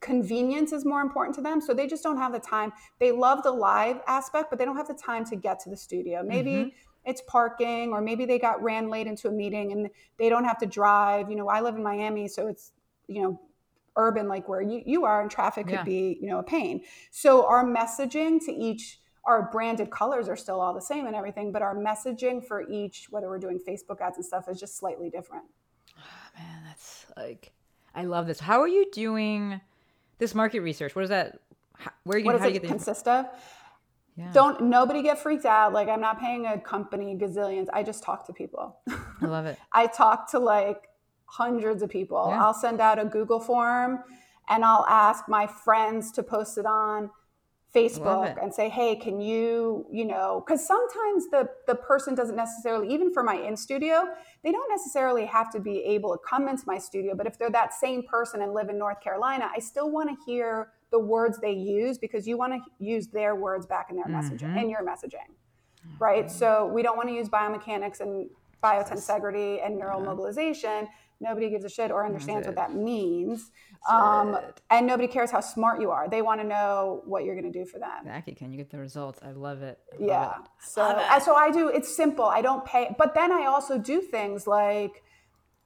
convenience 0.01 0.73
is 0.73 0.85
more 0.85 1.01
important 1.01 1.35
to 1.37 1.41
them. 1.41 1.61
So 1.61 1.75
they 1.75 1.87
just 1.87 2.03
don't 2.03 2.19
have 2.19 2.33
the 2.33 2.39
time. 2.39 2.73
They 3.01 3.11
love 3.11 3.43
the 3.43 3.51
live 3.51 4.01
aspect, 4.07 4.51
but 4.51 4.59
they 4.59 4.65
don't 4.65 4.77
have 4.77 4.89
the 4.89 4.95
time 4.95 5.25
to 5.27 5.37
get 5.37 5.59
to 5.61 5.71
the 5.71 5.77
studio. 5.77 6.23
Maybe 6.23 6.51
mm-hmm. 6.51 6.69
it's 7.05 7.23
parking, 7.23 7.93
or 7.93 8.01
maybe 8.01 8.27
they 8.27 8.39
got 8.39 8.63
ran 8.63 8.89
late 8.91 9.07
into 9.07 9.29
a 9.29 9.33
meeting 9.33 9.73
and 9.73 9.91
they 10.19 10.29
don't 10.29 10.45
have 10.45 10.59
to 10.59 10.67
drive. 10.67 11.31
You 11.31 11.37
know, 11.37 11.49
I 11.49 11.61
live 11.61 11.77
in 11.77 11.83
Miami, 11.83 12.29
so 12.29 12.47
it's, 12.47 12.73
you 13.09 13.23
know, 13.23 13.41
urban 13.97 14.29
like 14.29 14.49
where 14.49 14.61
you, 14.61 14.83
you 14.85 15.05
are 15.05 15.23
and 15.23 15.31
traffic 15.31 15.67
could 15.67 15.77
Yeah. 15.77 15.83
be, 15.83 16.19
you 16.21 16.29
know, 16.29 16.39
a 16.39 16.43
pain. 16.43 16.83
So 17.11 17.47
our 17.47 17.65
messaging 17.65 18.45
to 18.45 18.53
each 18.53 19.01
our 19.27 19.51
branded 19.51 19.91
colors 19.91 20.29
are 20.29 20.37
still 20.37 20.61
all 20.61 20.73
the 20.73 20.81
same 20.81 21.07
and 21.07 21.17
everything, 21.17 21.51
but 21.51 21.61
our 21.61 21.75
messaging 21.75 22.45
for 22.45 22.69
each, 22.71 23.09
whether 23.11 23.29
we're 23.29 23.39
doing 23.39 23.59
Facebook 23.59 24.01
ads 24.01 24.17
and 24.17 24.25
stuff, 24.25 24.49
is 24.49 24.59
just 24.59 24.79
slightly 24.79 25.11
different. 25.11 25.45
Oh, 25.99 26.39
man, 26.39 26.63
that's 26.65 27.07
like, 27.17 27.53
I 27.95 28.05
love 28.05 28.27
this. 28.27 28.39
How 28.39 28.61
are 28.61 28.69
you 28.69 28.87
doing 28.93 29.61
this 30.19 30.35
market 30.35 30.61
research? 30.61 30.95
What 30.95 31.03
is 31.03 31.11
that? 31.11 31.41
How, 31.75 31.91
where 32.05 32.17
are 32.17 32.19
you 32.21 32.25
What 32.25 32.33
does 32.33 32.41
how 32.41 32.47
do 32.47 32.53
you 32.53 32.59
it 32.59 32.63
the 32.63 32.69
consist 32.69 33.09
of? 33.09 33.27
Yeah. 34.17 34.31
Don't 34.33 34.63
nobody 34.63 35.03
get 35.03 35.19
freaked 35.19 35.45
out. 35.45 35.73
Like 35.73 35.89
I'm 35.89 36.01
not 36.01 36.19
paying 36.19 36.47
a 36.47 36.59
company 36.59 37.19
gazillions. 37.21 37.67
I 37.73 37.83
just 37.83 38.03
talk 38.03 38.27
to 38.29 38.33
people. 38.33 38.79
I 38.89 39.27
love 39.27 39.45
it. 39.45 39.59
I 39.73 39.89
talk 39.89 40.31
to 40.31 40.39
like 40.39 40.89
hundreds 41.27 41.83
of 41.83 41.91
people. 41.91 42.29
Yeah. 42.31 42.43
I'll 42.43 42.55
send 42.55 42.81
out 42.81 42.99
a 42.99 43.05
Google 43.05 43.41
form 43.41 44.05
and 44.49 44.65
I'll 44.65 44.87
ask 44.89 45.29
my 45.29 45.47
friends 45.47 46.13
to 46.13 46.23
post 46.23 46.57
it 46.57 46.65
on 46.65 47.11
Facebook 47.77 48.43
and 48.43 48.55
say, 48.55 48.69
"Hey, 48.69 48.97
can 48.97 49.21
you, 49.21 49.87
you 49.91 50.05
know, 50.05 50.45
cuz 50.49 50.67
sometimes 50.67 51.29
the 51.31 51.49
the 51.67 51.75
person 51.75 52.15
doesn't 52.15 52.37
necessarily 52.37 52.89
even 52.93 53.13
for 53.13 53.23
my 53.23 53.37
in 53.37 53.57
studio, 53.57 54.09
they 54.43 54.53
don't 54.53 54.71
necessarily 54.71 55.27
have 55.27 55.51
to 55.51 55.61
be 55.61 55.83
able 55.85 56.13
to 56.17 56.19
come 56.29 56.49
into 56.49 56.65
my 56.67 56.79
studio, 56.79 57.15
but 57.15 57.27
if 57.27 57.39
they're 57.39 57.51
that 57.51 57.75
same 57.75 58.03
person 58.03 58.43
and 58.43 58.55
live 58.55 58.69
in 58.69 58.79
North 58.79 59.01
Carolina, 59.01 59.51
I 59.55 59.61
still 59.61 59.91
want 59.91 60.09
to 60.11 60.17
hear 60.25 60.73
the 60.91 60.99
words 60.99 61.39
they 61.41 61.53
use 61.53 61.99
because 61.99 62.27
you 62.29 62.37
want 62.37 62.53
to 62.55 62.61
use 62.79 63.09
their 63.09 63.35
words 63.35 63.67
back 63.67 63.91
in 63.91 63.97
their 63.97 64.07
messaging 64.07 64.51
mm-hmm. 64.51 64.59
in 64.59 64.71
your 64.71 64.85
messaging 64.85 65.31
right? 65.99 66.27
Mm-hmm. 66.27 66.39
So 66.39 66.67
we 66.67 66.83
don't 66.83 66.97
want 66.97 67.09
to 67.09 67.15
use 67.15 67.29
biomechanics 67.29 68.01
and 68.01 68.29
biotensegrity 68.63 69.65
and 69.65 69.79
neural 69.79 70.01
mobilization. 70.01 70.89
Nobody 71.21 71.49
gives 71.49 71.65
a 71.65 71.69
shit 71.69 71.91
or 71.91 72.05
understands 72.05 72.47
what 72.47 72.57
that 72.57 72.75
means. 72.75 73.51
Um, 73.91 74.37
and 74.71 74.87
nobody 74.87 75.09
cares 75.09 75.31
how 75.31 75.41
smart 75.41 75.81
you 75.81 75.91
are. 75.91 76.09
They 76.09 76.23
want 76.23 76.41
to 76.41 76.47
know 76.47 77.03
what 77.07 77.25
you're 77.25 77.35
going 77.41 77.51
to 77.51 77.59
do 77.59 77.65
for 77.65 77.79
them. 77.79 77.91
Exactly. 78.03 78.35
Can 78.35 78.53
you 78.53 78.59
get 78.59 78.71
the 78.71 78.79
results? 78.79 79.21
I 79.23 79.33
love 79.33 79.63
it. 79.63 79.79
I 79.93 79.97
love 79.97 80.09
Yeah. 80.09 80.31
it. 80.31 80.49
So, 80.61 80.83
uh, 80.83 81.21
so 81.21 81.35
I 81.35 81.51
do, 81.51 81.69
it's 81.69 81.95
simple. 81.95 82.25
I 82.27 82.43
don't 82.43 82.65
pay, 82.65 82.95
but 82.99 83.15
then 83.15 83.33
I 83.33 83.47
also 83.47 83.79
do 83.79 84.01
things 84.01 84.47
like 84.47 85.03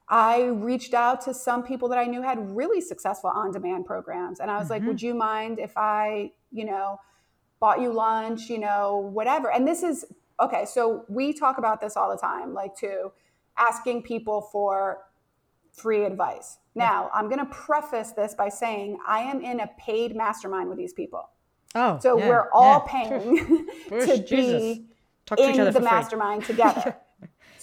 I 0.07 0.43
reached 0.43 0.93
out 0.93 1.21
to 1.21 1.33
some 1.33 1.63
people 1.63 1.89
that 1.89 1.97
I 1.97 2.05
knew 2.05 2.21
had 2.21 2.55
really 2.55 2.81
successful 2.81 3.29
on 3.29 3.51
demand 3.51 3.85
programs. 3.85 4.39
And 4.39 4.51
I 4.51 4.57
was 4.57 4.69
like, 4.69 4.83
would 4.83 5.01
you 5.01 5.13
mind 5.13 5.59
if 5.59 5.73
I, 5.77 6.31
you 6.51 6.65
know, 6.65 6.99
bought 7.61 7.79
you 7.79 7.93
lunch, 7.93 8.49
you 8.49 8.57
know, 8.57 9.09
whatever. 9.13 9.49
And 9.51 9.65
this 9.65 9.83
is 9.83 10.03
okay. 10.41 10.65
So 10.65 11.05
we 11.07 11.31
talk 11.31 11.57
about 11.59 11.79
this 11.79 11.95
all 11.95 12.09
the 12.09 12.17
time, 12.17 12.53
like 12.53 12.75
to 12.77 13.11
asking 13.57 14.03
people 14.03 14.41
for 14.51 14.97
free 15.73 16.03
advice. 16.05 16.57
Now, 16.75 17.09
I'm 17.13 17.25
going 17.27 17.39
to 17.39 17.45
preface 17.45 18.11
this 18.11 18.33
by 18.33 18.49
saying 18.49 18.97
I 19.07 19.19
am 19.19 19.41
in 19.41 19.59
a 19.59 19.67
paid 19.79 20.15
mastermind 20.15 20.69
with 20.69 20.77
these 20.77 20.93
people. 20.93 21.29
Oh, 21.75 21.99
So 22.01 22.17
yeah, 22.17 22.27
we're 22.27 22.49
all 22.53 22.85
yeah. 22.85 22.91
paying 22.91 23.67
to 23.89 24.17
Jesus. 24.17 24.29
be 24.29 24.85
Talk 25.25 25.37
to 25.37 25.43
each 25.49 25.55
in 25.57 25.65
the 25.65 25.71
free. 25.73 25.83
mastermind 25.83 26.45
together. 26.45 26.97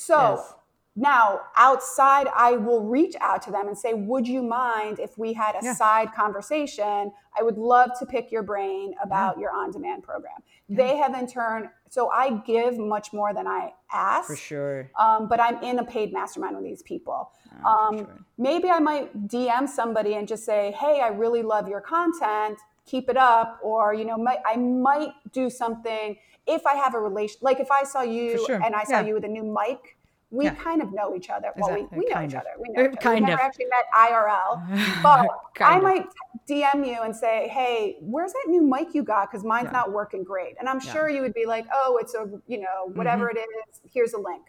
So 0.00 0.36
Yes. 0.36 0.54
Now 1.00 1.40
outside, 1.56 2.26
I 2.34 2.52
will 2.52 2.82
reach 2.82 3.14
out 3.20 3.40
to 3.42 3.50
them 3.50 3.68
and 3.68 3.78
say, 3.78 3.94
Would 3.94 4.26
you 4.26 4.42
mind 4.42 4.98
if 4.98 5.16
we 5.16 5.32
had 5.32 5.54
a 5.54 5.60
Yeah. 5.64 5.74
side 5.74 6.12
conversation? 6.14 7.12
I 7.38 7.42
would 7.42 7.56
love 7.56 7.90
to 8.00 8.06
pick 8.06 8.32
your 8.32 8.42
brain 8.42 8.94
about 9.02 9.38
your 9.38 9.50
on 9.52 9.70
demand 9.70 10.02
program. 10.02 10.42
They 10.68 10.96
have 10.96 11.14
in 11.14 11.26
turn, 11.26 11.70
so 11.88 12.10
I 12.10 12.30
give 12.44 12.78
much 12.78 13.12
more 13.12 13.32
than 13.32 13.46
I 13.46 13.72
ask. 13.92 14.26
For 14.28 14.36
sure. 14.36 14.90
Um, 14.98 15.26
but 15.28 15.40
I'm 15.40 15.62
in 15.62 15.78
a 15.78 15.84
paid 15.84 16.12
mastermind 16.12 16.56
with 16.56 16.64
these 16.64 16.82
people. 16.82 17.30
Oh, 17.64 17.68
um, 17.88 17.98
sure. 17.98 18.18
Maybe 18.36 18.68
I 18.68 18.78
might 18.78 19.28
DM 19.28 19.66
somebody 19.68 20.14
and 20.14 20.26
just 20.28 20.44
say, 20.44 20.72
"Hey, 20.72 21.00
I 21.00 21.08
really 21.08 21.42
love 21.42 21.68
your 21.68 21.80
content. 21.80 22.58
Keep 22.86 23.08
it 23.08 23.16
up." 23.16 23.58
Or 23.62 23.94
you 23.94 24.04
know, 24.04 24.18
might, 24.18 24.40
I 24.46 24.56
might 24.56 25.12
do 25.32 25.48
something 25.48 26.16
if 26.46 26.66
I 26.66 26.74
have 26.74 26.94
a 26.94 27.00
relation. 27.00 27.38
Like 27.42 27.60
if 27.60 27.70
I 27.70 27.84
saw 27.84 28.02
you 28.02 28.44
sure. 28.46 28.56
and 28.62 28.74
I 28.74 28.84
saw 28.84 29.00
Yeah. 29.00 29.06
you 29.08 29.14
with 29.14 29.24
a 29.24 29.28
new 29.28 29.42
mic, 29.44 29.97
we 30.30 30.44
Yeah. 30.44 30.54
kind 30.56 30.82
of 30.82 30.92
know 30.92 31.14
each 31.14 31.30
other. 31.30 31.52
Well, 31.56 31.74
Exactly. 31.74 31.98
we, 31.98 32.04
we 32.04 32.08
know 32.10 32.14
Kind 32.14 32.30
each 32.30 32.34
of. 32.36 32.40
other. 32.42 32.50
We 32.58 32.68
know 32.70 32.82
each 32.82 32.88
other. 32.88 32.96
kind 32.98 33.20
We've 33.20 33.28
never 33.30 33.40
of. 33.42 33.46
actually 33.46 33.64
met 33.66 33.84
IRL, 33.96 35.02
but 35.02 35.26
I 35.64 35.80
might 35.80 36.06
DM 36.48 36.86
you 36.86 37.00
and 37.02 37.14
say, 37.16 37.48
"Hey, 37.48 37.96
where's 38.00 38.32
that 38.32 38.44
new 38.48 38.62
mic 38.62 38.94
you 38.94 39.02
got? 39.02 39.30
Because 39.30 39.44
mine's 39.44 39.66
Yeah. 39.66 39.72
not 39.72 39.92
working 39.92 40.24
great." 40.24 40.56
And 40.58 40.68
I'm 40.68 40.76
Yeah. 40.76 40.80
Mm-hmm. 40.82 40.92
sure 40.92 41.08
you 41.08 41.22
would 41.22 41.34
be 41.34 41.46
like, 41.46 41.66
"Oh, 41.72 41.98
it's 42.00 42.14
a 42.14 42.28
you 42.46 42.60
know 42.60 42.90
whatever 42.94 43.30
it 43.30 43.36
is. 43.38 43.80
Here's 43.92 44.12
a 44.12 44.18
link." 44.20 44.42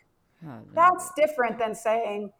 Oh, 0.44 0.48
no. 0.48 0.62
That's 0.74 1.12
different 1.16 1.58
than 1.60 1.76
saying, 1.76 2.32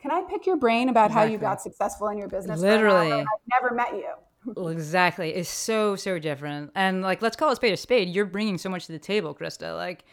"Can 0.00 0.10
I 0.10 0.22
pick 0.22 0.46
your 0.46 0.56
brain 0.56 0.88
about 0.88 1.10
how 1.10 1.24
you 1.24 1.38
got 1.38 1.60
successful 1.60 2.08
in 2.08 2.18
your 2.18 2.28
business?" 2.28 2.60
for 2.60 2.66
an 2.66 2.72
hour 2.72 2.76
Literally. 2.78 3.12
I've 3.20 3.26
never 3.62 3.74
met 3.74 3.92
you. 3.94 4.08
Well, 4.54 4.68
exactly. 4.68 5.34
It's 5.34 5.48
so 5.48 5.96
so 5.96 6.20
different. 6.20 6.70
And 6.76 7.02
like, 7.02 7.20
let's 7.20 7.34
call 7.34 7.50
a 7.50 7.56
spade 7.56 7.72
a 7.72 7.76
spade. 7.76 8.08
You're 8.08 8.26
bringing 8.26 8.58
so 8.58 8.68
much 8.70 8.86
to 8.86 8.92
the 8.92 8.98
table, 9.00 9.34
Krista. 9.34 9.76
Like, 9.76 10.04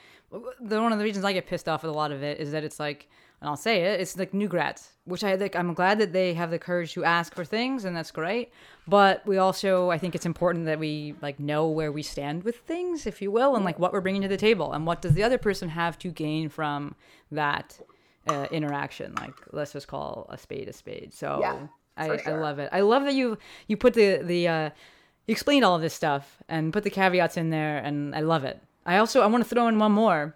the 0.60 0.82
one 0.82 0.92
of 0.92 0.98
the 0.98 1.04
reasons 1.04 1.26
I 1.26 1.34
get 1.34 1.48
pissed 1.48 1.70
off 1.70 1.84
with 1.84 1.92
a 1.92 1.96
lot 1.96 2.12
of 2.12 2.24
it 2.24 2.40
is 2.40 2.52
that 2.52 2.64
it's 2.64 2.80
like, 2.80 3.10
and 3.42 3.50
I'll 3.50 3.58
say 3.58 3.84
it, 3.84 4.00
it's 4.00 4.18
like 4.18 4.34
new 4.34 4.48
grads, 4.48 4.90
which 5.06 5.24
I 5.24 5.36
like. 5.36 5.56
I'm 5.56 5.74
glad 5.74 6.00
that 6.00 6.14
they 6.14 6.34
have 6.34 6.52
the 6.52 6.60
courage 6.60 6.94
to 6.94 7.04
ask 7.04 7.36
for 7.36 7.46
things, 7.46 7.86
and 7.86 7.96
that's 7.96 8.12
great. 8.12 8.52
But 8.88 9.26
we 9.26 9.38
also, 9.38 9.90
I 9.90 9.98
think 9.98 10.16
it's 10.16 10.26
important 10.26 10.66
that 10.66 10.80
we 10.80 11.16
like 11.22 11.40
know 11.40 11.68
where 11.68 11.92
we 11.92 12.04
stand 12.04 12.44
with 12.44 12.58
things, 12.58 13.06
if 13.06 13.22
you 13.22 13.32
will, 13.32 13.56
and 13.56 13.66
like 13.66 13.80
what 13.80 13.94
we're 13.94 14.02
bringing 14.02 14.22
to 14.24 14.28
the 14.28 14.38
table, 14.38 14.74
and 14.74 14.86
what 14.86 15.02
does 15.02 15.14
the 15.14 15.24
other 15.24 15.38
person 15.38 15.70
have 15.70 15.98
to 16.00 16.10
gain 16.10 16.50
from 16.50 16.96
that 17.32 17.80
uh, 18.28 18.48
interaction. 18.52 19.14
Like, 19.16 19.36
let's 19.52 19.74
just 19.74 19.88
call 19.88 20.28
a 20.30 20.38
spade 20.38 20.68
a 20.68 20.74
spade. 20.74 21.14
So. 21.14 21.40
Yeah, 21.42 21.68
I, 21.96 22.18
for 22.18 22.32
I 22.32 22.34
love 22.40 22.58
it. 22.58 22.70
I 22.72 22.82
love 22.82 23.04
that 23.04 23.14
you 23.14 23.38
you 23.68 23.78
put 23.78 23.94
the 23.94 24.18
the 24.24 24.48
uh, 24.48 24.70
you 25.28 25.32
explained 25.32 25.64
all 25.64 25.76
of 25.76 25.82
this 25.84 25.94
stuff 25.94 26.42
and 26.50 26.74
put 26.74 26.84
the 26.84 26.90
caveats 26.90 27.38
in 27.38 27.52
there, 27.52 27.78
and 27.78 28.16
I 28.16 28.22
love 28.22 28.46
it. 28.46 28.60
I 28.86 28.98
also 28.98 29.22
I 29.22 29.28
want 29.28 29.44
to 29.44 29.50
throw 29.50 29.68
in 29.68 29.80
one 29.80 29.92
more, 29.92 30.36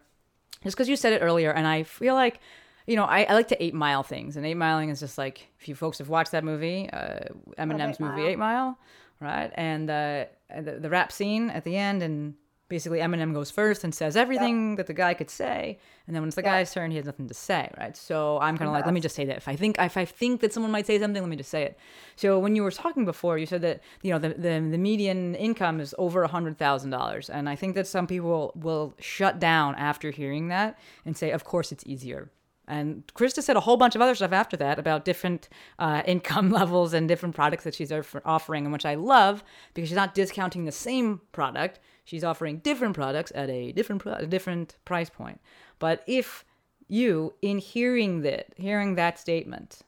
just 0.63 0.75
because 0.75 0.89
you 0.89 0.95
said 0.95 1.13
it 1.13 1.21
earlier, 1.21 1.51
and 1.51 1.67
I 1.67 1.83
feel 1.83 2.15
like, 2.15 2.39
you 2.85 2.95
know, 2.95 3.03
I, 3.03 3.23
I 3.23 3.33
like 3.33 3.47
to 3.49 3.63
eight 3.63 3.73
mile 3.73 4.03
things, 4.03 4.37
and 4.37 4.45
eight 4.45 4.57
miling 4.57 4.89
is 4.89 4.99
just 4.99 5.17
like 5.17 5.47
if 5.59 5.67
you 5.67 5.75
folks 5.75 5.97
have 5.97 6.09
watched 6.09 6.31
that 6.31 6.43
movie, 6.43 6.89
uh, 6.91 7.19
Eminem's 7.57 7.95
Eight 7.95 7.99
movie 7.99 8.21
Mile. 8.21 8.27
Eight 8.27 8.39
Mile, 8.39 8.79
right? 9.19 9.51
And 9.55 9.89
uh, 9.89 10.25
the, 10.55 10.79
the 10.79 10.89
rap 10.89 11.11
scene 11.11 11.49
at 11.49 11.63
the 11.63 11.75
end, 11.75 12.01
and 12.01 12.35
basically 12.69 12.99
Eminem 12.99 13.33
goes 13.33 13.49
first 13.49 13.83
and 13.83 13.93
says 13.93 14.15
everything 14.15 14.75
that 14.75 14.87
the 14.87 14.93
guy 14.93 15.13
could 15.13 15.29
say, 15.29 15.79
and 16.05 16.15
then 16.15 16.21
when 16.21 16.27
it's 16.27 16.35
the 16.35 16.41
guy's 16.41 16.73
turn, 16.73 16.91
he 16.91 16.97
has 16.97 17.05
nothing 17.05 17.27
to 17.27 17.33
say, 17.33 17.69
right? 17.77 17.95
So 17.95 18.39
I'm 18.39 18.57
kind 18.57 18.67
of 18.67 18.73
like, 18.73 18.85
let 18.85 18.93
me 18.93 18.99
just 18.99 19.15
say 19.15 19.25
that. 19.25 19.37
If 19.37 19.47
I 19.47 19.55
think 19.55 19.77
if 19.79 19.97
I 19.97 20.05
think 20.05 20.41
that 20.41 20.53
someone 20.53 20.71
might 20.71 20.85
say 20.85 20.99
something, 20.99 21.21
let 21.21 21.29
me 21.29 21.35
just 21.35 21.49
say 21.49 21.63
it. 21.63 21.77
So 22.15 22.39
when 22.39 22.55
you 22.55 22.63
were 22.63 22.71
talking 22.71 23.05
before, 23.05 23.37
you 23.37 23.45
said 23.45 23.61
that 23.61 23.81
you 24.01 24.11
know 24.11 24.19
the 24.19 24.29
the, 24.29 24.67
the 24.71 24.77
median 24.77 25.35
income 25.35 25.79
is 25.79 25.95
over 25.97 26.23
a 26.23 26.27
hundred 26.27 26.57
thousand 26.57 26.89
dollars, 26.89 27.29
and 27.29 27.47
I 27.49 27.55
think 27.55 27.75
that 27.75 27.87
some 27.87 28.07
people 28.07 28.51
will 28.55 28.93
shut 28.99 29.39
down 29.39 29.75
after 29.75 30.11
hearing 30.11 30.49
that 30.49 30.77
and 31.05 31.15
say, 31.15 31.31
of 31.31 31.43
course 31.43 31.71
it's 31.71 31.85
easier. 31.85 32.31
And 32.67 33.03
Krista 33.15 33.41
said 33.41 33.55
a 33.55 33.61
whole 33.61 33.77
bunch 33.77 33.95
of 33.95 34.01
other 34.01 34.13
stuff 34.13 34.33
after 34.33 34.57
that 34.57 34.77
about 34.77 35.05
different 35.05 35.47
uh, 35.79 36.03
income 36.05 36.51
levels 36.59 36.93
and 36.93 37.07
different 37.07 37.33
products 37.33 37.63
that 37.63 37.75
she's 37.75 37.93
offering, 38.25 38.65
and 38.65 38.73
which 38.73 38.85
I 38.85 38.95
love 38.95 39.43
because 39.73 39.87
she's 39.89 39.95
not 39.95 40.13
discounting 40.13 40.65
the 40.65 40.71
same 40.71 41.21
product. 41.31 41.79
She's 42.07 42.23
offering 42.23 42.59
different 42.59 42.95
products 42.95 43.33
at 43.35 43.49
a 43.49 43.73
different 43.73 44.01
pro- 44.01 44.13
a 44.13 44.25
different 44.25 44.77
price 44.85 45.09
point. 45.09 45.41
But 45.77 46.03
if 46.07 46.45
you, 46.87 47.33
in 47.41 47.57
hearing 47.57 48.21
that, 48.21 48.53
hearing 48.55 48.95
that 48.95 49.19
statement, 49.19 49.79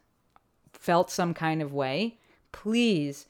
felt 0.73 1.09
some 1.09 1.33
kind 1.33 1.61
of 1.61 1.71
way, 1.71 2.17
please 2.51 3.25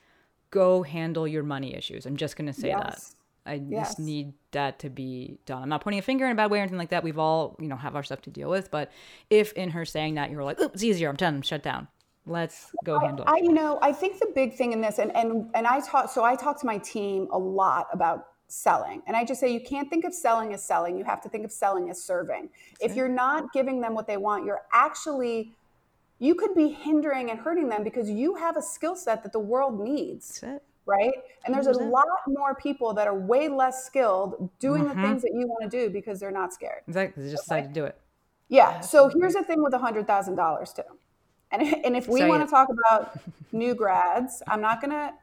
go 0.49 0.82
handle 0.82 1.28
your 1.28 1.43
money 1.43 1.75
issues. 1.75 2.08
I'm 2.08 2.17
just 2.17 2.36
going 2.36 2.47
to 2.47 2.60
say 2.60 2.69
that. 2.71 2.99
I 3.45 3.62
Yes. 3.67 3.89
just 3.89 3.99
need 3.99 4.34
that 4.54 4.80
to 4.80 4.89
be 4.89 5.38
done. 5.45 5.62
I'm 5.62 5.69
not 5.69 5.82
pointing 5.82 5.99
a 5.99 6.02
finger 6.02 6.25
in 6.25 6.32
a 6.32 6.36
bad 6.36 6.49
way 6.49 6.58
or 6.58 6.62
anything 6.62 6.80
like 6.80 6.89
that. 6.89 7.04
We've 7.04 7.19
all, 7.19 7.56
you 7.60 7.67
know, 7.67 7.75
have 7.75 7.95
our 7.95 8.02
stuff 8.04 8.21
to 8.23 8.32
deal 8.32 8.49
with. 8.49 8.71
But 8.71 8.91
if 9.30 9.54
in 9.54 9.69
her 9.69 9.86
saying 9.86 10.15
that 10.15 10.32
you're 10.32 10.43
like, 10.43 10.60
"Oop, 10.60 10.73
it's 10.73 10.84
easier, 10.84 11.10
I'm 11.10 11.15
done, 11.15 11.43
shut 11.43 11.62
down. 11.62 11.88
Let's 12.25 12.71
go 12.84 12.97
handle 12.99 13.25
I, 13.28 13.38
it. 13.38 13.43
you 13.43 13.54
know, 13.54 13.78
I 13.84 13.91
think 13.93 14.19
the 14.19 14.32
big 14.34 14.56
thing 14.56 14.71
in 14.73 14.82
this, 14.82 14.97
and 14.97 15.15
and 15.15 15.49
and 15.54 15.67
I 15.67 15.80
talk, 15.80 16.10
so 16.10 16.23
I 16.23 16.36
talk 16.36 16.60
to 16.62 16.65
my 16.65 16.80
team 16.80 17.28
a 17.32 17.38
lot 17.38 17.86
about 17.93 18.25
selling, 18.49 19.01
and 19.07 19.15
I 19.15 19.23
just 19.23 19.39
say 19.39 19.53
you 19.53 19.62
can't 19.62 19.89
think 19.89 20.03
of 20.05 20.13
selling 20.13 20.53
as 20.53 20.63
selling. 20.63 20.97
You 20.97 21.03
have 21.05 21.21
to 21.21 21.29
think 21.29 21.45
of 21.45 21.51
selling 21.51 21.89
as 21.89 22.03
serving. 22.03 22.49
If 22.81 22.95
you're 22.95 23.07
not 23.07 23.53
giving 23.53 23.79
them 23.79 23.93
what 23.93 24.07
they 24.07 24.17
want, 24.17 24.45
you're 24.45 24.62
actually 24.73 25.53
you 26.19 26.35
could 26.35 26.53
be 26.53 26.67
hindering 26.67 27.31
and 27.31 27.39
hurting 27.39 27.69
them 27.69 27.83
because 27.83 28.09
you 28.09 28.35
have 28.35 28.57
a 28.57 28.62
skill 28.62 28.95
set 28.95 29.23
that 29.23 29.31
the 29.31 29.39
world 29.39 29.79
needs. 29.79 30.43
Right. 30.85 31.13
And 31.45 31.55
there's 31.55 31.67
a 31.67 31.71
lot 31.71 32.07
more 32.27 32.55
people 32.55 32.93
that 32.95 33.07
are 33.07 33.17
way 33.17 33.47
less 33.47 33.85
skilled 33.85 34.49
doing 34.59 34.83
Mm-hmm. 34.83 35.01
the 35.01 35.07
things 35.07 35.21
that 35.21 35.31
you 35.33 35.47
want 35.47 35.71
to 35.71 35.77
do 35.85 35.89
because 35.89 36.19
they're 36.19 36.31
not 36.31 36.53
scared. 36.53 36.81
Exactly. 36.88 37.23
They 37.23 37.31
just 37.31 37.43
decide 37.45 37.67
to 37.67 37.73
do 37.73 37.85
it. 37.85 37.97
Yeah. 38.49 38.81
So 38.81 39.09
here's 39.17 39.33
the 39.33 39.43
thing 39.43 39.63
with 39.63 39.71
$100,000 39.71 40.75
too. 40.75 40.81
And, 41.51 41.62
and 41.85 41.95
if 41.95 42.07
we 42.07 42.19
Say 42.21 42.27
want 42.27 42.43
to 42.43 42.49
talk 42.49 42.67
about 42.69 43.17
new 43.51 43.75
grads, 43.75 44.43
I'm 44.47 44.62
not 44.62 44.81
going 44.81 44.91
to 44.91 45.13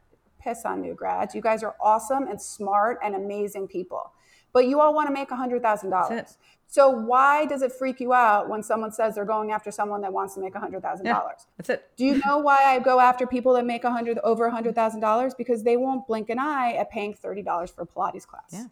piss 0.46 0.64
on 0.64 0.80
new 0.80 0.94
grads. 0.94 1.34
You 1.34 1.40
guys 1.40 1.62
are 1.62 1.74
awesome 1.80 2.28
and 2.28 2.40
smart 2.40 2.98
and 3.02 3.14
amazing 3.14 3.68
people. 3.68 4.12
But 4.52 4.66
you 4.68 4.80
all 4.80 4.94
want 4.94 5.08
to 5.08 5.12
make 5.12 5.28
$100,000. 5.28 6.36
So 6.68 6.88
why 6.88 7.46
does 7.46 7.62
it 7.62 7.72
freak 7.72 8.00
you 8.00 8.12
out 8.12 8.48
when 8.48 8.62
someone 8.62 8.90
says 8.90 9.14
they're 9.14 9.24
going 9.24 9.52
after 9.52 9.70
someone 9.70 10.00
that 10.00 10.12
wants 10.12 10.34
to 10.34 10.40
make 10.40 10.54
$100,000? 10.54 11.00
Yeah. 11.04 11.20
That's 11.56 11.70
it. 11.70 11.90
Do 11.96 12.04
you 12.04 12.20
know 12.24 12.38
why 12.38 12.64
I 12.64 12.78
go 12.78 12.98
after 12.98 13.26
people 13.26 13.52
that 13.54 13.64
make 13.64 13.84
100 13.84 14.18
over 14.24 14.50
$100,000 14.50 15.36
because 15.36 15.62
they 15.62 15.76
won't 15.76 16.06
blink 16.06 16.30
an 16.30 16.38
eye 16.38 16.72
at 16.72 16.90
paying 16.90 17.14
$30 17.14 17.74
for 17.74 17.82
a 17.82 17.86
Pilates 17.86 18.26
class. 18.26 18.50
Yeah. 18.50 18.66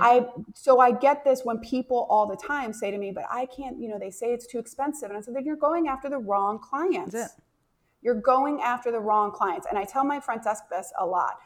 I 0.00 0.28
so 0.54 0.78
I 0.78 0.92
get 0.92 1.24
this 1.24 1.44
when 1.44 1.58
people 1.58 2.06
all 2.08 2.24
the 2.26 2.36
time 2.36 2.72
say 2.72 2.92
to 2.92 2.98
me, 2.98 3.10
"But 3.10 3.24
I 3.28 3.46
can't." 3.46 3.80
You 3.80 3.88
know, 3.88 3.98
they 3.98 4.12
say 4.12 4.32
it's 4.32 4.46
too 4.46 4.60
expensive, 4.60 5.08
and 5.10 5.18
I 5.18 5.20
said, 5.20 5.34
"Then 5.34 5.44
you're 5.44 5.56
going 5.56 5.88
after 5.88 6.08
the 6.08 6.18
wrong 6.18 6.60
clients. 6.60 7.12
That's 7.12 7.34
it. 7.34 7.42
You're 8.02 8.20
going 8.20 8.60
after 8.60 8.90
the 8.90 9.00
wrong 9.00 9.32
clients." 9.32 9.66
And 9.68 9.78
I 9.78 9.84
tell 9.84 10.04
my 10.04 10.20
front 10.20 10.44
desk 10.44 10.64
this 10.70 10.92
a 10.98 11.06
lot 11.06 11.38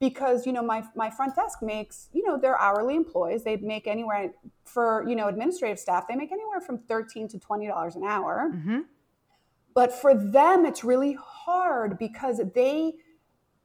because 0.00 0.46
you 0.46 0.52
know 0.52 0.62
my 0.62 0.82
my 0.94 1.10
front 1.10 1.34
desk 1.34 1.62
makes 1.62 2.08
you 2.12 2.24
know 2.26 2.38
they're 2.38 2.60
hourly 2.60 2.96
employees. 2.96 3.44
They 3.44 3.56
make 3.56 3.86
anywhere 3.86 4.32
for 4.64 5.04
you 5.08 5.16
know 5.16 5.28
administrative 5.28 5.78
staff. 5.78 6.06
They 6.08 6.16
make 6.16 6.32
anywhere 6.32 6.60
from 6.60 6.78
thirteen 6.78 7.28
to 7.28 7.38
twenty 7.38 7.66
dollars 7.66 7.96
an 7.96 8.04
hour. 8.04 8.50
Mm-hmm. 8.54 8.80
But 9.74 9.92
for 9.92 10.14
them, 10.14 10.64
it's 10.64 10.82
really 10.82 11.16
hard 11.20 11.98
because 11.98 12.40
they 12.54 12.94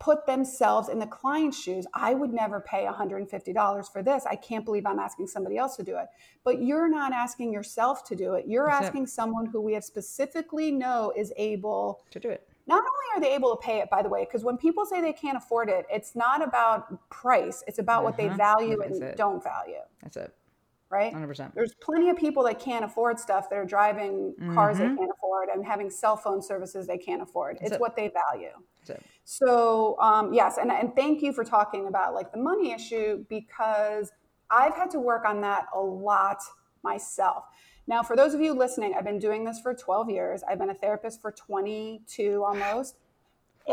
put 0.03 0.25
themselves 0.25 0.89
in 0.89 0.99
the 0.99 1.07
client's 1.07 1.57
shoes. 1.57 1.87
I 1.93 2.13
would 2.13 2.33
never 2.33 2.59
pay 2.59 2.85
$150 2.85 3.89
for 3.93 4.03
this. 4.03 4.25
I 4.29 4.35
can't 4.35 4.65
believe 4.65 4.85
I'm 4.85 4.99
asking 4.99 5.27
somebody 5.27 5.55
else 5.57 5.77
to 5.77 5.83
do 5.83 5.95
it. 5.95 6.07
But 6.43 6.61
you're 6.61 6.89
not 6.89 7.13
asking 7.13 7.53
yourself 7.53 8.03
to 8.09 8.15
do 8.15 8.33
it. 8.33 8.45
You're 8.45 8.69
asking 8.69 9.07
someone 9.07 9.45
who 9.45 9.61
we 9.61 9.71
have 9.75 9.83
specifically 9.85 10.71
know 10.71 11.13
is 11.15 11.31
able 11.37 12.01
To 12.11 12.19
do 12.19 12.29
it. 12.29 12.45
not 12.67 12.79
only 12.83 13.07
are 13.15 13.21
they 13.21 13.33
able 13.33 13.55
to 13.55 13.61
pay 13.61 13.79
it, 13.79 13.89
by 13.89 14.01
the 14.01 14.09
way, 14.09 14.25
because 14.25 14.43
when 14.43 14.57
people 14.57 14.85
say 14.85 14.99
they 14.99 15.13
can't 15.13 15.37
afford 15.37 15.69
it, 15.69 15.85
it's 15.89 16.17
not 16.17 16.45
about 16.45 17.09
price. 17.09 17.63
It's 17.65 17.79
about 17.79 18.03
what 18.03 18.17
they 18.17 18.27
Mhm. 18.27 18.35
value 18.35 18.81
and 18.81 19.01
it. 19.01 19.15
don't 19.15 19.41
value, 19.41 19.79
That's 20.01 20.17
it. 20.17 20.35
Right? 20.93 21.13
100%. 21.13 21.53
There's 21.55 21.73
plenty 21.81 22.09
of 22.09 22.17
people 22.17 22.43
that 22.43 22.59
can't 22.59 22.85
afford 22.85 23.19
stuff 23.19 23.49
that 23.49 23.55
are 23.57 23.65
driving 23.65 24.35
cars 24.53 24.77
Mm-hmm. 24.77 24.89
they 24.95 24.97
can't 24.99 25.11
afford 25.17 25.49
and 25.49 25.65
having 25.65 25.89
cell 25.89 26.15
phone 26.15 26.41
services 26.41 26.85
they 26.85 26.97
can't 26.97 27.21
afford. 27.21 27.57
It's 27.61 27.71
it. 27.73 27.81
what 27.81 27.95
they 27.95 28.09
value. 28.09 28.51
That's. 28.85 29.03
So 29.23 29.99
um, 29.99 30.33
yes, 30.33 30.57
and, 30.57 30.71
and 30.71 30.95
thank 30.95 31.21
you 31.21 31.33
for 31.33 31.43
talking 31.43 31.87
about 31.87 32.13
like 32.13 32.31
the 32.31 32.37
money 32.37 32.71
issue 32.71 33.25
because 33.27 34.11
I've 34.51 34.75
had 34.75 34.91
to 34.91 34.99
work 34.99 35.25
on 35.25 35.41
that 35.41 35.65
a 35.73 35.79
lot 35.79 36.37
myself. 36.83 37.45
Now, 37.87 38.03
for 38.03 38.15
those 38.15 38.33
of 38.33 38.39
you 38.41 38.53
listening, 38.53 38.93
I've 38.97 39.03
been 39.03 39.19
doing 39.19 39.43
this 39.43 39.59
for 39.59 39.73
12 39.73 40.09
years. 40.09 40.43
I've 40.47 40.59
been 40.59 40.69
a 40.69 40.73
therapist 40.75 41.21
for 41.21 41.31
22 41.31 42.43
almost. 42.45 42.95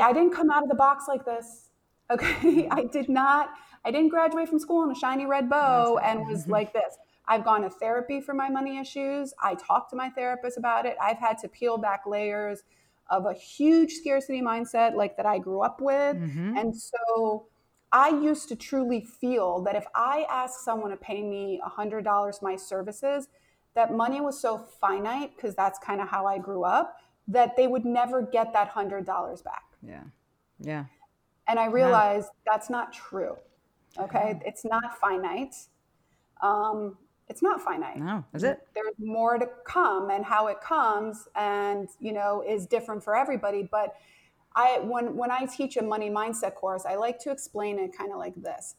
I 0.01 0.13
didn't 0.13 0.33
come 0.35 0.51
out 0.51 0.63
of 0.63 0.69
the 0.69 0.75
box 0.75 1.05
like 1.07 1.25
this. 1.25 1.71
Okay, 2.11 2.69
I 2.71 2.85
did 2.85 3.09
not. 3.09 3.51
I 3.85 3.91
didn't 3.91 4.09
graduate 4.09 4.49
from 4.49 4.59
school 4.59 4.85
in 4.85 4.91
a 4.91 4.95
shiny 4.95 5.27
red 5.27 5.49
bow 5.49 5.99
and 5.99 6.27
was 6.27 6.47
like 6.57 6.73
this. 6.73 6.97
I've 7.31 7.45
gone 7.45 7.63
to 7.63 7.71
therapy 7.71 8.21
for 8.21 8.35
my 8.35 8.51
money 8.51 8.79
issues. 8.79 9.33
I 9.41 9.55
talked 9.55 9.91
to 9.91 9.97
my 9.97 10.11
therapist 10.11 10.59
about 10.59 10.85
it. 10.85 10.97
I've 11.01 11.19
had 11.19 11.39
to 11.39 11.49
peel 11.49 11.79
back 11.79 12.03
layers 12.05 12.65
of 13.09 13.25
a 13.25 13.33
huge 13.33 13.93
scarcity 13.93 14.43
mindset 14.43 14.95
like 14.97 15.17
that 15.17 15.27
I 15.27 15.39
grew 15.39 15.61
up 15.63 15.81
with. 15.81 16.17
And 16.59 16.77
so 16.77 17.47
I 17.93 18.09
used 18.09 18.49
to 18.49 18.57
truly 18.57 19.01
feel 19.01 19.63
that 19.63 19.77
if 19.77 19.85
I 19.95 20.27
asked 20.29 20.65
someone 20.65 20.91
to 20.91 20.97
pay 20.97 21.23
me 21.23 21.61
$100 21.65 22.43
my 22.43 22.57
services, 22.57 23.29
that 23.75 23.95
money 23.95 24.21
was 24.21 24.41
so 24.41 24.59
finite 24.59 25.37
because 25.37 25.55
that's 25.55 25.79
kind 25.79 26.01
of 26.01 26.09
how 26.09 26.27
I 26.27 26.39
grew 26.39 26.65
up 26.65 26.97
that 27.29 27.57
they 27.57 27.69
would 27.69 27.85
never 27.85 28.23
get 28.23 28.53
that 28.55 28.73
$100 28.73 29.45
back. 29.45 29.63
Yeah. 29.87 30.03
Yeah. 30.59 30.87
And 31.47 31.61
I 31.61 31.67
realized 31.67 32.31
that's 32.45 32.71
not 32.71 32.93
true. 32.93 33.37
Okay. 33.99 34.41
It's 34.45 34.65
not 34.65 34.99
finite. 34.99 35.55
Um, 36.43 36.97
it's 37.31 37.43
not 37.43 37.61
finite. 37.61 37.99
No. 37.99 38.25
Is 38.35 38.43
it? 38.43 38.67
There's 38.75 38.95
more 38.99 39.39
to 39.39 39.49
come 39.65 40.11
and 40.11 40.25
how 40.25 40.49
it 40.49 40.61
comes 40.61 41.29
and, 41.37 41.89
you 42.01 42.13
know, 42.13 42.43
is 42.47 42.67
different 42.67 43.05
for 43.05 43.17
everybody. 43.17 43.63
But 43.63 43.95
I, 44.57 44.81
when, 44.81 45.17
when 45.17 45.31
I 45.31 45.47
teach 45.47 45.77
a 45.77 45.83
money 45.83 46.11
mindset 46.11 46.57
course, 46.57 46.85
I 46.85 46.97
like 46.97 47.21
to 47.21 47.31
explain 47.31 47.79
it 47.79 47.97
kind 47.97 48.11
of 48.11 48.19
like 48.19 48.35
this. 48.35 48.75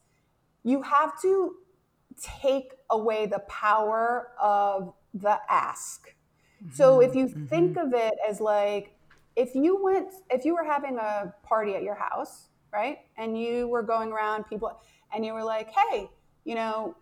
You 0.64 0.82
have 0.82 1.20
to 1.22 1.56
take 2.22 2.74
away 2.90 3.26
the 3.26 3.40
power 3.48 4.32
of 4.40 4.94
the 5.14 5.40
ask. 5.50 6.14
So 6.74 6.98
mm-hmm, 6.98 7.10
if 7.10 7.16
you 7.16 7.28
mm-hmm. 7.28 7.46
think 7.46 7.78
of 7.78 7.94
it 7.94 8.16
as 8.30 8.42
like, 8.42 8.94
if 9.38 9.56
you 9.56 9.82
went, 9.82 10.10
if 10.30 10.44
you 10.44 10.56
were 10.56 10.66
having 10.66 10.98
a 10.98 11.34
party 11.42 11.74
at 11.76 11.84
your 11.84 11.96
house, 11.96 12.50
right? 12.74 12.98
And 13.18 13.40
you 13.40 13.70
were 13.70 13.82
going 13.82 14.12
around 14.12 14.44
people 14.44 14.78
and 15.16 15.26
you 15.26 15.34
were 15.34 15.44
like, 15.44 15.70
hey, 15.72 16.10
you 16.44 16.56
know, 16.56 16.98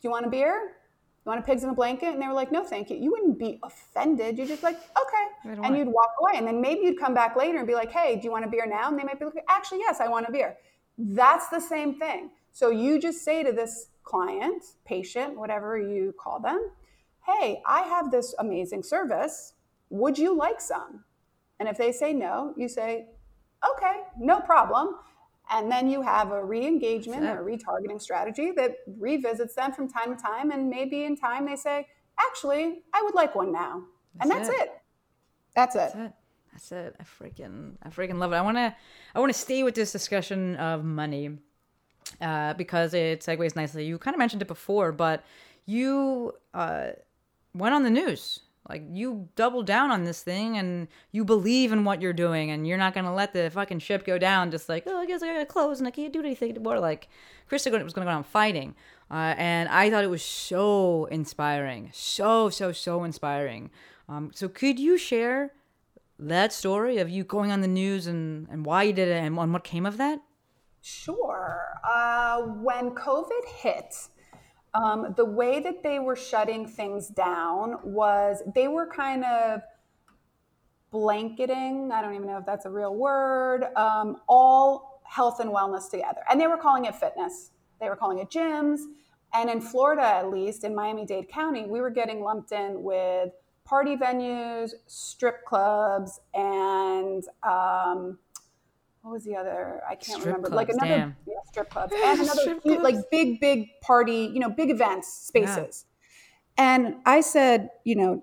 do 0.00 0.08
you 0.08 0.10
want 0.10 0.26
a 0.26 0.30
beer? 0.30 0.76
You 1.24 1.30
want 1.30 1.40
a 1.40 1.44
pigs 1.44 1.62
in 1.62 1.70
a 1.70 1.74
blanket? 1.74 2.08
And 2.08 2.20
they 2.20 2.26
were 2.26 2.32
like, 2.32 2.50
no, 2.50 2.64
thank 2.64 2.90
you. 2.90 2.96
You 2.96 3.12
wouldn't 3.12 3.38
be 3.38 3.60
offended. 3.62 4.36
You're 4.36 4.46
just 4.46 4.64
like, 4.64 4.76
okay. 4.76 5.56
And 5.62 5.76
you'd 5.76 5.86
walk 5.86 6.10
away. 6.20 6.32
And 6.34 6.46
then 6.46 6.60
maybe 6.60 6.80
you'd 6.80 6.98
come 6.98 7.14
back 7.14 7.36
later 7.36 7.58
and 7.58 7.66
be 7.66 7.74
like, 7.74 7.92
hey, 7.92 8.16
do 8.16 8.22
you 8.24 8.32
want 8.32 8.44
a 8.44 8.48
beer 8.48 8.66
now? 8.66 8.88
And 8.88 8.98
they 8.98 9.04
might 9.04 9.20
be 9.20 9.26
like, 9.26 9.44
actually, 9.48 9.78
yes, 9.78 10.00
I 10.00 10.08
want 10.08 10.28
a 10.28 10.32
beer. 10.32 10.56
That's 10.98 11.48
the 11.48 11.60
same 11.60 11.98
thing. 11.98 12.30
So 12.52 12.70
you 12.70 13.00
just 13.00 13.24
say 13.24 13.44
to 13.44 13.52
this 13.52 13.88
client, 14.02 14.64
patient, 14.84 15.38
whatever 15.38 15.78
you 15.78 16.12
call 16.20 16.40
them, 16.40 16.70
hey, 17.24 17.62
I 17.66 17.82
have 17.82 18.10
this 18.10 18.34
amazing 18.40 18.82
service. 18.82 19.54
Would 19.90 20.18
you 20.18 20.36
like 20.36 20.60
some? 20.60 21.04
And 21.60 21.68
if 21.68 21.78
they 21.78 21.92
say 21.92 22.12
no, 22.12 22.52
you 22.56 22.68
say, 22.68 23.06
okay, 23.76 24.00
no 24.18 24.40
problem. 24.40 24.96
And 25.54 25.70
then 25.70 25.88
you 25.88 26.00
have 26.00 26.32
a 26.32 26.42
re 26.42 26.66
engagement 26.66 27.24
or 27.24 27.42
a 27.42 27.44
retargeting 27.44 28.00
strategy 28.00 28.52
that 28.56 28.76
revisits 28.98 29.54
them 29.54 29.72
from 29.72 29.88
time 29.88 30.16
to 30.16 30.22
time. 30.22 30.50
And 30.50 30.70
maybe 30.70 31.04
in 31.04 31.16
time 31.16 31.46
they 31.46 31.56
say, 31.56 31.86
actually, 32.18 32.82
I 32.94 33.02
would 33.02 33.14
like 33.14 33.34
one 33.34 33.52
now. 33.52 33.82
And 34.20 34.30
That's 34.30 34.48
that's 34.48 34.60
it. 34.60 34.64
it. 34.64 34.72
That's 35.54 35.74
it. 35.74 35.78
That's 35.78 35.94
it. 35.94 36.12
That's 36.52 36.72
it. 36.72 36.96
I 37.00 37.04
freaking, 37.04 37.72
I 37.82 37.88
freaking 37.88 38.18
love 38.18 38.32
it. 38.32 38.36
I 38.36 38.42
wanna, 38.42 38.76
I 39.14 39.20
wanna 39.20 39.32
stay 39.32 39.62
with 39.62 39.74
this 39.74 39.92
discussion 39.92 40.56
of 40.56 40.84
money, 40.84 41.38
uh, 42.20 42.54
because 42.54 42.94
it 42.94 43.20
segues 43.20 43.56
nicely. 43.56 43.84
You 43.84 43.98
kind 43.98 44.14
of 44.14 44.18
mentioned 44.18 44.42
it 44.42 44.48
before, 44.48 44.92
but 44.92 45.24
you 45.66 46.32
uh, 46.54 46.90
went 47.54 47.74
on 47.74 47.82
the 47.82 47.90
news. 47.90 48.40
Like 48.68 48.84
you 48.92 49.28
double 49.34 49.62
down 49.62 49.90
on 49.90 50.04
this 50.04 50.22
thing, 50.22 50.56
and 50.56 50.88
you 51.10 51.24
believe 51.24 51.72
in 51.72 51.84
what 51.84 52.00
you're 52.00 52.12
doing, 52.12 52.50
and 52.50 52.66
you're 52.66 52.78
not 52.78 52.94
gonna 52.94 53.14
let 53.14 53.32
the 53.32 53.50
fucking 53.50 53.80
ship 53.80 54.04
go 54.06 54.18
down. 54.18 54.50
Just 54.50 54.68
like, 54.68 54.84
oh, 54.86 54.98
I 54.98 55.06
guess 55.06 55.22
I 55.22 55.26
gotta 55.26 55.46
close, 55.46 55.78
and 55.78 55.88
I 55.88 55.90
can't 55.90 56.12
do 56.12 56.20
anything 56.20 56.50
anymore. 56.50 56.78
Like, 56.78 57.08
Chris 57.48 57.64
was 57.66 57.92
gonna 57.92 58.06
go 58.06 58.12
down 58.12 58.24
fighting, 58.24 58.74
uh, 59.10 59.34
and 59.36 59.68
I 59.68 59.90
thought 59.90 60.04
it 60.04 60.10
was 60.10 60.22
so 60.22 61.06
inspiring, 61.06 61.90
so 61.92 62.50
so 62.50 62.72
so 62.72 63.04
inspiring. 63.04 63.70
Um, 64.08 64.30
so 64.34 64.48
could 64.48 64.78
you 64.78 64.96
share 64.96 65.52
that 66.18 66.52
story 66.52 66.98
of 66.98 67.08
you 67.08 67.24
going 67.24 67.50
on 67.50 67.60
the 67.60 67.68
news 67.68 68.06
and, 68.06 68.48
and 68.50 68.64
why 68.64 68.84
you 68.84 68.92
did 68.92 69.08
it 69.08 69.22
and, 69.22 69.38
and 69.38 69.52
what 69.52 69.64
came 69.64 69.86
of 69.86 69.96
that? 69.96 70.20
Sure. 70.82 71.80
Uh, 71.88 72.42
when 72.42 72.90
COVID 72.90 73.46
hit, 73.56 73.94
um, 74.74 75.14
the 75.16 75.24
way 75.24 75.60
that 75.60 75.82
they 75.82 75.98
were 75.98 76.16
shutting 76.16 76.66
things 76.66 77.08
down 77.08 77.78
was 77.82 78.42
they 78.54 78.68
were 78.68 78.86
kind 78.86 79.24
of 79.24 79.60
blanketing, 80.90 81.90
I 81.92 82.02
don't 82.02 82.14
even 82.14 82.26
know 82.26 82.38
if 82.38 82.46
that's 82.46 82.66
a 82.66 82.70
real 82.70 82.94
word, 82.94 83.64
um, 83.76 84.18
all 84.28 85.02
health 85.04 85.40
and 85.40 85.50
wellness 85.50 85.90
together. 85.90 86.20
And 86.30 86.40
they 86.40 86.46
were 86.46 86.56
calling 86.56 86.84
it 86.86 86.94
fitness, 86.94 87.50
they 87.80 87.88
were 87.88 87.96
calling 87.96 88.18
it 88.18 88.30
gyms. 88.30 88.80
And 89.34 89.48
in 89.48 89.62
Florida, 89.62 90.02
at 90.02 90.30
least 90.30 90.62
in 90.62 90.74
Miami 90.74 91.06
Dade 91.06 91.28
County, 91.28 91.64
we 91.64 91.80
were 91.80 91.90
getting 91.90 92.20
lumped 92.22 92.52
in 92.52 92.82
with 92.82 93.30
party 93.64 93.96
venues, 93.96 94.72
strip 94.86 95.44
clubs, 95.46 96.20
and 96.34 97.24
um, 97.42 98.18
what 99.02 99.12
was 99.12 99.24
the 99.24 99.36
other? 99.36 99.80
I 99.88 99.94
can't 99.94 100.20
Strip 100.20 100.24
remember. 100.26 100.48
clubs, 100.48 100.56
like 100.56 100.68
another 100.70 100.88
damn. 100.88 101.16
yeah, 101.26 101.34
strip 101.48 101.70
clubs 101.70 101.92
and 102.04 102.20
another 102.20 102.40
Strip 102.40 102.62
huge, 102.62 102.78
clubs. 102.80 102.82
like 102.96 103.10
big, 103.10 103.40
big 103.40 103.68
party, 103.82 104.30
you 104.32 104.40
know, 104.40 104.48
big 104.50 104.70
events 104.70 105.12
spaces. 105.12 105.86
And 106.56 106.96
I 107.06 107.20
said, 107.20 107.70
you 107.84 107.96
know, 107.96 108.22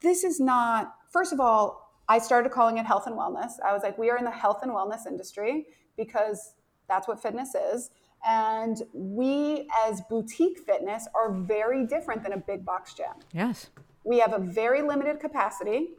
this 0.00 0.24
is 0.24 0.40
not. 0.40 0.94
First 1.12 1.32
of 1.32 1.40
all, 1.40 2.00
I 2.08 2.18
started 2.18 2.50
calling 2.52 2.78
it 2.78 2.86
health 2.86 3.06
and 3.06 3.16
wellness. 3.16 3.52
I 3.66 3.72
was 3.72 3.82
like, 3.82 3.98
we 3.98 4.10
are 4.10 4.16
in 4.16 4.24
the 4.24 4.30
health 4.30 4.60
and 4.62 4.70
wellness 4.72 5.06
industry 5.06 5.66
because 5.96 6.54
that's 6.88 7.08
what 7.08 7.20
fitness 7.20 7.54
is. 7.54 7.90
And 8.26 8.76
we, 8.94 9.68
as 9.86 10.00
boutique 10.08 10.60
fitness, 10.60 11.06
are 11.14 11.32
very 11.32 11.86
different 11.86 12.22
than 12.22 12.32
a 12.32 12.38
big 12.38 12.64
box 12.64 12.94
gym. 12.94 13.06
Yes. 13.32 13.68
We 14.04 14.18
have 14.20 14.32
a 14.32 14.38
very 14.38 14.82
limited 14.82 15.20
capacity. 15.20 15.90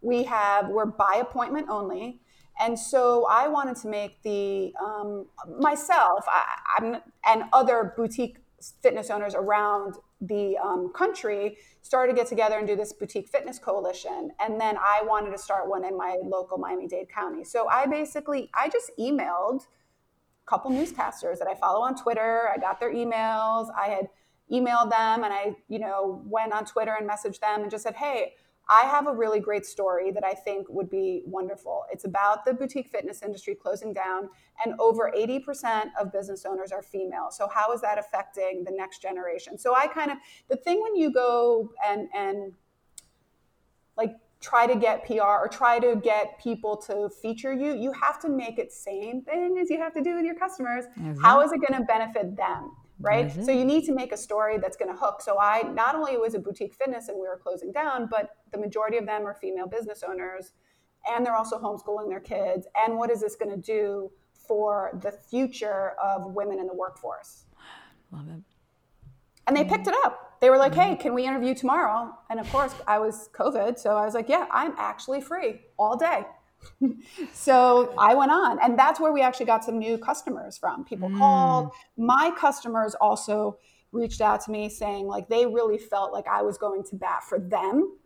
We 0.00 0.22
have 0.24 0.68
we're 0.68 0.86
by 0.86 1.18
appointment 1.20 1.66
only, 1.68 2.20
and 2.58 2.78
so 2.78 3.26
I 3.30 3.48
wanted 3.48 3.76
to 3.76 3.88
make 3.88 4.22
the 4.22 4.72
um, 4.84 5.26
myself 5.58 6.24
I, 6.28 7.00
and 7.26 7.44
other 7.52 7.94
boutique 7.96 8.38
fitness 8.82 9.10
owners 9.10 9.34
around 9.34 9.94
the 10.20 10.56
um, 10.58 10.92
country 10.92 11.58
started 11.82 12.12
to 12.12 12.16
get 12.16 12.26
together 12.26 12.58
and 12.58 12.66
do 12.66 12.74
this 12.74 12.92
boutique 12.92 13.28
fitness 13.28 13.58
coalition. 13.58 14.30
And 14.40 14.60
then 14.60 14.76
i 14.78 15.00
wanted 15.04 15.30
to 15.30 15.38
start 15.38 15.68
one 15.68 15.84
in 15.84 15.96
my 15.96 16.16
local 16.24 16.58
miami-dade 16.58 17.08
county. 17.08 17.44
So 17.44 17.68
i 17.68 17.86
basically 17.86 18.50
i 18.54 18.68
just 18.68 18.90
emailed 18.98 19.62
a 19.62 20.50
couple 20.50 20.72
newscasters 20.72 21.38
that 21.38 21.46
i 21.48 21.54
follow 21.54 21.82
on 21.82 21.94
twitter. 21.94 22.50
I 22.52 22.58
got 22.58 22.80
their 22.80 22.92
emails. 22.92 23.68
I 23.78 23.88
had 23.88 24.08
emailed 24.50 24.90
them 24.90 25.24
and 25.24 25.32
I, 25.32 25.54
you 25.68 25.78
know, 25.78 26.22
went 26.26 26.52
on 26.52 26.64
Twitter 26.64 26.94
and 26.98 27.08
messaged 27.08 27.40
them 27.40 27.62
and 27.62 27.70
just 27.70 27.84
said, 27.84 27.96
"Hey, 27.96 28.34
I 28.68 28.82
have 28.82 29.06
a 29.06 29.12
really 29.12 29.40
great 29.40 29.64
story 29.64 30.10
that 30.10 30.24
I 30.24 30.32
think 30.32 30.66
would 30.68 30.90
be 30.90 31.22
wonderful. 31.24 31.84
It's 31.90 32.04
about 32.04 32.44
the 32.44 32.52
boutique 32.52 32.88
fitness 32.88 33.22
industry 33.22 33.54
closing 33.54 33.94
down, 33.94 34.28
and 34.64 34.74
over 34.78 35.12
80% 35.16 35.90
of 35.98 36.12
business 36.12 36.44
owners 36.44 36.70
are 36.70 36.82
female. 36.82 37.28
So, 37.30 37.48
how 37.48 37.72
is 37.72 37.80
that 37.80 37.98
affecting 37.98 38.64
the 38.64 38.72
next 38.72 39.00
generation? 39.00 39.56
So, 39.58 39.74
I 39.74 39.86
kind 39.86 40.10
of, 40.10 40.18
the 40.48 40.56
thing 40.56 40.82
when 40.82 40.96
you 40.96 41.12
go 41.12 41.72
and, 41.86 42.08
and 42.14 42.52
like 43.96 44.14
try 44.40 44.66
to 44.66 44.76
get 44.76 45.04
PR 45.06 45.22
or 45.22 45.48
try 45.50 45.78
to 45.78 45.96
get 45.96 46.38
people 46.38 46.76
to 46.76 47.08
feature 47.08 47.52
you, 47.52 47.74
you 47.74 47.92
have 47.92 48.20
to 48.20 48.28
make 48.28 48.58
it 48.58 48.72
same 48.72 49.22
thing 49.22 49.58
as 49.60 49.70
you 49.70 49.78
have 49.78 49.94
to 49.94 50.02
do 50.02 50.14
with 50.14 50.24
your 50.24 50.36
customers. 50.36 50.84
How 51.20 51.40
is 51.40 51.52
it 51.52 51.60
going 51.66 51.80
to 51.80 51.86
benefit 51.86 52.36
them? 52.36 52.70
Right. 53.00 53.28
Mm-hmm. 53.28 53.44
So 53.44 53.52
you 53.52 53.64
need 53.64 53.84
to 53.84 53.94
make 53.94 54.12
a 54.12 54.16
story 54.16 54.58
that's 54.58 54.76
going 54.76 54.92
to 54.92 54.98
hook. 54.98 55.22
So 55.22 55.38
I 55.38 55.62
not 55.62 55.94
only 55.94 56.16
was 56.16 56.34
a 56.34 56.38
boutique 56.38 56.74
fitness 56.74 57.08
and 57.08 57.16
we 57.16 57.28
were 57.28 57.38
closing 57.40 57.70
down, 57.70 58.08
but 58.10 58.30
the 58.50 58.58
majority 58.58 58.96
of 58.96 59.06
them 59.06 59.24
are 59.24 59.34
female 59.34 59.68
business 59.68 60.02
owners 60.02 60.52
and 61.08 61.24
they're 61.24 61.36
also 61.36 61.58
homeschooling 61.58 62.08
their 62.08 62.20
kids. 62.20 62.66
And 62.76 62.96
what 62.96 63.10
is 63.10 63.20
this 63.20 63.36
going 63.36 63.54
to 63.54 63.60
do 63.60 64.10
for 64.32 64.98
the 65.02 65.12
future 65.12 65.92
of 66.02 66.32
women 66.32 66.58
in 66.58 66.66
the 66.66 66.74
workforce? 66.74 67.44
Love 68.10 68.26
it. 68.28 68.42
And 69.46 69.56
they 69.56 69.64
picked 69.64 69.86
it 69.86 69.94
up. 70.04 70.40
They 70.40 70.50
were 70.50 70.58
like, 70.58 70.72
mm-hmm. 70.72 70.92
hey, 70.92 70.96
can 70.96 71.14
we 71.14 71.24
interview 71.24 71.54
tomorrow? 71.54 72.12
And 72.30 72.38
of 72.38 72.50
course, 72.50 72.74
I 72.86 72.98
was 72.98 73.28
COVID. 73.32 73.78
So 73.78 73.96
I 73.96 74.04
was 74.04 74.14
like, 74.14 74.28
yeah, 74.28 74.46
I'm 74.50 74.74
actually 74.76 75.20
free 75.20 75.60
all 75.78 75.96
day. 75.96 76.24
so 77.32 77.94
I 77.98 78.14
went 78.14 78.30
on. 78.30 78.58
And 78.62 78.78
that's 78.78 79.00
where 79.00 79.12
we 79.12 79.22
actually 79.22 79.46
got 79.46 79.64
some 79.64 79.78
new 79.78 79.98
customers 79.98 80.58
from. 80.58 80.84
People 80.84 81.10
called. 81.16 81.70
My 81.96 82.32
customers 82.38 82.94
also 83.00 83.58
reached 83.92 84.20
out 84.20 84.42
to 84.44 84.50
me 84.50 84.68
saying, 84.68 85.06
like, 85.06 85.28
they 85.28 85.46
really 85.46 85.78
felt 85.78 86.12
like 86.12 86.26
I 86.26 86.42
was 86.42 86.58
going 86.58 86.84
to 86.84 86.96
bat 86.96 87.22
for 87.28 87.38
them. 87.38 87.96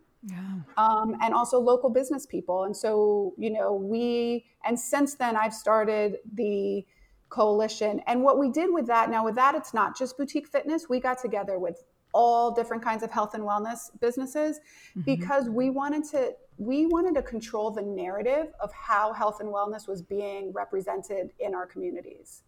Um, 0.76 1.16
and 1.20 1.34
also 1.34 1.58
local 1.58 1.90
business 1.90 2.26
people. 2.26 2.64
And 2.64 2.76
so, 2.76 3.34
you 3.36 3.50
know, 3.50 3.74
we, 3.74 4.46
and 4.64 4.78
since 4.78 5.16
then, 5.16 5.36
I've 5.36 5.54
started 5.54 6.18
the 6.34 6.86
coalition. 7.28 8.00
And 8.06 8.22
what 8.22 8.38
we 8.38 8.50
did 8.50 8.72
with 8.72 8.86
that, 8.86 9.10
now 9.10 9.24
with 9.24 9.34
that, 9.34 9.56
it's 9.56 9.74
not 9.74 9.98
just 9.98 10.16
boutique 10.16 10.46
fitness. 10.46 10.88
We 10.88 11.00
got 11.00 11.20
together 11.20 11.58
with 11.58 11.82
all 12.12 12.50
different 12.50 12.82
kinds 12.82 13.02
of 13.02 13.10
health 13.10 13.34
and 13.34 13.42
wellness 13.42 13.90
businesses 14.00 14.60
because 15.04 15.48
we 15.48 15.70
wanted 15.70 16.04
to 16.04 16.32
we 16.58 16.86
wanted 16.86 17.14
to 17.14 17.22
control 17.22 17.70
the 17.70 17.82
narrative 17.82 18.48
of 18.60 18.72
how 18.72 19.12
health 19.12 19.40
and 19.40 19.48
wellness 19.48 19.88
was 19.88 20.02
being 20.02 20.52
represented 20.52 21.30
in 21.40 21.54
our 21.54 21.66
communities. 21.66 22.42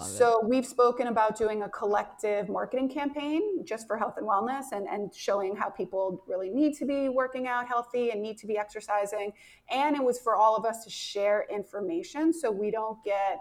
So 0.00 0.40
we've 0.42 0.66
spoken 0.66 1.08
about 1.08 1.36
doing 1.36 1.62
a 1.62 1.68
collective 1.68 2.48
marketing 2.48 2.88
campaign 2.88 3.64
just 3.64 3.86
for 3.86 3.96
health 3.96 4.14
and 4.16 4.26
wellness 4.26 4.72
and, 4.72 4.86
and 4.88 5.14
showing 5.14 5.54
how 5.54 5.68
people 5.68 6.24
really 6.26 6.50
need 6.50 6.74
to 6.78 6.86
be 6.86 7.08
working 7.08 7.46
out 7.46 7.68
healthy 7.68 8.10
and 8.10 8.22
need 8.22 8.38
to 8.38 8.46
be 8.46 8.58
exercising. 8.58 9.32
And 9.70 9.94
it 9.94 10.02
was 10.02 10.18
for 10.18 10.36
all 10.36 10.56
of 10.56 10.64
us 10.64 10.84
to 10.84 10.90
share 10.90 11.46
information 11.50 12.32
so 12.32 12.50
we 12.50 12.70
don't 12.70 13.02
get, 13.04 13.40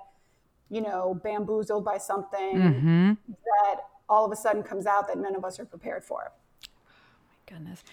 you 0.69 0.81
know, 0.81 1.19
bamboozled 1.23 1.85
by 1.85 1.97
something 1.97 3.17
that 3.27 3.75
all 4.13 4.25
of 4.25 4.31
a 4.31 4.35
sudden 4.35 4.63
comes 4.63 4.85
out 4.85 5.07
that 5.07 5.17
none 5.17 5.35
of 5.35 5.43
us 5.43 5.59
are 5.59 5.65
prepared 5.65 6.03
for. 6.03 6.31
Oh 6.31 6.69
my 7.29 7.57
goodness. 7.57 7.83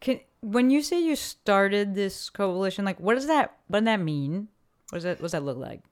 Can 0.00 0.20
when 0.40 0.70
you 0.70 0.82
say 0.82 1.02
you 1.02 1.16
started 1.16 1.94
this 1.94 2.30
coalition, 2.30 2.84
like 2.84 3.00
what 3.00 3.14
does 3.14 3.26
that 3.26 3.56
what 3.68 3.80
does 3.80 3.86
that 3.86 4.00
mean? 4.00 4.48
What 4.90 4.96
does 4.96 5.04
that 5.04 5.18
what 5.18 5.22
does 5.22 5.32
that 5.32 5.44
look 5.44 5.58
like? 5.58 5.82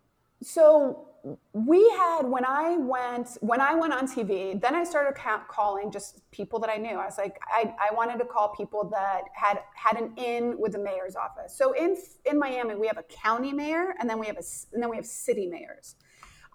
so 0.42 1.04
we 1.52 1.88
had 1.90 2.22
when 2.22 2.44
i 2.44 2.76
went 2.76 3.36
when 3.40 3.60
i 3.60 3.74
went 3.74 3.92
on 3.92 4.06
tv 4.06 4.58
then 4.60 4.74
i 4.74 4.84
started 4.84 5.14
ca- 5.18 5.42
calling 5.48 5.90
just 5.90 6.20
people 6.30 6.60
that 6.60 6.70
i 6.70 6.76
knew 6.76 6.90
i 6.90 7.04
was 7.04 7.18
like 7.18 7.40
I, 7.48 7.74
I 7.90 7.94
wanted 7.94 8.18
to 8.18 8.24
call 8.24 8.54
people 8.54 8.88
that 8.90 9.22
had 9.34 9.58
had 9.74 10.00
an 10.00 10.12
in 10.16 10.56
with 10.58 10.72
the 10.72 10.78
mayor's 10.78 11.16
office 11.16 11.56
so 11.56 11.72
in 11.72 11.96
in 12.24 12.38
miami 12.38 12.76
we 12.76 12.86
have 12.86 12.98
a 12.98 13.02
county 13.04 13.52
mayor 13.52 13.94
and 13.98 14.08
then 14.08 14.18
we 14.18 14.26
have 14.26 14.36
a 14.36 14.44
and 14.72 14.80
then 14.80 14.88
we 14.88 14.96
have 14.96 15.06
city 15.06 15.48
mayors 15.48 15.96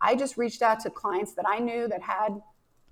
i 0.01 0.15
just 0.15 0.37
reached 0.37 0.61
out 0.61 0.79
to 0.79 0.89
clients 0.89 1.33
that 1.33 1.45
i 1.47 1.59
knew 1.59 1.87
that 1.89 2.01
had 2.01 2.41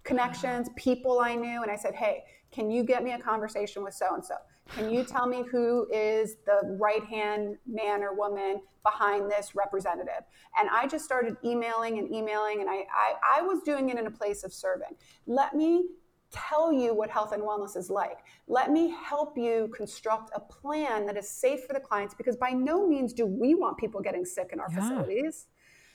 connections 0.04 0.70
people 0.76 1.20
i 1.20 1.36
knew 1.36 1.62
and 1.62 1.72
i 1.72 1.76
said 1.76 1.94
hey 1.96 2.24
can 2.52 2.70
you 2.70 2.84
get 2.84 3.04
me 3.04 3.14
a 3.14 3.20
conversation 3.20 3.84
with 3.84 3.94
so 3.94 4.14
and 4.14 4.24
so 4.24 4.36
can 4.76 4.90
you 4.94 5.04
tell 5.04 5.28
me 5.28 5.44
who 5.52 5.88
is 5.92 6.38
the 6.46 6.78
right 6.80 7.04
hand 7.04 7.58
man 7.68 8.04
or 8.04 8.14
woman 8.16 8.62
behind 8.84 9.30
this 9.30 9.54
representative? 9.54 10.24
And 10.58 10.70
I 10.70 10.88
just 10.88 11.04
started 11.04 11.36
emailing 11.44 12.00
and 12.00 12.14
emailing, 12.14 12.62
and 12.62 12.70
I, 12.70 12.86
I, 12.96 13.40
I 13.40 13.42
was 13.42 13.62
doing 13.64 13.90
it 13.90 13.98
in 13.98 14.08
a 14.08 14.12
place 14.12 14.44
of 14.44 14.54
serving. 14.54 14.96
Let 15.28 15.56
me 15.56 15.88
tell 16.32 16.72
you 16.72 16.94
what 16.94 17.10
health 17.10 17.34
and 17.34 17.44
wellness 17.44 17.76
is 17.76 17.90
like. 17.90 18.20
Let 18.48 18.72
me 18.72 18.96
help 19.04 19.38
you 19.38 19.70
construct 19.76 20.32
a 20.34 20.40
plan 20.40 21.06
that 21.08 21.18
is 21.18 21.30
safe 21.30 21.66
for 21.66 21.74
the 21.74 21.80
clients 21.82 22.14
because 22.14 22.38
by 22.38 22.52
no 22.52 22.88
means 22.88 23.12
do 23.12 23.26
we 23.26 23.56
want 23.56 23.78
people 23.78 24.00
getting 24.00 24.24
sick 24.24 24.52
in 24.54 24.62
our 24.62 24.70
facilities. 24.70 25.48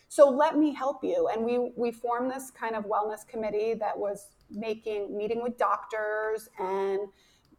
So 0.08 0.28
let 0.28 0.56
me 0.56 0.72
help 0.72 1.02
you. 1.02 1.28
And 1.32 1.44
we 1.44 1.70
we 1.76 1.90
formed 1.90 2.30
this 2.30 2.50
kind 2.50 2.74
of 2.74 2.84
wellness 2.84 3.26
committee 3.26 3.74
that 3.74 3.96
was 3.96 4.28
making 4.50 5.16
meeting 5.16 5.42
with 5.42 5.58
doctors 5.58 6.48
and 6.58 7.00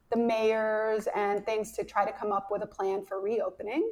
the 0.10 0.18
mayors 0.18 1.08
and 1.16 1.46
things 1.46 1.74
to 1.74 1.84
try 1.84 2.06
to 2.06 2.12
come 2.12 2.32
up 2.32 2.48
with 2.50 2.64
a 2.64 2.68
plan 2.68 3.06
for 3.06 3.20
reopening. 3.20 3.92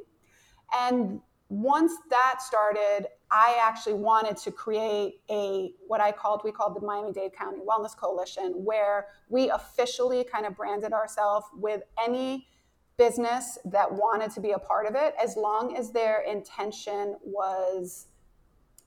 And 0.74 1.20
once 1.48 1.92
that 2.10 2.40
started, 2.40 3.06
I 3.30 3.56
actually 3.60 3.94
wanted 3.94 4.36
to 4.38 4.50
create 4.50 5.20
a 5.30 5.72
what 5.86 6.00
I 6.00 6.10
called 6.10 6.40
we 6.44 6.50
called 6.50 6.76
the 6.80 6.84
Miami 6.84 7.12
Dade 7.12 7.32
County 7.32 7.60
Wellness 7.60 7.96
Coalition, 7.96 8.52
where 8.64 9.08
we 9.28 9.50
officially 9.50 10.24
kind 10.24 10.46
of 10.46 10.56
branded 10.56 10.92
ourselves 10.92 11.46
with 11.54 11.82
any 12.02 12.48
business 12.96 13.58
that 13.66 13.92
wanted 13.92 14.30
to 14.32 14.40
be 14.40 14.52
a 14.52 14.58
part 14.58 14.86
of 14.86 14.94
it 14.94 15.14
as 15.22 15.36
long 15.36 15.76
as 15.76 15.92
their 15.92 16.22
intention 16.22 17.16
was 17.22 18.06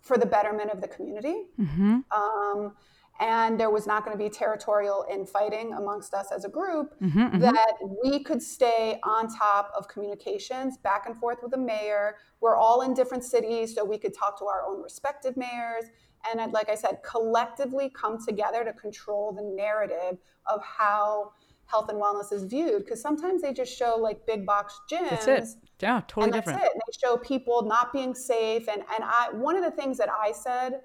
for 0.01 0.17
the 0.17 0.25
betterment 0.25 0.71
of 0.71 0.81
the 0.81 0.87
community. 0.87 1.45
Mm-hmm. 1.59 1.99
Um, 2.11 2.73
and 3.19 3.59
there 3.59 3.69
was 3.69 3.85
not 3.85 4.05
going 4.05 4.17
to 4.17 4.23
be 4.23 4.29
territorial 4.29 5.05
infighting 5.11 5.73
amongst 5.73 6.13
us 6.13 6.31
as 6.31 6.45
a 6.45 6.49
group, 6.49 6.95
mm-hmm, 7.01 7.19
mm-hmm. 7.19 7.39
that 7.39 7.73
we 8.01 8.23
could 8.23 8.41
stay 8.41 8.97
on 9.03 9.27
top 9.27 9.73
of 9.77 9.89
communications 9.89 10.77
back 10.77 11.05
and 11.05 11.17
forth 11.17 11.39
with 11.41 11.51
the 11.51 11.57
mayor. 11.57 12.15
We're 12.39 12.55
all 12.55 12.81
in 12.81 12.93
different 12.93 13.25
cities, 13.25 13.75
so 13.75 13.83
we 13.83 13.97
could 13.97 14.13
talk 14.13 14.39
to 14.39 14.45
our 14.45 14.65
own 14.65 14.81
respective 14.81 15.35
mayors. 15.35 15.85
And 16.31 16.51
like 16.53 16.69
I 16.69 16.75
said, 16.75 16.99
collectively 17.03 17.89
come 17.89 18.23
together 18.25 18.63
to 18.63 18.73
control 18.73 19.33
the 19.33 19.43
narrative 19.43 20.17
of 20.45 20.63
how 20.63 21.33
health 21.65 21.89
and 21.89 22.01
wellness 22.01 22.31
is 22.31 22.43
viewed. 22.43 22.85
Because 22.85 23.01
sometimes 23.01 23.41
they 23.41 23.53
just 23.53 23.77
show 23.77 23.97
like 23.97 24.25
big 24.25 24.45
box 24.45 24.79
gyms. 24.89 25.55
Yeah, 25.81 26.01
totally 26.07 26.25
and 26.25 26.33
that's 26.33 26.47
different. 26.47 26.65
it. 26.65 26.73
They 26.75 27.07
show 27.07 27.17
people 27.17 27.63
not 27.63 27.93
being 27.93 28.13
safe. 28.13 28.67
And 28.67 28.81
and 28.93 29.03
I 29.03 29.29
one 29.33 29.55
of 29.55 29.63
the 29.63 29.71
things 29.71 29.97
that 29.97 30.09
I 30.09 30.31
said, 30.31 30.81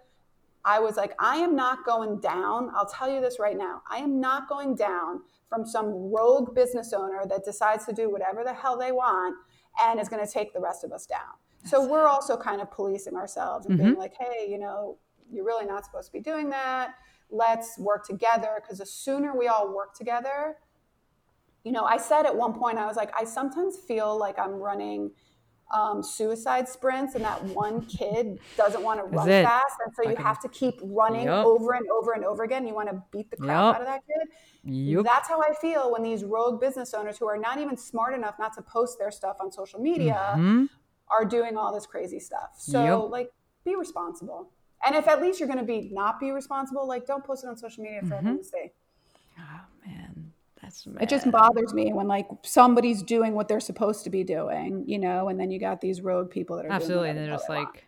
I 0.64 0.78
was 0.80 0.96
like, 0.96 1.14
I 1.18 1.36
am 1.36 1.54
not 1.56 1.84
going 1.84 2.20
down. 2.20 2.70
I'll 2.74 2.86
tell 2.86 3.10
you 3.10 3.20
this 3.20 3.38
right 3.38 3.56
now. 3.56 3.82
I 3.90 3.98
am 3.98 4.20
not 4.20 4.48
going 4.48 4.76
down 4.76 5.22
from 5.48 5.66
some 5.66 6.10
rogue 6.12 6.54
business 6.54 6.92
owner 6.92 7.22
that 7.28 7.44
decides 7.44 7.84
to 7.86 7.92
do 7.92 8.10
whatever 8.10 8.44
the 8.44 8.54
hell 8.54 8.78
they 8.78 8.92
want 8.92 9.36
and 9.82 10.00
is 10.00 10.08
going 10.08 10.24
to 10.24 10.30
take 10.32 10.52
the 10.54 10.60
rest 10.60 10.84
of 10.84 10.92
us 10.92 11.06
down. 11.06 11.34
So 11.64 11.86
we're 11.86 12.06
also 12.06 12.36
kind 12.36 12.60
of 12.60 12.70
policing 12.70 13.14
ourselves 13.16 13.66
and 13.66 13.76
Mm-hmm. 13.78 13.86
being 13.88 13.98
like, 13.98 14.14
hey, 14.18 14.46
you 14.50 14.58
know, 14.58 14.98
you're 15.32 15.44
really 15.44 15.66
not 15.66 15.84
supposed 15.84 16.06
to 16.08 16.12
be 16.12 16.20
doing 16.20 16.50
that. 16.50 16.94
Let's 17.30 17.78
work 17.78 18.06
together 18.06 18.60
because 18.62 18.78
the 18.78 18.86
sooner 18.86 19.36
we 19.36 19.48
all 19.48 19.74
work 19.74 19.94
together, 19.94 20.56
you 21.64 21.72
know, 21.72 21.84
I 21.84 21.96
said 21.96 22.26
at 22.26 22.36
one 22.36 22.52
point, 22.52 22.78
I 22.78 22.86
was 22.86 22.96
like, 22.96 23.10
I 23.18 23.24
sometimes 23.24 23.76
feel 23.76 24.16
like 24.18 24.38
I'm 24.38 24.52
running 24.52 25.10
um, 25.72 26.02
suicide 26.02 26.68
sprints, 26.68 27.14
and 27.14 27.24
that 27.24 27.42
one 27.44 27.80
kid 27.86 28.38
doesn't 28.56 28.82
want 28.82 29.00
to 29.00 29.06
run 29.06 29.26
fast, 29.26 29.74
and 29.84 29.92
so 29.94 30.02
you 30.02 30.10
Fucking- 30.10 30.24
have 30.24 30.38
to 30.40 30.48
keep 30.50 30.74
running 30.82 31.24
Yup. 31.24 31.46
over 31.46 31.72
and 31.72 31.88
over 31.90 32.12
and 32.12 32.24
over 32.24 32.44
again. 32.44 32.66
You 32.68 32.74
want 32.74 32.90
to 32.90 33.02
beat 33.10 33.30
the 33.30 33.38
crap 33.38 33.48
Yup. 33.48 33.74
out 33.76 33.80
of 33.80 33.86
that 33.88 34.02
kid. 34.06 34.28
Yup. 34.62 35.04
That's 35.06 35.26
how 35.26 35.40
I 35.40 35.54
feel 35.54 35.90
when 35.90 36.02
these 36.02 36.22
rogue 36.22 36.60
business 36.60 36.92
owners 36.94 37.16
who 37.18 37.26
are 37.26 37.38
not 37.38 37.58
even 37.58 37.76
smart 37.78 38.14
enough 38.14 38.34
not 38.38 38.52
to 38.54 38.62
post 38.62 38.98
their 38.98 39.10
stuff 39.10 39.38
on 39.40 39.50
social 39.50 39.80
media 39.80 40.34
Mhm. 40.36 40.68
are 41.08 41.24
doing 41.24 41.56
all 41.56 41.72
this 41.74 41.86
crazy 41.86 42.20
stuff. 42.20 42.50
So, 42.58 43.06
like, 43.06 43.32
be 43.64 43.74
responsible. 43.74 44.50
And 44.86 44.94
if 44.94 45.08
at 45.08 45.22
least 45.22 45.40
you're 45.40 45.48
going 45.48 45.58
to 45.58 45.64
be 45.64 45.88
not 45.92 46.20
be 46.20 46.30
responsible, 46.30 46.86
like, 46.86 47.06
don't 47.06 47.24
post 47.24 47.42
it 47.42 47.48
on 47.48 47.56
social 47.56 47.82
media 47.82 48.00
Mm-hmm. 48.00 48.08
for 48.10 48.14
everyone 48.16 48.38
to 48.38 48.44
see. 48.44 48.70
That's 50.82 51.02
It 51.02 51.08
just 51.08 51.30
bothers 51.30 51.72
me 51.74 51.92
when 51.92 52.08
like 52.08 52.26
somebody's 52.42 53.02
doing 53.02 53.34
what 53.34 53.48
they're 53.48 53.60
supposed 53.60 54.04
to 54.04 54.10
be 54.10 54.24
doing, 54.24 54.84
you 54.86 54.98
know, 54.98 55.28
and 55.28 55.38
then 55.38 55.50
you 55.50 55.58
got 55.60 55.80
these 55.80 56.00
rogue 56.00 56.30
people 56.30 56.56
that 56.56 56.66
are 56.66 56.72
absolutely, 56.72 57.10
and 57.10 57.18
they're 57.18 57.28
just 57.28 57.48
they 57.48 57.54
want. 57.54 57.74
like 57.74 57.84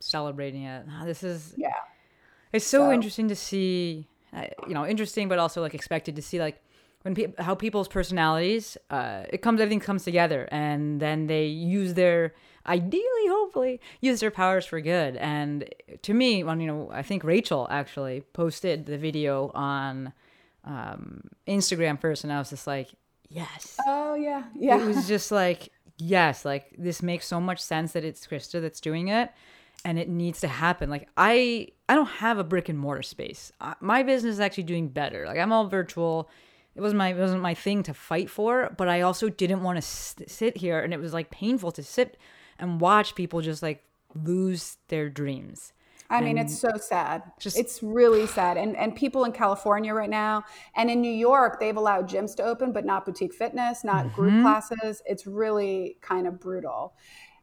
celebrating 0.00 0.64
it. 0.64 0.86
Ah, 0.90 1.04
This 1.04 1.22
is 1.22 1.54
yeah, 1.56 1.72
It's 2.52 2.66
so, 2.66 2.78
So- 2.78 2.92
interesting 2.92 3.28
to 3.28 3.36
see, 3.36 4.06
uh, 4.32 4.46
you 4.68 4.74
know, 4.74 4.86
interesting, 4.86 5.28
but 5.28 5.38
also 5.38 5.60
like 5.60 5.74
expected 5.74 6.16
to 6.16 6.22
see 6.22 6.38
like 6.40 6.60
when 7.02 7.14
pe- 7.14 7.34
how 7.38 7.54
people's 7.54 7.88
personalities, 7.88 8.78
uh, 8.90 9.24
it 9.30 9.42
comes, 9.42 9.60
everything 9.60 9.80
comes 9.80 10.04
together, 10.04 10.48
and 10.50 11.00
then 11.00 11.26
they 11.26 11.44
use 11.46 11.92
their, 11.94 12.32
ideally, 12.66 13.26
hopefully, 13.28 13.78
use 14.00 14.20
their 14.20 14.30
powers 14.30 14.64
for 14.64 14.80
good. 14.80 15.16
And 15.16 15.68
to 16.00 16.14
me, 16.14 16.42
when 16.44 16.60
you 16.60 16.66
know, 16.66 16.90
I 16.90 17.02
think 17.02 17.22
Rachel 17.22 17.66
actually 17.70 18.22
posted 18.32 18.86
the 18.86 18.96
video 18.96 19.50
on 19.54 20.14
um, 20.64 21.22
Instagram 21.46 22.00
first, 22.00 22.24
and 22.24 22.32
I 22.32 22.38
was 22.38 22.50
just 22.50 22.66
like, 22.66 22.88
yes, 23.28 23.76
Oh 23.86 24.14
yeah, 24.14 24.44
yeah. 24.54 24.78
it 24.80 24.84
was 24.86 25.06
just 25.08 25.30
like 25.32 25.70
yes 25.96 26.44
like 26.44 26.74
this 26.76 27.04
makes 27.04 27.24
so 27.24 27.40
much 27.40 27.60
sense 27.60 27.92
that 27.92 28.04
it's 28.04 28.26
krista 28.26 28.60
that's 28.60 28.80
doing 28.80 29.06
it 29.08 29.30
and 29.84 29.96
it 29.96 30.08
needs 30.08 30.40
to 30.40 30.48
happen. 30.48 30.90
Like 30.90 31.08
i 31.16 31.68
i 31.88 31.94
don't 31.94 32.08
have 32.08 32.38
a 32.38 32.44
brick 32.44 32.68
and 32.68 32.78
mortar 32.78 33.02
space. 33.02 33.52
I, 33.60 33.74
my 33.80 34.02
business 34.02 34.34
is 34.34 34.40
actually 34.40 34.64
doing 34.64 34.88
better. 34.88 35.24
Like 35.26 35.38
i'm 35.38 35.52
all 35.52 35.68
virtual. 35.68 36.28
It 36.74 36.80
wasn't 36.80 36.98
my 36.98 37.10
it 37.10 37.18
wasn't 37.18 37.42
my 37.42 37.54
thing 37.54 37.84
to 37.84 37.94
fight 37.94 38.28
for 38.28 38.74
but 38.76 38.88
i 38.88 39.00
also 39.02 39.28
didn't 39.28 39.62
want 39.62 39.76
to 39.76 39.82
st- 39.82 40.28
sit 40.28 40.56
here 40.56 40.80
and 40.80 40.92
it 40.92 40.98
was 40.98 41.12
like 41.12 41.30
painful 41.30 41.70
to 41.72 41.82
sit 41.84 42.16
and 42.58 42.80
watch 42.80 43.14
people 43.14 43.40
just 43.40 43.62
like 43.62 43.84
lose 44.16 44.78
their 44.88 45.08
dreams 45.08 45.72
I 46.10 46.20
mean, 46.20 46.38
it's 46.38 46.56
so 46.58 46.70
sad. 46.76 47.22
just- 47.40 47.58
it's 47.58 47.82
really 47.82 48.26
sad. 48.26 48.56
And 48.56 48.76
and 48.76 48.94
people 48.94 49.24
in 49.24 49.32
California 49.32 49.92
right 49.94 50.10
now, 50.10 50.44
and 50.76 50.90
in 50.90 51.00
New 51.00 51.10
York, 51.12 51.58
they've 51.60 51.76
allowed 51.76 52.08
gyms 52.08 52.36
to 52.36 52.42
open, 52.44 52.72
but 52.72 52.84
not 52.84 53.04
boutique 53.06 53.34
fitness, 53.34 53.82
not 53.84 54.06
Mm-hmm. 54.06 54.14
group 54.14 54.42
classes. 54.42 55.02
It's 55.06 55.26
really 55.26 55.96
kind 56.02 56.26
of 56.26 56.38
brutal. 56.38 56.94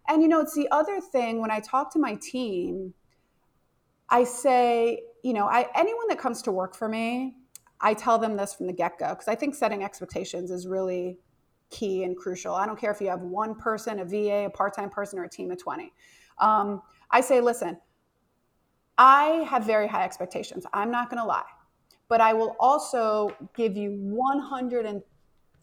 And 0.07 0.21
you 0.21 0.27
know, 0.27 0.39
it's 0.41 0.53
the 0.55 0.69
other 0.71 0.99
thing 1.01 1.41
when 1.41 1.51
I 1.51 1.59
talk 1.59 1.91
to 1.93 1.99
my 1.99 2.15
team, 2.15 2.93
I 4.09 4.23
say, 4.23 5.03
you 5.23 5.33
know, 5.33 5.47
I 5.47 5.67
anyone 5.75 6.07
that 6.09 6.19
comes 6.19 6.41
to 6.43 6.51
work 6.51 6.75
for 6.75 6.87
me, 6.87 7.35
I 7.79 7.93
tell 7.93 8.17
them 8.19 8.35
this 8.37 8.53
from 8.53 8.67
the 8.67 8.73
get 8.73 8.97
go 8.99 9.09
because 9.09 9.27
I 9.27 9.35
think 9.35 9.55
setting 9.55 9.83
expectations 9.83 10.51
is 10.51 10.67
really 10.67 11.17
key 11.69 12.03
and 12.03 12.15
crucial. 12.17 12.53
I 12.53 12.65
don't 12.65 12.77
care 12.79 12.91
if 12.91 12.99
you 13.01 13.07
have 13.07 13.21
one 13.21 13.55
person, 13.55 13.99
a 13.99 14.05
VA, 14.05 14.45
a 14.45 14.49
part 14.49 14.75
time 14.75 14.89
person, 14.89 15.17
or 15.17 15.23
a 15.23 15.29
team 15.29 15.49
of 15.51 15.57
20. 15.57 15.91
Um, 16.39 16.81
I 17.09 17.21
say, 17.21 17.39
listen, 17.41 17.77
I 19.01 19.47
have 19.49 19.65
very 19.65 19.87
high 19.87 20.03
expectations. 20.05 20.63
I'm 20.73 20.91
not 20.91 21.09
going 21.09 21.19
to 21.19 21.25
lie. 21.25 21.41
But 22.07 22.21
I 22.21 22.33
will 22.33 22.55
also 22.59 23.35
give 23.55 23.75
you 23.75 23.89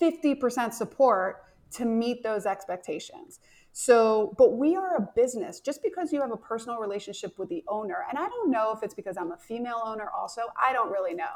150% 0.01 0.73
support 0.73 1.45
to 1.71 1.85
meet 1.85 2.25
those 2.25 2.47
expectations. 2.47 3.39
So, 3.71 4.35
but 4.39 4.57
we 4.57 4.75
are 4.75 4.97
a 4.97 5.09
business. 5.15 5.61
Just 5.61 5.85
because 5.85 6.13
you 6.13 6.21
have 6.21 6.33
a 6.33 6.37
personal 6.37 6.79
relationship 6.79 7.39
with 7.39 7.49
the 7.49 7.63
owner, 7.69 8.07
and 8.09 8.19
I 8.19 8.27
don't 8.29 8.51
know 8.51 8.73
if 8.73 8.83
it's 8.83 8.95
because 8.95 9.17
I'm 9.17 9.31
a 9.31 9.37
female 9.37 9.83
owner 9.85 10.11
also, 10.19 10.43
I 10.61 10.73
don't 10.73 10.91
really 10.91 11.15
know. 11.15 11.31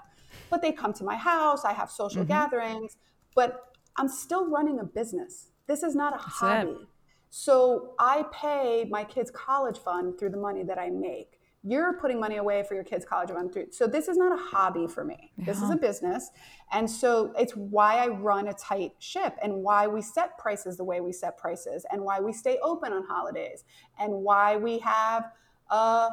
But 0.51 0.61
they 0.61 0.73
come 0.73 0.93
to 0.95 1.05
my 1.05 1.15
house, 1.15 1.65
I 1.65 1.73
have 1.73 1.89
social 1.89 2.23
mm-hmm. 2.23 2.33
gatherings, 2.33 2.97
but 3.37 3.77
I'm 3.97 4.09
still 4.09 4.51
running 4.51 4.81
a 4.81 4.85
business. 4.85 5.51
This 5.69 5.85
is 5.85 5.95
not 5.95 6.15
a 6.15 6.17
it. 6.17 6.23
hobby. 6.23 6.89
So 7.31 7.95
I 8.01 8.25
pay 8.33 8.89
my 8.91 9.05
kids' 9.05 9.31
college 9.31 9.79
fund 9.79 10.19
through 10.19 10.31
the 10.31 10.37
money 10.37 10.65
that 10.65 10.79
I 10.81 10.91
make. 10.91 11.39
You're 11.65 11.93
putting 12.01 12.19
money 12.19 12.39
away 12.39 12.65
for 12.65 12.75
your 12.75 12.83
kids' 12.83 13.05
college 13.05 13.31
fund 13.31 13.53
through. 13.53 13.69
So 13.71 13.87
this 13.87 14.09
is 14.09 14.17
not 14.17 14.33
a 14.33 14.43
hobby 14.43 14.89
for 14.89 15.05
me. 15.05 15.31
This 15.39 15.63
is 15.63 15.71
a 15.71 15.77
business. 15.77 16.31
And 16.73 16.91
so 16.91 17.33
it's 17.39 17.53
why 17.53 17.99
I 17.99 18.09
run 18.09 18.49
a 18.49 18.53
tight 18.55 18.95
ship 18.99 19.37
and 19.43 19.63
why 19.63 19.87
we 19.87 20.03
set 20.03 20.37
prices 20.39 20.77
the 20.77 20.85
way 20.85 21.01
we 21.01 21.13
set 21.13 21.39
prices 21.39 21.87
and 21.93 22.03
why 22.03 22.19
we 22.19 22.33
stay 22.33 22.59
open 22.63 22.93
on 22.93 23.05
holidays 23.05 23.63
and 24.01 24.13
why 24.13 24.57
we 24.57 24.81
have 24.81 25.31
a 25.71 26.09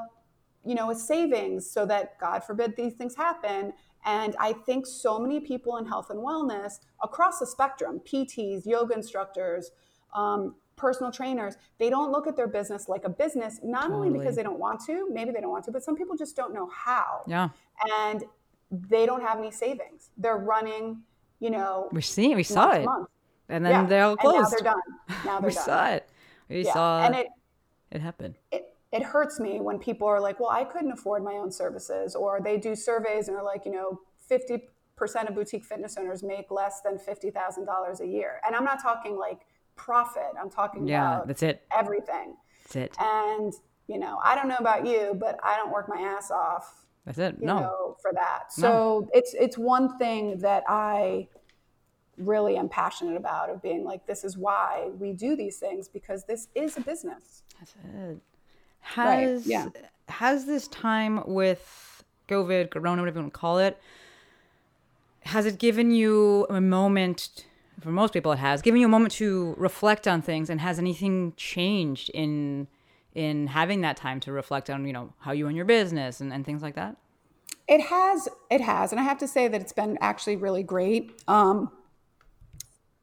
you 0.66 0.76
know, 0.76 0.92
a 0.92 0.96
savings 0.96 1.70
so 1.70 1.86
that 1.86 2.20
God 2.20 2.44
forbid 2.44 2.76
these 2.76 2.94
things 2.94 3.16
happen. 3.16 3.74
And 4.06 4.36
I 4.40 4.54
think 4.54 4.86
so 4.86 5.20
many 5.20 5.40
people 5.40 5.78
in 5.78 5.86
health 5.86 6.10
and 6.10 6.20
wellness 6.20 6.80
across 7.04 7.40
the 7.40 7.48
spectrum, 7.48 8.02
PTs, 8.06 8.66
yoga 8.66 8.94
instructors, 8.94 9.72
um, 10.14 10.56
personal 10.80 11.12
trainers, 11.12 11.56
they 11.78 11.90
don't 11.90 12.12
look 12.12 12.26
at 12.26 12.36
their 12.36 12.48
business 12.48 12.90
like 12.90 13.04
a 13.04 13.10
business, 13.10 13.60
not 13.64 13.92
only 13.92 14.10
because 14.10 14.36
they 14.36 14.44
don't 14.44 14.60
want 14.60 14.80
to, 14.88 15.08
maybe 15.12 15.32
they 15.32 15.42
don't 15.42 15.52
want 15.52 15.66
to, 15.66 15.72
but 15.72 15.84
some 15.84 15.96
people 15.96 16.16
just 16.18 16.36
don't 16.36 16.54
know 16.54 16.68
how. 16.74 17.24
yeah 17.28 17.50
And 18.02 18.24
they 18.72 19.06
don't 19.06 19.22
have 19.22 19.38
any 19.38 19.52
savings. 19.52 20.10
They're 20.18 20.38
running, 20.38 21.02
you 21.40 21.50
know, 21.52 21.90
we 21.92 22.02
see 22.02 22.34
we 22.36 22.44
saw 22.44 22.72
it 22.72 22.86
month. 22.86 23.10
and 23.50 23.66
then 23.66 23.74
Yeah. 23.74 23.86
they're 23.90 24.04
all 24.04 24.18
And 24.22 24.32
now 24.32 24.32
closed 24.32 24.52
they're 24.54 24.70
done. 24.74 24.82
Now 25.26 25.40
they're 25.42 25.50
we 25.50 25.54
done. 25.54 25.64
saw 25.66 25.90
it 25.90 26.10
we 26.50 26.64
Yeah. 26.64 26.74
saw 26.74 27.06
and 27.06 27.16
it, 27.16 27.28
it, 27.92 28.02
happen 28.02 28.36
it, 28.52 28.64
it 28.92 29.04
hurts 29.04 29.40
me 29.40 29.60
when 29.62 29.78
people 29.80 30.08
are 30.08 30.20
like, 30.20 30.40
well, 30.40 30.50
I 30.50 30.64
couldn't 30.64 30.92
afford 30.92 31.24
my 31.24 31.34
own 31.34 31.52
services, 31.52 32.16
or 32.16 32.40
they 32.44 32.58
do 32.58 32.76
surveys 32.76 33.28
and 33.28 33.38
are 33.38 33.44
like, 33.44 33.66
you 33.66 33.72
know, 33.72 34.00
50% 34.30 34.62
of 35.28 35.36
boutique 35.36 35.66
fitness 35.66 35.96
owners 35.98 36.24
make 36.24 36.50
less 36.52 36.82
than 36.82 36.98
$50,000 36.98 38.00
a 38.02 38.08
year. 38.08 38.42
And 38.46 38.56
I'm 38.56 38.66
not 38.66 38.82
talking 38.82 39.18
like 39.18 39.42
profit, 39.86 40.32
I'm 40.40 40.50
talking 40.50 40.88
yeah 40.88 41.16
about 41.16 41.28
that's 41.28 41.44
it 41.44 41.64
everything. 41.78 42.36
that's 42.64 42.76
it 42.76 42.92
And, 43.00 43.54
you 43.88 43.98
know, 44.04 44.20
I 44.24 44.36
don't 44.36 44.50
know 44.54 44.62
about 44.68 44.86
you, 44.86 45.16
but 45.24 45.40
I 45.44 45.56
don't 45.58 45.72
work 45.72 45.88
my 45.88 46.02
ass 46.02 46.30
off, 46.32 46.86
that's 47.06 47.18
it 47.18 47.36
you 47.40 47.48
no 47.48 47.60
know, 47.60 47.98
for 48.02 48.12
that. 48.14 48.52
So 48.52 49.10
it's, 49.14 49.34
it's 49.46 49.58
one 49.58 49.98
thing 49.98 50.40
that 50.40 50.64
I 50.68 51.28
really 52.18 52.58
am 52.58 52.70
passionate 52.70 53.16
about 53.16 53.50
of 53.50 53.62
being 53.62 53.84
like, 53.84 54.06
this 54.06 54.24
is 54.24 54.38
why 54.38 54.90
we 55.00 55.14
do 55.14 55.36
these 55.36 55.58
things 55.58 55.88
because 55.88 56.26
this 56.26 56.50
is 56.54 56.78
a 56.78 56.82
business. 56.82 57.44
That's 57.58 57.74
it. 57.84 58.18
Has 58.82 59.48
yeah. 59.48 59.68
has 60.08 60.46
this 60.46 60.68
time 60.68 61.24
with 61.26 62.04
COVID, 62.28 62.72
Corona, 62.72 63.02
whatever 63.02 63.20
you 63.20 63.24
want 63.24 63.34
to 63.34 63.40
call 63.40 63.60
it, 63.60 63.78
has 65.22 65.46
it 65.46 65.60
given 65.60 65.92
you 65.92 66.46
a 66.50 66.62
moment? 66.62 67.46
For 67.82 67.92
most 67.92 68.14
people, 68.14 68.32
it 68.32 68.40
has 68.40 68.62
given 68.62 68.82
you 68.82 68.88
a 68.88 68.90
moment 68.90 69.14
to 69.14 69.56
reflect 69.58 70.08
on 70.08 70.22
things. 70.22 70.50
And 70.50 70.60
has 70.62 70.80
anything 70.80 71.34
changed 71.38 72.10
in 72.14 72.68
in 73.14 73.48
having 73.48 73.82
that 73.82 73.98
time 73.98 74.20
to 74.22 74.32
reflect 74.32 74.70
on, 74.70 74.86
you 74.86 74.94
know, 74.94 75.14
how 75.20 75.32
you 75.32 75.46
run 75.46 75.56
your 75.56 75.66
business 75.66 76.22
and, 76.22 76.32
and 76.32 76.46
things 76.46 76.62
like 76.62 76.76
that? 76.76 76.96
It 77.68 77.82
has, 77.82 78.28
it 78.50 78.62
has, 78.62 78.92
and 78.92 79.00
I 79.00 79.04
have 79.04 79.18
to 79.20 79.28
say 79.28 79.48
that 79.48 79.62
it's 79.62 79.74
been 79.74 79.98
actually 80.02 80.36
really 80.36 80.64
great. 80.64 81.22
Um, 81.28 81.72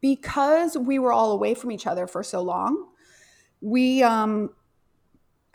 because 0.00 0.76
we 0.76 0.98
were 0.98 1.12
all 1.12 1.32
away 1.32 1.54
from 1.54 1.70
each 1.72 1.86
other 1.86 2.06
for 2.06 2.22
so 2.22 2.40
long, 2.42 2.88
we 3.60 4.02
um 4.02 4.50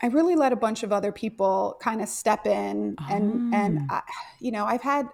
I 0.02 0.06
really 0.08 0.34
let 0.34 0.52
a 0.52 0.56
bunch 0.56 0.82
of 0.82 0.92
other 0.92 1.12
people 1.12 1.76
kind 1.80 2.02
of 2.02 2.08
step 2.08 2.46
in 2.46 2.96
and 3.08 3.54
and 3.54 3.86
Ah. 3.88 4.02
I, 4.06 4.12
you 4.40 4.50
know, 4.50 4.64
I've 4.64 4.82
had 4.82 5.08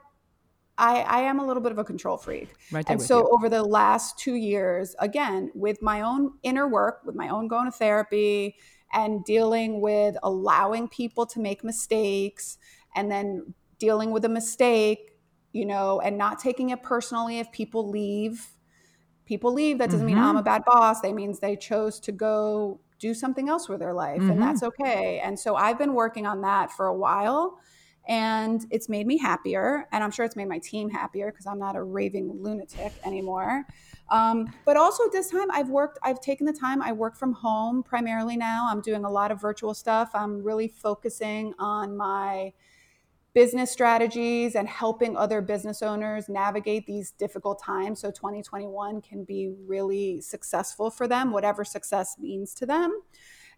I, 0.79 1.01
I 1.01 1.21
am 1.23 1.41
a 1.41 1.47
little 1.47 1.63
bit 1.63 1.73
of 1.73 1.79
a 1.79 1.85
control 1.85 2.17
freak. 2.17 2.55
Right 2.71 2.87
And 2.87 3.03
so 3.03 3.17
you. 3.17 3.31
over 3.33 3.49
the 3.49 3.63
last 3.63 4.19
two 4.19 4.35
years, 4.35 4.95
again, 5.01 5.51
with 5.55 5.83
my 5.83 6.01
own 6.01 6.39
inner 6.43 6.69
work, 6.69 7.03
with 7.05 7.15
my 7.17 7.29
own 7.29 7.49
going 7.49 7.67
to 7.67 7.71
therapy 7.73 8.57
and 8.93 9.25
dealing 9.25 9.81
with 9.81 10.17
allowing 10.23 10.89
people 10.89 11.27
to 11.27 11.41
make 11.41 11.65
mistakes 11.65 12.59
and 12.95 13.11
then 13.11 13.55
dealing 13.79 14.11
with 14.13 14.25
a 14.25 14.29
mistake, 14.29 15.13
you 15.53 15.67
know, 15.67 16.01
and 16.01 16.17
not 16.17 16.39
taking 16.39 16.71
it 16.71 16.83
personally 16.83 17.39
if 17.39 17.51
people 17.53 17.89
leave. 17.91 18.55
People 19.27 19.53
leave. 19.53 19.79
That 19.79 19.91
doesn't 19.91 20.07
mean 20.07 20.19
I'm 20.19 20.37
Mhm. 20.37 20.41
a 20.41 20.43
bad 20.43 20.63
boss. 20.65 21.01
That 21.03 21.15
means 21.15 21.41
they 21.41 21.57
chose 21.57 22.01
to 22.01 22.13
go 22.13 22.81
do 22.99 23.15
something 23.15 23.49
else 23.49 23.69
with 23.69 23.81
their 23.81 23.93
life, 23.95 24.21
Mhm. 24.21 24.31
and 24.31 24.41
that's 24.43 24.63
okay. 24.63 25.21
And 25.21 25.39
so 25.39 25.55
I've 25.55 25.79
been 25.79 25.95
working 25.95 26.27
on 26.27 26.41
that 26.43 26.73
for 26.73 26.87
a 26.87 26.95
while 26.97 27.59
and 28.09 28.67
it's 28.71 28.89
made 28.89 29.07
me 29.07 29.19
happier 29.19 29.87
and 29.93 30.03
i'm 30.03 30.11
sure 30.11 30.25
it's 30.25 30.35
made 30.37 30.49
my 30.49 30.59
team 30.59 30.89
happier 30.89 31.31
because 31.31 31.47
i'm 31.47 31.59
not 31.59 31.77
a 31.77 31.83
raving 31.83 32.31
lunatic 32.43 32.93
anymore. 33.05 33.65
Um, 34.11 34.51
but 34.65 34.79
also 34.79 35.05
at 35.05 35.13
this 35.13 35.31
time 35.31 35.51
i've 35.51 35.69
worked 35.69 35.99
i've 36.03 36.21
taken 36.21 36.47
the 36.47 36.53
time 36.53 36.81
i 36.81 36.93
work 36.93 37.17
from 37.17 37.33
home 37.33 37.83
primarily 37.83 38.37
now. 38.37 38.67
I'm 38.71 38.81
doing 38.81 39.05
a 39.05 39.11
lot 39.11 39.31
of 39.31 39.41
virtual 39.41 39.75
stuff. 39.75 40.11
I'm 40.15 40.43
really 40.43 40.69
focusing 40.69 41.55
on 41.59 41.97
my 41.97 42.53
business 43.35 43.71
strategies 43.71 44.55
and 44.57 44.67
helping 44.67 45.17
other 45.17 45.43
business 45.43 45.83
owners 45.83 46.29
navigate 46.29 46.87
these 46.87 47.11
difficult 47.13 47.63
times 47.63 48.01
so 48.01 48.11
2021 48.11 49.03
can 49.03 49.23
be 49.25 49.53
really 49.67 50.21
successful 50.21 50.91
for 50.91 51.07
them 51.07 51.31
whatever 51.31 51.65
success 51.65 52.17
means 52.19 52.55
to 52.55 52.65
them. 52.67 53.03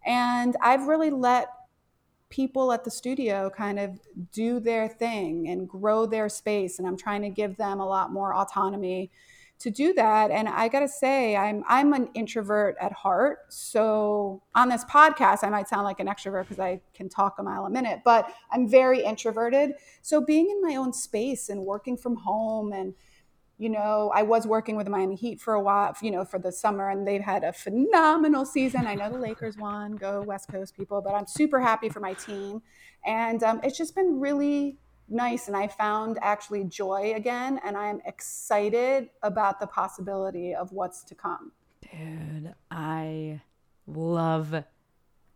And 0.05 0.57
i've 0.63 0.89
really 0.89 1.11
let 1.11 1.49
people 2.31 2.73
at 2.73 2.85
the 2.85 2.91
studio 2.91 3.51
kind 3.51 3.79
of 3.79 4.01
do 4.33 4.61
their 4.61 4.89
thing 4.89 5.49
and 5.49 5.69
grow 5.69 6.07
their 6.07 6.29
space 6.29 6.79
and 6.79 6.89
i'm 6.89 6.97
trying 6.97 7.23
to 7.23 7.29
give 7.29 7.57
them 7.57 7.81
a 7.81 7.87
lot 7.87 8.13
more 8.13 8.35
autonomy 8.35 9.11
to 9.61 9.71
do 9.71 9.93
that. 9.93 10.31
And 10.31 10.49
i 10.49 10.69
got 10.69 10.81
to 10.81 10.89
say 10.89 11.37
i'm 11.37 11.63
i'm 11.69 11.93
an 11.93 12.09
introvert 12.15 12.77
at 12.81 12.93
heart. 12.93 13.41
So 13.51 14.43
on 14.55 14.69
this 14.69 14.85
podcast 14.87 15.45
i 15.45 15.51
might 15.51 15.69
sound 15.69 15.85
like 15.85 16.01
an 16.01 16.07
extrovert 16.07 16.45
because 16.45 16.59
i 16.59 16.81
can 16.95 17.09
talk 17.09 17.39
a 17.39 17.43
mile 17.43 17.67
a 17.67 17.71
minute 17.71 18.01
but 18.05 18.33
i'm 18.51 18.69
very 18.69 19.05
introverted. 19.05 19.75
So 20.03 20.21
being 20.21 20.51
in 20.51 20.63
my 20.63 20.77
own 20.77 20.93
space 20.93 21.51
and 21.51 21.61
working 21.65 21.97
from 21.97 22.17
home 22.17 22.73
and 22.73 22.95
you 23.61 23.69
know, 23.69 24.11
I 24.15 24.23
was 24.23 24.47
working 24.47 24.75
with 24.75 24.87
the 24.87 24.91
Miami 24.91 25.17
Heat 25.17 25.39
for 25.39 25.53
a 25.53 25.61
while, 25.61 25.95
you 26.01 26.11
know, 26.11 26.25
for 26.25 26.39
the 26.39 26.51
summer, 26.51 26.89
and 26.89 27.07
they've 27.07 27.21
had 27.21 27.45
a 27.45 27.53
phenomenal 27.53 28.47
season. 28.47 28.87
I 28.87 28.95
know 28.95 29.11
the 29.11 29.19
Lakers 29.19 29.59
won, 29.59 29.97
go 29.97 30.23
West 30.23 30.49
Coast 30.51 30.75
people, 30.75 31.03
but 31.03 31.15
I'm 31.15 31.27
super 31.27 31.61
happy 31.61 31.91
for 31.91 32.01
my 32.01 32.15
team. 32.15 32.63
And 33.05 33.43
um, 33.43 33.61
it's 33.63 33.77
just 33.77 33.95
been 33.95 34.19
really 34.19 34.79
nice. 35.11 35.47
And 35.47 35.55
I 35.55 35.69
found 35.69 36.19
actually 36.23 36.65
joy 36.65 37.13
again, 37.15 37.61
and 37.63 37.77
I'm 37.77 38.01
excited 38.07 39.11
about 39.23 39.61
the 39.61 39.67
possibility 39.67 40.55
of 40.55 40.73
what's 40.73 41.05
to 41.05 41.15
come. 41.15 41.53
Dude, 41.83 42.55
I 42.71 43.43
love 43.87 44.65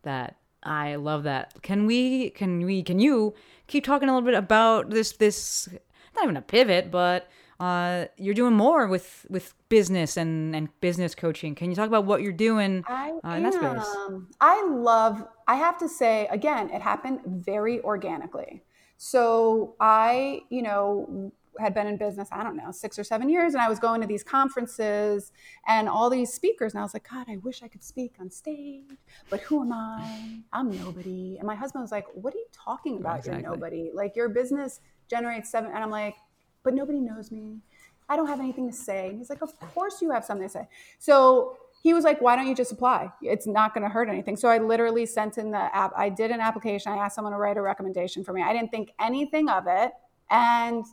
that. 0.00 0.36
I 0.62 0.94
love 0.94 1.24
that. 1.24 1.60
Can 1.60 1.84
we 1.84 2.30
can 2.30 2.64
we 2.64 2.82
can 2.82 3.00
you 3.00 3.34
keep 3.66 3.84
talking 3.84 4.08
a 4.08 4.14
little 4.14 4.26
bit 4.26 4.34
about 4.34 4.88
this 4.88 5.12
this 5.12 5.68
not 6.16 6.24
even 6.24 6.38
a 6.38 6.42
pivot, 6.42 6.90
but 6.90 7.28
uh 7.60 8.06
you're 8.16 8.34
doing 8.34 8.54
more 8.54 8.86
with 8.86 9.26
with 9.28 9.54
business 9.68 10.16
and 10.16 10.54
and 10.54 10.68
business 10.80 11.14
coaching. 11.14 11.54
Can 11.54 11.70
you 11.70 11.76
talk 11.76 11.88
about 11.88 12.04
what 12.04 12.22
you're 12.22 12.32
doing 12.32 12.84
I 12.86 13.12
uh, 13.24 13.30
in 13.36 13.42
that 13.42 13.54
space? 13.54 14.22
I 14.40 14.66
love, 14.68 15.26
I 15.48 15.56
have 15.56 15.78
to 15.78 15.88
say, 15.88 16.28
again, 16.30 16.70
it 16.70 16.82
happened 16.82 17.20
very 17.24 17.80
organically. 17.80 18.62
So 18.96 19.74
I, 19.80 20.42
you 20.50 20.62
know, 20.62 21.32
had 21.58 21.74
been 21.74 21.86
in 21.86 21.96
business, 21.96 22.28
I 22.32 22.42
don't 22.42 22.56
know, 22.56 22.70
six 22.72 22.98
or 22.98 23.04
seven 23.04 23.28
years, 23.28 23.54
and 23.54 23.62
I 23.62 23.68
was 23.68 23.78
going 23.78 24.00
to 24.00 24.06
these 24.06 24.24
conferences 24.24 25.30
and 25.66 25.88
all 25.88 26.10
these 26.10 26.32
speakers, 26.32 26.72
and 26.72 26.80
I 26.80 26.82
was 26.82 26.94
like, 26.94 27.08
God, 27.08 27.26
I 27.28 27.36
wish 27.38 27.62
I 27.62 27.68
could 27.68 27.84
speak 27.84 28.14
on 28.20 28.30
stage, 28.30 28.98
but 29.30 29.40
who 29.40 29.62
am 29.62 29.72
I? 29.72 30.40
I'm 30.52 30.70
nobody. 30.70 31.36
And 31.38 31.46
my 31.46 31.54
husband 31.54 31.82
was 31.82 31.92
like, 31.92 32.06
What 32.14 32.34
are 32.34 32.38
you 32.38 32.46
talking 32.52 32.96
about? 32.98 33.18
Exactly. 33.18 33.42
You're 33.42 33.50
nobody. 33.52 33.90
Like 33.92 34.16
your 34.16 34.28
business 34.28 34.80
generates 35.08 35.50
seven, 35.50 35.70
and 35.72 35.82
I'm 35.82 35.90
like, 35.90 36.16
But 36.64 36.74
nobody 36.74 36.98
knows 36.98 37.30
me. 37.30 37.58
I 38.08 38.16
don't 38.16 38.26
have 38.26 38.40
anything 38.40 38.68
to 38.68 38.74
say. 38.74 39.08
And 39.08 39.18
he's 39.18 39.30
like, 39.30 39.42
Of 39.42 39.58
course 39.60 40.02
you 40.02 40.10
have 40.10 40.24
something 40.24 40.46
to 40.46 40.52
say. 40.52 40.68
So 40.98 41.56
he 41.82 41.94
was 41.94 42.04
like, 42.04 42.20
Why 42.20 42.34
don't 42.34 42.48
you 42.48 42.54
just 42.54 42.72
apply? 42.72 43.12
It's 43.22 43.46
not 43.46 43.74
going 43.74 43.84
to 43.84 43.90
hurt 43.90 44.08
anything. 44.08 44.36
So 44.36 44.48
I 44.48 44.58
literally 44.58 45.06
sent 45.06 45.38
in 45.38 45.50
the 45.50 45.74
app. 45.76 45.92
I 45.96 46.08
did 46.08 46.30
an 46.30 46.40
application. 46.40 46.92
I 46.92 46.96
asked 46.96 47.14
someone 47.14 47.32
to 47.32 47.38
write 47.38 47.56
a 47.56 47.62
recommendation 47.62 48.24
for 48.24 48.32
me. 48.32 48.42
I 48.42 48.52
didn't 48.52 48.70
think 48.70 48.90
anything 49.00 49.48
of 49.48 49.64
it. 49.68 49.92
And 50.30 50.84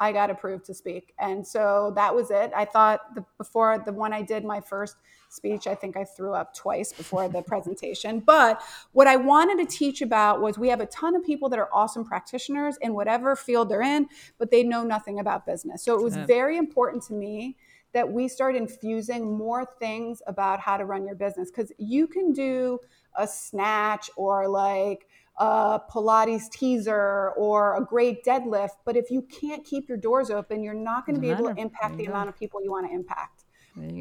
I 0.00 0.12
got 0.12 0.30
approved 0.30 0.64
to 0.64 0.74
speak. 0.74 1.12
And 1.20 1.46
so 1.46 1.92
that 1.94 2.14
was 2.14 2.30
it. 2.30 2.50
I 2.56 2.64
thought 2.64 3.14
the, 3.14 3.22
before 3.36 3.82
the 3.84 3.92
one 3.92 4.14
I 4.14 4.22
did 4.22 4.44
my 4.44 4.58
first 4.58 4.96
speech, 5.28 5.66
I 5.66 5.74
think 5.74 5.94
I 5.94 6.04
threw 6.04 6.32
up 6.32 6.54
twice 6.54 6.90
before 6.90 7.28
the 7.28 7.42
presentation. 7.46 8.20
But 8.20 8.62
what 8.92 9.06
I 9.06 9.16
wanted 9.16 9.58
to 9.58 9.76
teach 9.76 10.00
about 10.00 10.40
was 10.40 10.58
we 10.58 10.68
have 10.68 10.80
a 10.80 10.86
ton 10.86 11.14
of 11.14 11.22
people 11.22 11.50
that 11.50 11.58
are 11.58 11.68
awesome 11.72 12.06
practitioners 12.06 12.78
in 12.80 12.94
whatever 12.94 13.36
field 13.36 13.68
they're 13.68 13.82
in, 13.82 14.08
but 14.38 14.50
they 14.50 14.62
know 14.62 14.82
nothing 14.82 15.20
about 15.20 15.44
business. 15.44 15.82
So 15.82 15.94
it 15.94 16.02
was 16.02 16.16
very 16.16 16.56
important 16.56 17.02
to 17.04 17.12
me 17.12 17.56
that 17.92 18.10
we 18.10 18.28
start 18.28 18.56
infusing 18.56 19.36
more 19.36 19.66
things 19.78 20.22
about 20.26 20.60
how 20.60 20.76
to 20.76 20.84
run 20.84 21.04
your 21.04 21.16
business 21.16 21.50
because 21.50 21.72
you 21.76 22.06
can 22.06 22.32
do 22.32 22.78
a 23.18 23.26
snatch 23.26 24.08
or 24.16 24.48
like 24.48 25.08
a 25.40 25.80
Pilates 25.90 26.50
teaser 26.50 27.30
or 27.30 27.76
a 27.76 27.84
great 27.84 28.22
deadlift, 28.24 28.76
but 28.84 28.94
if 28.94 29.10
you 29.10 29.22
can't 29.22 29.64
keep 29.64 29.88
your 29.88 29.96
doors 29.96 30.30
open, 30.30 30.62
you're 30.62 30.74
not 30.74 31.06
going 31.06 31.14
to 31.16 31.20
be 31.20 31.30
able 31.30 31.52
to 31.52 31.60
impact 31.60 31.96
the 31.96 32.04
go. 32.04 32.12
amount 32.12 32.28
of 32.28 32.38
people 32.38 32.62
you 32.62 32.70
want 32.70 32.86
to 32.86 32.94
impact. 32.94 33.44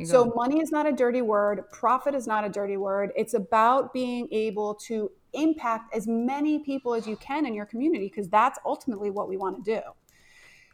So 0.06 0.26
go. 0.26 0.34
money 0.36 0.62
is 0.62 0.72
not 0.72 0.86
a 0.86 0.92
dirty 0.92 1.22
word. 1.22 1.64
Profit 1.72 2.14
is 2.14 2.28
not 2.28 2.44
a 2.44 2.50
dirty 2.50 2.76
word. 2.76 3.12
It's 3.16 3.36
about 3.36 3.94
being 3.94 4.28
able 4.32 4.76
to 4.88 5.12
impact 5.34 5.96
as 5.96 6.08
many 6.08 6.60
people 6.60 6.94
as 6.94 7.08
you 7.08 7.16
can 7.16 7.46
in 7.46 7.54
your 7.54 7.66
community 7.66 8.08
because 8.08 8.28
that's 8.28 8.60
ultimately 8.66 9.10
what 9.10 9.30
we 9.30 9.38
want 9.38 9.64
to 9.64 9.76
do. 9.76 9.82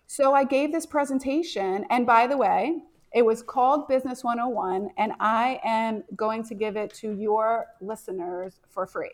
So 0.08 0.34
I 0.34 0.46
gave 0.46 0.72
this 0.72 0.86
presentation, 0.86 1.86
and 1.90 2.08
by 2.08 2.26
the 2.26 2.38
way, 2.38 2.80
it 3.14 3.24
was 3.24 3.44
called 3.44 3.88
Business 3.88 4.24
101, 4.24 4.90
and 4.98 5.14
I 5.20 5.60
am 5.64 6.04
going 6.16 6.44
to 6.44 6.56
give 6.56 6.76
it 6.76 6.94
to 6.96 7.12
your 7.12 7.68
listeners 7.82 8.60
for 8.70 8.88
free. 8.88 9.12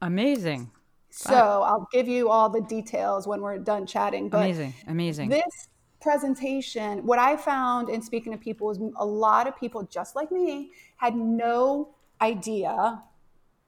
Amazing. 0.00 0.70
So 1.16 1.62
I'll 1.62 1.88
give 1.92 2.08
you 2.08 2.28
all 2.28 2.50
the 2.50 2.60
details 2.60 3.26
when 3.28 3.40
we're 3.40 3.58
done 3.58 3.86
chatting. 3.86 4.28
But 4.28 4.38
Amazing. 4.38 4.74
Amazing. 4.88 5.28
this 5.28 5.68
presentation, 6.00 7.06
what 7.06 7.20
I 7.20 7.36
found 7.36 7.88
in 7.88 8.02
speaking 8.02 8.32
to 8.32 8.38
people 8.38 8.66
was 8.66 8.80
a 8.96 9.06
lot 9.06 9.46
of 9.46 9.56
people, 9.56 9.84
just 9.84 10.16
like 10.16 10.32
me, 10.32 10.72
had 10.96 11.14
no 11.14 11.94
idea 12.20 13.00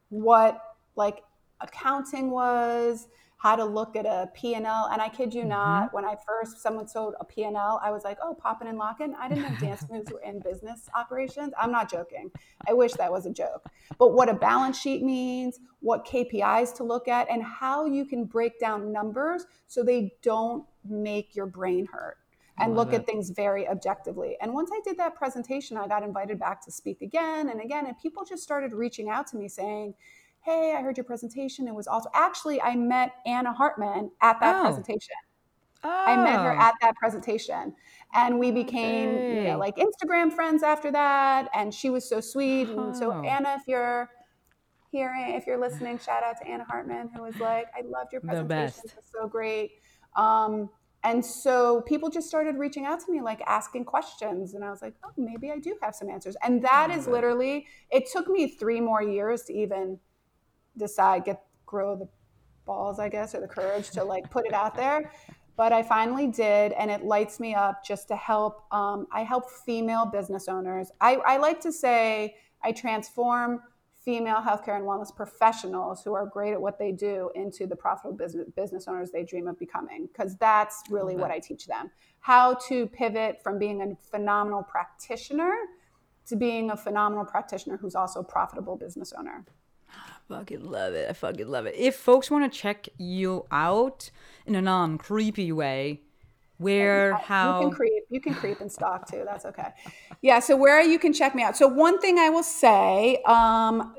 what 0.08 0.60
like 0.96 1.22
accounting 1.60 2.32
was, 2.32 3.06
how 3.38 3.54
to 3.54 3.64
look 3.64 3.96
at 3.96 4.06
a 4.06 4.30
P&L. 4.34 4.88
And 4.90 5.02
I 5.02 5.08
kid 5.08 5.34
you 5.34 5.44
not, 5.44 5.92
when 5.92 6.04
I 6.04 6.16
first, 6.26 6.62
someone 6.62 6.88
sold 6.88 7.14
a 7.20 7.24
P&L, 7.24 7.80
I 7.82 7.90
was 7.90 8.02
like, 8.02 8.18
oh, 8.22 8.34
popping 8.34 8.68
and 8.68 8.78
locking. 8.78 9.14
I 9.18 9.28
didn't 9.28 9.44
know 9.44 9.56
dance 9.60 9.84
moves 9.90 10.10
were 10.10 10.20
in 10.24 10.40
business 10.40 10.88
operations. 10.94 11.52
I'm 11.60 11.70
not 11.70 11.90
joking. 11.90 12.30
I 12.66 12.72
wish 12.72 12.92
that 12.94 13.12
was 13.12 13.26
a 13.26 13.30
joke. 13.30 13.66
But 13.98 14.14
what 14.14 14.30
a 14.30 14.34
balance 14.34 14.78
sheet 14.78 15.02
means, 15.02 15.60
what 15.80 16.06
KPIs 16.06 16.74
to 16.76 16.84
look 16.84 17.08
at, 17.08 17.30
and 17.30 17.42
how 17.42 17.84
you 17.84 18.06
can 18.06 18.24
break 18.24 18.58
down 18.58 18.90
numbers 18.90 19.44
so 19.66 19.82
they 19.82 20.12
don't 20.22 20.64
make 20.88 21.36
your 21.36 21.46
brain 21.46 21.86
hurt 21.92 22.16
and 22.58 22.74
look 22.74 22.92
it. 22.92 22.96
at 22.96 23.06
things 23.06 23.30
very 23.30 23.68
objectively. 23.68 24.36
And 24.40 24.54
once 24.54 24.70
I 24.72 24.80
did 24.82 24.96
that 24.98 25.14
presentation, 25.14 25.76
I 25.76 25.86
got 25.86 26.02
invited 26.02 26.38
back 26.38 26.64
to 26.64 26.72
speak 26.72 27.02
again 27.02 27.50
and 27.50 27.60
again. 27.60 27.86
And 27.86 27.98
people 27.98 28.24
just 28.24 28.42
started 28.42 28.72
reaching 28.72 29.10
out 29.10 29.26
to 29.28 29.36
me 29.36 29.48
saying, 29.48 29.94
Hey, 30.46 30.76
I 30.78 30.80
heard 30.80 30.96
your 30.96 31.02
presentation. 31.02 31.66
It 31.66 31.74
was 31.74 31.88
also 31.88 32.08
actually, 32.14 32.62
I 32.62 32.76
met 32.76 33.16
Anna 33.26 33.52
Hartman 33.52 34.12
at 34.22 34.38
that 34.38 34.60
Oh. 34.60 34.62
presentation. 34.62 35.16
I 35.82 36.16
met 36.16 36.40
her 36.40 36.52
Oh. 36.52 36.60
at 36.60 36.74
that 36.82 36.94
presentation. 36.94 37.74
And 38.14 38.38
we 38.38 38.52
became, 38.52 39.10
you 39.34 39.42
know, 39.42 39.58
like 39.58 39.74
Instagram 39.76 40.32
friends 40.32 40.62
after 40.62 40.92
that. 40.92 41.48
And 41.52 41.74
she 41.74 41.90
was 41.90 42.08
so 42.08 42.20
sweet. 42.20 42.68
And 42.68 42.96
so, 42.96 43.10
Oh. 43.10 43.22
Anna, 43.22 43.56
if 43.58 43.66
you're 43.66 44.08
hearing, 44.92 45.34
if 45.34 45.48
you're 45.48 45.58
listening, 45.58 45.98
shout 45.98 46.22
out 46.22 46.36
to 46.38 46.46
Anna 46.46 46.62
Hartman, 46.62 47.08
who 47.08 47.22
was 47.22 47.40
like, 47.40 47.66
I 47.76 47.80
loved 47.80 48.12
your 48.12 48.20
The 48.20 48.28
presentation. 48.28 48.46
best. 48.66 48.84
It 48.84 48.94
was 48.96 49.10
so 49.20 49.26
great. 49.26 49.72
Um, 50.14 50.70
and 51.02 51.24
so 51.26 51.82
people 51.82 52.08
just 52.08 52.28
started 52.28 52.56
reaching 52.56 52.86
out 52.86 53.00
to 53.00 53.10
me, 53.10 53.20
like 53.20 53.40
asking 53.48 53.84
questions. 53.84 54.54
And 54.54 54.64
I 54.64 54.70
was 54.70 54.80
like, 54.80 54.94
oh, 55.04 55.10
maybe 55.16 55.50
I 55.50 55.58
do 55.58 55.76
have 55.82 55.96
some 55.96 56.08
answers. 56.08 56.36
And 56.44 56.62
that 56.62 56.90
is 56.92 57.08
literally, 57.08 57.66
it 57.90 58.06
took 58.12 58.28
me 58.28 58.46
three 58.56 58.80
more 58.80 59.02
years 59.02 59.42
to 59.46 59.52
even 59.52 59.98
decide, 60.78 61.24
get, 61.24 61.42
grow 61.64 61.96
the 61.96 62.08
balls, 62.64 62.98
I 62.98 63.08
guess, 63.08 63.34
or 63.34 63.40
the 63.40 63.48
courage 63.48 63.90
to 63.90 64.04
like 64.04 64.30
put 64.30 64.46
it 64.46 64.52
out 64.52 64.74
there. 64.74 65.10
but 65.56 65.72
I 65.72 65.82
finally 65.82 66.26
did, 66.26 66.72
and 66.72 66.90
it 66.90 67.04
lights 67.04 67.40
me 67.40 67.54
up 67.54 67.84
just 67.84 68.08
to 68.08 68.16
help. 68.16 68.66
Um, 68.72 69.06
I 69.12 69.22
help 69.22 69.50
female 69.50 70.04
business 70.04 70.48
owners. 70.48 70.90
I, 71.00 71.14
I 71.16 71.36
like 71.38 71.60
to 71.60 71.72
say 71.72 72.36
I 72.62 72.72
transform 72.72 73.60
female 74.04 74.36
healthcare 74.36 74.76
and 74.76 74.84
wellness 74.84 75.14
professionals 75.14 76.04
who 76.04 76.14
are 76.14 76.26
great 76.26 76.52
at 76.52 76.60
what 76.60 76.78
they 76.78 76.92
do 76.92 77.30
into 77.34 77.66
the 77.66 77.74
profitable 77.74 78.16
business, 78.16 78.46
business 78.54 78.86
owners 78.86 79.10
they 79.10 79.24
dream 79.24 79.48
of 79.48 79.58
becoming 79.58 80.06
because 80.06 80.36
that's 80.36 80.84
really 80.90 81.16
what 81.16 81.32
I 81.32 81.40
teach 81.40 81.66
them 81.66 81.90
how 82.20 82.54
to 82.68 82.86
pivot 82.88 83.40
from 83.40 83.56
being 83.58 83.80
a 83.82 83.96
phenomenal 84.10 84.62
practitioner 84.62 85.54
to 86.26 86.34
being 86.34 86.70
a 86.70 86.76
phenomenal 86.76 87.24
practitioner 87.24 87.76
who's 87.76 87.94
also 87.94 88.18
a 88.18 88.24
profitable 88.24 88.76
business 88.76 89.12
owner. 89.16 89.44
Fucking 90.28 90.70
love 90.70 90.94
it. 90.94 91.08
I 91.08 91.12
fucking 91.12 91.48
love 91.48 91.66
it. 91.66 91.74
If 91.76 91.96
folks 91.96 92.30
want 92.30 92.50
to 92.50 92.58
check 92.58 92.88
you 92.98 93.46
out 93.50 94.10
in 94.46 94.54
a 94.54 94.62
non 94.62 94.98
creepy 94.98 95.52
way, 95.52 96.02
where, 96.58 97.14
how? 97.14 97.60
you 97.60 97.68
can 97.68 97.76
creep 97.76 98.04
you 98.08 98.20
can 98.20 98.34
creep 98.34 98.60
and 98.60 98.70
stalk 98.72 99.10
too 99.10 99.22
that's 99.26 99.44
okay 99.44 99.68
yeah 100.22 100.38
so 100.38 100.56
where 100.56 100.80
you 100.80 100.98
can 100.98 101.12
check 101.12 101.34
me 101.34 101.42
out 101.42 101.56
so 101.56 101.68
one 101.68 102.00
thing 102.00 102.18
i 102.18 102.30
will 102.30 102.42
say 102.42 103.22
um 103.26 103.94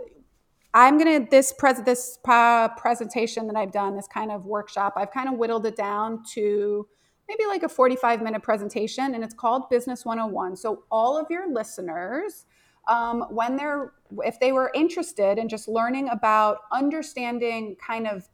i'm 0.74 0.98
gonna 0.98 1.26
this 1.30 1.54
pres 1.54 1.82
this 1.84 2.18
uh, 2.28 2.68
presentation 2.70 3.46
that 3.46 3.56
i've 3.56 3.72
done 3.72 3.96
this 3.96 4.08
kind 4.08 4.32
of 4.32 4.46
workshop 4.46 4.94
i've 4.98 5.12
kind 5.12 5.30
of 5.30 5.36
whittled 5.36 5.66
it 5.66 5.76
down 5.76 6.24
to 6.24 6.88
maybe 7.30 7.46
like 7.46 7.64
a 7.64 7.70
45 7.70 8.24
minute 8.24 8.42
presentation 8.42 9.14
and 9.14 9.24
it's 9.24 9.36
called 9.36 9.70
business 9.70 10.04
101 10.04 10.56
so 10.56 10.84
all 10.90 11.16
of 11.16 11.28
your 11.30 11.52
listeners 11.54 12.46
um, 12.88 13.26
when 13.30 13.56
they're 13.56 13.94
if 14.24 14.40
they 14.40 14.52
were 14.52 14.72
interested 14.74 15.38
in 15.38 15.50
just 15.50 15.68
learning 15.68 16.10
about 16.10 16.60
understanding 16.72 17.76
kind 17.86 18.08
of 18.08 18.28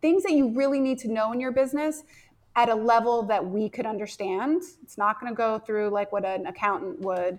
things 0.00 0.22
that 0.22 0.32
you 0.32 0.54
really 0.54 0.80
need 0.80 0.98
to 0.98 1.12
know 1.12 1.32
in 1.32 1.40
your 1.40 1.52
business 1.52 2.02
at 2.56 2.68
a 2.68 2.74
level 2.74 3.22
that 3.22 3.44
we 3.44 3.68
could 3.68 3.86
understand. 3.86 4.62
It's 4.82 4.98
not 4.98 5.20
going 5.20 5.32
to 5.32 5.36
go 5.36 5.58
through 5.58 5.90
like 5.90 6.10
what 6.10 6.24
an 6.24 6.46
accountant 6.46 7.00
would 7.00 7.38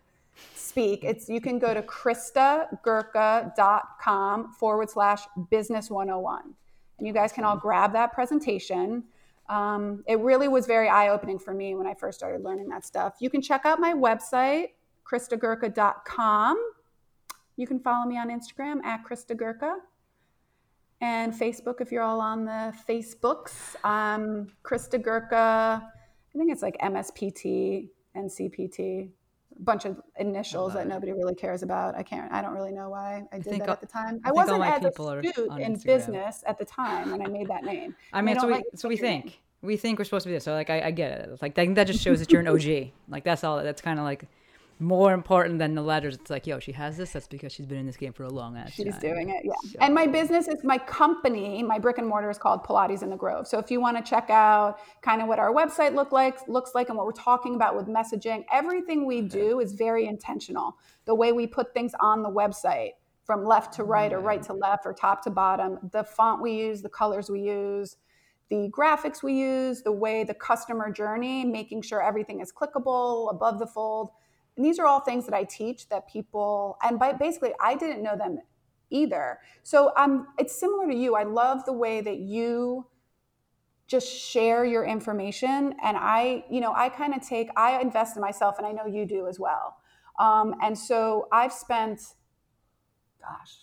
speak. 0.56 1.04
It's 1.04 1.28
you 1.28 1.42
can 1.42 1.60
go 1.60 1.74
to 1.74 1.82
kristagurka.com 1.82 4.54
forward 4.54 4.90
slash 4.90 5.24
business 5.50 5.90
101. 5.90 6.54
And 6.98 7.08
you 7.08 7.14
guys 7.14 7.32
can 7.32 7.44
all 7.44 7.58
grab 7.58 7.94
that 7.94 8.14
presentation. 8.14 9.04
Um, 9.50 10.04
it 10.08 10.20
really 10.20 10.48
was 10.48 10.66
very 10.66 10.88
eye 10.88 11.10
opening 11.10 11.40
for 11.40 11.54
me 11.54 11.76
when 11.76 11.88
I 11.88 11.94
first 11.94 12.18
started 12.18 12.44
learning 12.44 12.70
that 12.70 12.86
stuff. 12.86 13.16
You 13.20 13.30
can 13.30 13.42
check 13.42 13.66
out 13.66 13.80
my 13.80 13.94
website, 13.94 14.70
kristagurka.com. 15.12 16.58
You 17.58 17.68
can 17.68 17.80
follow 17.80 18.08
me 18.08 18.18
on 18.18 18.30
Instagram 18.30 18.84
at 18.84 19.04
kristagurka 19.04 19.76
and 21.02 21.34
Facebook 21.34 21.82
if 21.82 21.92
you're 21.92 22.04
all 22.04 22.22
on 22.22 22.46
the 22.46 22.74
Facebooks. 22.88 23.76
Um, 23.84 24.48
Krista 24.64 25.04
Gurka, 25.04 25.82
I 25.84 26.38
think 26.38 26.52
it's 26.52 26.62
like 26.62 26.78
MSPT 26.78 27.90
and 28.14 28.30
CPT, 28.30 29.10
a 29.58 29.64
bunch 29.64 29.86
of 29.86 30.00
initials 30.20 30.74
that 30.74 30.88
nobody 30.88 31.12
really 31.12 31.36
cares 31.36 31.64
about. 31.64 31.96
I 31.96 32.04
can't, 32.04 32.32
I 32.32 32.42
don't 32.42 32.54
really 32.54 32.72
know 32.72 32.90
why 32.90 33.24
I 33.34 33.38
did 33.38 33.46
think 33.46 33.64
that 33.64 33.70
at 33.70 33.82
the 33.82 33.88
time. 33.88 34.22
I 34.24 34.30
I, 34.30 34.32
wasn't 34.32 34.60
my 34.60 34.76
as 34.76 34.86
astute 34.86 35.60
in 35.60 35.76
business 35.80 36.44
at 36.46 36.58
the 36.60 36.66
time 36.66 37.12
when 37.12 37.22
I 37.26 37.28
made 37.28 37.48
that 37.48 37.64
name. 37.64 37.96
I 38.14 38.22
mean, 38.22 38.40
so 38.40 38.48
we, 38.48 38.54
like 38.54 38.64
so 38.76 38.88
we 38.88 38.98
your 38.98 39.06
name. 39.06 39.22
think. 39.24 39.42
We 39.64 39.78
think 39.78 40.00
we're 40.00 40.06
supposed 40.06 40.24
to 40.24 40.30
be 40.30 40.34
this. 40.34 40.44
So, 40.44 40.54
like, 40.54 40.72
I, 40.72 40.88
I 40.88 40.92
get 40.92 41.12
it. 41.12 41.30
It's 41.32 41.42
like, 41.42 41.52
I 41.52 41.66
think 41.66 41.76
that 41.76 41.86
just 41.86 42.02
shows 42.02 42.20
that 42.20 42.32
you're 42.32 42.42
an 42.42 42.48
OG. 42.48 42.94
Like, 43.08 43.24
that's 43.24 43.44
all. 43.44 43.62
That's 43.62 43.80
kind 43.80 44.00
of 44.00 44.06
like 44.06 44.26
more 44.82 45.14
important 45.14 45.60
than 45.60 45.76
the 45.76 45.82
letters. 45.82 46.16
It's 46.16 46.30
like, 46.30 46.48
yo, 46.48 46.60
she 46.60 46.72
has 46.72 46.98
this. 46.98 47.12
That's 47.12 47.28
because 47.28 47.54
she's 47.54 47.66
been 47.66 47.78
in 47.78 47.86
this 47.86 47.98
game 47.98 48.14
for 48.14 48.24
a 48.24 48.30
long 48.30 48.58
ass 48.58 48.76
time. 48.76 48.88
She's 48.88 48.98
doing 48.98 49.30
it, 49.30 49.44
yeah. 49.46 49.54
And 49.80 49.94
my 49.94 50.08
business 50.08 50.48
is 50.48 50.64
my 50.64 50.78
company. 50.80 51.62
My 51.62 51.78
brick 51.78 52.00
and 52.00 52.08
mortar 52.08 52.30
is 52.30 52.38
called 52.38 52.64
Pilates 52.64 53.04
in 53.04 53.10
the 53.10 53.16
Grove. 53.16 53.48
So 53.48 53.60
if 53.60 53.70
you 53.70 53.80
want 53.80 53.98
to 53.98 54.04
check 54.04 54.30
out 54.30 54.80
kind 55.02 55.22
of 55.22 55.28
what 55.28 55.40
our 55.40 55.54
website 55.54 55.94
look 55.94 56.12
like, 56.12 56.48
looks 56.48 56.74
like, 56.74 56.90
and 56.90 56.98
what 56.98 57.06
we're 57.06 57.12
talking 57.12 57.56
about 57.56 57.76
with 57.76 57.88
messaging, 57.88 58.44
everything 58.52 59.06
we 59.06 59.22
do 59.22 59.60
is 59.60 59.74
very 59.74 60.08
intentional. 60.08 60.76
The 61.06 61.16
way 61.16 61.32
we 61.32 61.48
put 61.48 61.74
things 61.74 61.94
on 62.00 62.24
the 62.24 62.30
website, 62.30 62.92
from 63.24 63.46
left 63.46 63.74
to 63.76 63.84
right 63.84 64.12
or 64.12 64.20
right 64.20 64.42
to 64.44 64.54
left 64.54 64.86
or 64.86 64.94
top 64.94 65.24
to 65.24 65.30
bottom, 65.30 65.78
the 65.92 66.04
font 66.04 66.42
we 66.42 66.54
use, 66.54 66.82
the 66.82 66.90
colors 66.90 67.30
we 67.30 67.42
use, 67.42 67.98
the 68.50 68.70
graphics 68.72 69.24
we 69.24 69.34
use, 69.34 69.84
the 69.84 69.92
way 69.92 70.24
the 70.24 70.34
customer 70.34 70.92
journey, 70.92 71.46
making 71.46 71.82
sure 71.84 72.02
everything 72.04 72.42
is 72.42 72.52
clickable 72.52 73.32
above 73.32 73.60
the 73.60 73.68
fold. 73.68 74.10
And 74.62 74.66
these 74.68 74.78
are 74.78 74.86
all 74.86 75.00
things 75.00 75.26
that 75.26 75.34
I 75.34 75.44
teach 75.44 75.90
that 75.90 76.08
people, 76.08 76.78
and 76.84 77.00
by 77.00 77.14
basically, 77.14 77.52
I 77.60 77.74
didn't 77.74 78.04
know 78.04 78.16
them 78.16 78.38
either. 78.92 79.40
So 79.64 79.92
um, 79.98 80.28
it's 80.38 80.54
similar 80.56 80.88
to 80.88 80.94
you. 80.96 81.16
I 81.16 81.24
love 81.24 81.66
the 81.66 81.74
way 81.74 82.00
that 82.00 82.20
you 82.20 82.86
just 83.88 84.08
share 84.08 84.64
your 84.64 84.86
information. 84.86 85.74
And 85.84 85.98
I, 85.98 86.46
you 86.48 86.62
know, 86.62 86.74
I 86.76 86.90
kind 86.90 87.16
of 87.16 87.28
take, 87.28 87.50
I 87.58 87.82
invest 87.82 88.16
in 88.18 88.22
myself, 88.22 88.60
and 88.60 88.68
I 88.68 88.72
know 88.72 88.86
you 88.86 89.08
do 89.08 89.26
as 89.26 89.40
well. 89.40 89.78
Um, 90.20 90.54
and 90.62 90.78
so 90.78 91.28
I've 91.32 91.52
spent, 91.52 92.00
gosh, 93.20 93.62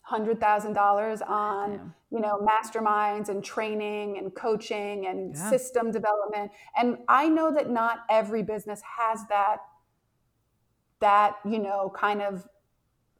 hundred 0.00 0.40
thousand 0.40 0.72
dollars 0.72 1.20
on 1.20 1.92
you 2.10 2.20
know 2.20 2.38
masterminds 2.38 3.28
and 3.28 3.44
training 3.44 4.16
and 4.16 4.34
coaching 4.34 5.06
and 5.08 5.34
Yeah. 5.34 5.50
system 5.50 5.90
development 5.90 6.52
and 6.76 6.98
i 7.08 7.28
know 7.28 7.52
that 7.52 7.70
not 7.70 8.04
every 8.08 8.44
business 8.44 8.80
has 8.98 9.26
that 9.28 9.58
that 11.00 11.36
you 11.44 11.58
know 11.58 11.92
kind 11.94 12.22
of 12.22 12.46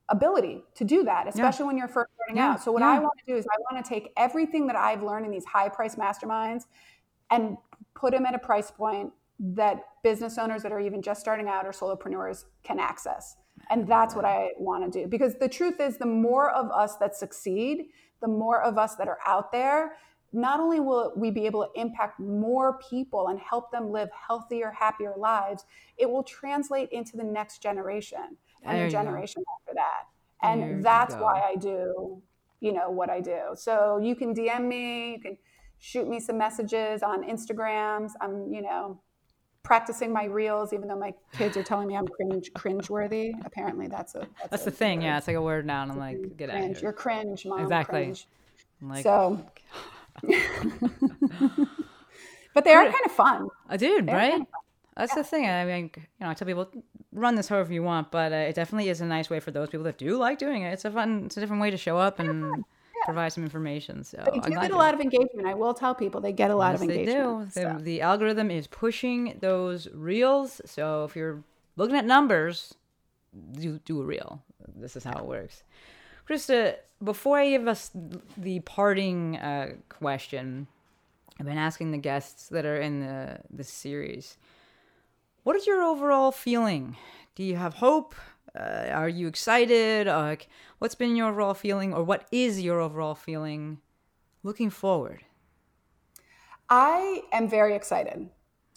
ability 0.08 0.62
to 0.74 0.84
do 0.84 1.02
that 1.02 1.26
especially 1.26 1.64
when 1.66 1.76
you're 1.76 1.88
first 1.88 2.10
starting 2.14 2.36
Yeah. 2.36 2.52
out. 2.52 2.62
So 2.62 2.70
what 2.70 2.82
i 2.82 2.98
want 2.98 3.18
to 3.18 3.24
do 3.26 3.36
is 3.36 3.44
i 3.46 3.56
want 3.72 3.84
to 3.84 3.88
take 3.88 4.12
everything 4.16 4.66
that 4.68 4.76
i've 4.76 5.02
learned 5.02 5.26
in 5.26 5.32
these 5.32 5.44
high 5.44 5.68
price 5.68 5.96
masterminds 5.96 6.66
and 7.30 7.56
put 7.94 8.12
them 8.12 8.24
at 8.24 8.34
a 8.34 8.38
price 8.38 8.70
point 8.70 9.12
that 9.40 9.82
business 10.04 10.38
owners 10.38 10.62
that 10.62 10.70
are 10.72 10.80
even 10.80 11.02
just 11.02 11.20
starting 11.20 11.48
out 11.48 11.66
or 11.66 11.70
solopreneurs 11.72 12.44
can 12.62 12.78
access. 12.78 13.36
And 13.68 13.86
that's 13.86 14.14
what 14.14 14.24
i 14.24 14.50
want 14.58 14.90
to 14.90 15.02
do. 15.02 15.06
Because 15.08 15.34
the 15.34 15.48
truth 15.48 15.80
is 15.80 15.98
the 15.98 16.06
more 16.06 16.50
of 16.52 16.70
us 16.70 16.96
that 16.96 17.16
succeed 17.16 17.86
the 18.22 18.28
more 18.28 18.62
of 18.62 18.78
us 18.78 18.94
that 18.94 19.08
are 19.08 19.18
out 19.26 19.52
there 19.52 19.96
not 20.36 20.60
only 20.60 20.80
will 20.80 21.12
we 21.16 21.30
be 21.30 21.46
able 21.46 21.64
to 21.64 21.80
impact 21.80 22.20
more 22.20 22.78
people 22.90 23.28
and 23.28 23.40
help 23.40 23.72
them 23.72 23.90
live 23.90 24.08
healthier 24.28 24.70
happier 24.70 25.14
lives 25.16 25.64
it 25.96 26.08
will 26.08 26.22
translate 26.22 26.90
into 26.90 27.16
the 27.16 27.24
next 27.24 27.62
generation 27.62 28.36
and 28.64 28.76
There 28.76 28.84
the 28.86 28.90
you 28.90 28.92
go. 28.92 28.98
generation 28.98 29.42
after 29.60 29.74
that 29.74 30.02
and 30.46 30.60
you 30.78 30.82
that's 30.82 31.14
why 31.14 31.40
i 31.40 31.56
do 31.56 32.20
you 32.60 32.72
know 32.72 32.90
what 32.90 33.08
i 33.08 33.20
do 33.20 33.40
so 33.54 33.98
you 33.98 34.14
can 34.14 34.34
dm 34.34 34.66
me 34.68 35.12
you 35.12 35.20
can 35.20 35.38
shoot 35.78 36.06
me 36.06 36.20
some 36.20 36.36
messages 36.36 37.02
on 37.02 37.24
instagrams 37.24 38.10
i'm 38.20 38.52
you 38.52 38.60
know 38.60 39.00
practicing 39.62 40.12
my 40.12 40.24
reels 40.24 40.72
even 40.72 40.86
though 40.86 40.98
my 40.98 41.12
kids 41.32 41.56
are 41.56 41.62
telling 41.62 41.88
me 41.88 41.96
i'm 41.96 42.06
cringe 42.06 42.50
cringeworthy 42.54 43.32
apparently 43.44 43.88
that's 43.88 44.14
a 44.14 44.18
that's, 44.18 44.50
That's 44.50 44.62
a 44.62 44.64
the 44.66 44.70
thing. 44.70 44.98
word. 45.00 45.06
Yeah, 45.06 45.18
it's 45.18 45.26
like 45.26 45.36
a 45.36 45.42
word 45.42 45.66
now, 45.66 45.82
and 45.82 45.90
I'm 45.92 45.98
like, 45.98 46.36
get 46.36 46.50
out 46.50 46.56
of 46.56 46.60
cringe. 46.62 46.76
here. 46.76 46.82
You're 46.84 46.92
cringe, 46.92 47.46
mom. 47.46 47.60
Exactly. 47.60 48.04
Cringe. 48.04 48.26
I'm 48.80 48.88
like, 48.90 49.02
So, 49.02 49.40
oh 49.42 49.95
but 52.54 52.64
they 52.64 52.72
are 52.72 52.84
kind 52.84 53.06
of 53.06 53.12
fun. 53.12 53.48
I 53.68 53.76
did, 53.76 54.06
They're 54.06 54.14
right? 54.14 54.42
That's 54.96 55.14
the 55.14 55.24
thing. 55.24 55.46
I 55.46 55.64
mean, 55.66 55.90
you 55.94 56.02
know, 56.20 56.30
I 56.30 56.34
tell 56.34 56.46
people 56.46 56.70
run 57.12 57.34
this 57.34 57.48
however 57.48 57.72
you 57.72 57.82
want, 57.82 58.10
but 58.10 58.32
uh, 58.32 58.36
it 58.36 58.54
definitely 58.54 58.88
is 58.88 59.00
a 59.00 59.06
nice 59.06 59.28
way 59.28 59.40
for 59.40 59.50
those 59.50 59.68
people 59.68 59.84
that 59.84 59.98
do 59.98 60.16
like 60.16 60.38
doing 60.38 60.62
it. 60.62 60.72
It's 60.72 60.84
a 60.86 60.90
fun, 60.90 61.24
it's 61.26 61.36
a 61.36 61.40
different 61.40 61.60
way 61.60 61.70
to 61.70 61.76
show 61.76 61.98
up 61.98 62.18
and 62.18 62.64
provide 63.04 63.32
some 63.32 63.44
information. 63.44 64.04
So 64.04 64.22
They 64.32 64.38
do 64.40 64.50
get 64.50 64.70
a 64.70 64.76
lot 64.76 64.94
of 64.94 65.00
engagement. 65.00 65.46
I 65.46 65.54
will 65.54 65.74
tell 65.74 65.94
people 65.94 66.20
they 66.22 66.32
get 66.32 66.50
a 66.50 66.56
lot 66.56 66.72
Yes, 66.72 66.80
of 66.82 66.88
they 66.88 67.00
engagement. 67.00 67.54
do. 67.54 67.60
The, 67.60 67.76
so. 67.76 67.78
the 67.82 68.00
algorithm 68.00 68.50
is 68.50 68.66
pushing 68.66 69.36
those 69.40 69.86
reels. 69.92 70.60
So 70.64 71.04
if 71.04 71.14
you're 71.14 71.42
looking 71.76 71.96
at 71.96 72.06
numbers, 72.06 72.74
you 73.58 73.80
do 73.84 74.00
a 74.00 74.04
reel. 74.04 74.42
This 74.74 74.96
is 74.96 75.04
how 75.04 75.18
it 75.18 75.26
works. 75.26 75.62
Krista, 76.28 76.76
before 77.02 77.38
I 77.38 77.50
give 77.50 77.68
us 77.68 77.90
the 78.36 78.60
parting 78.60 79.36
uh, 79.36 79.74
question, 79.88 80.66
I've 81.38 81.46
been 81.46 81.58
asking 81.58 81.92
the 81.92 81.98
guests 81.98 82.48
that 82.48 82.64
are 82.64 82.80
in 82.80 83.00
the 83.00 83.40
the 83.50 83.64
series, 83.64 84.36
what 85.44 85.56
is 85.56 85.66
your 85.66 85.82
overall 85.82 86.32
feeling? 86.32 86.96
Do 87.34 87.44
you 87.44 87.56
have 87.56 87.74
hope? 87.74 88.14
Uh, 88.58 88.88
are 88.90 89.08
you 89.08 89.28
excited? 89.28 90.08
Uh, 90.08 90.18
like, 90.18 90.48
what's 90.78 90.94
been 90.94 91.14
your 91.14 91.28
overall 91.28 91.54
feeling, 91.54 91.92
or 91.92 92.02
what 92.02 92.26
is 92.32 92.60
your 92.62 92.80
overall 92.80 93.14
feeling 93.14 93.78
looking 94.42 94.70
forward? 94.70 95.24
I 96.68 97.22
am 97.32 97.48
very 97.48 97.74
excited 97.76 98.28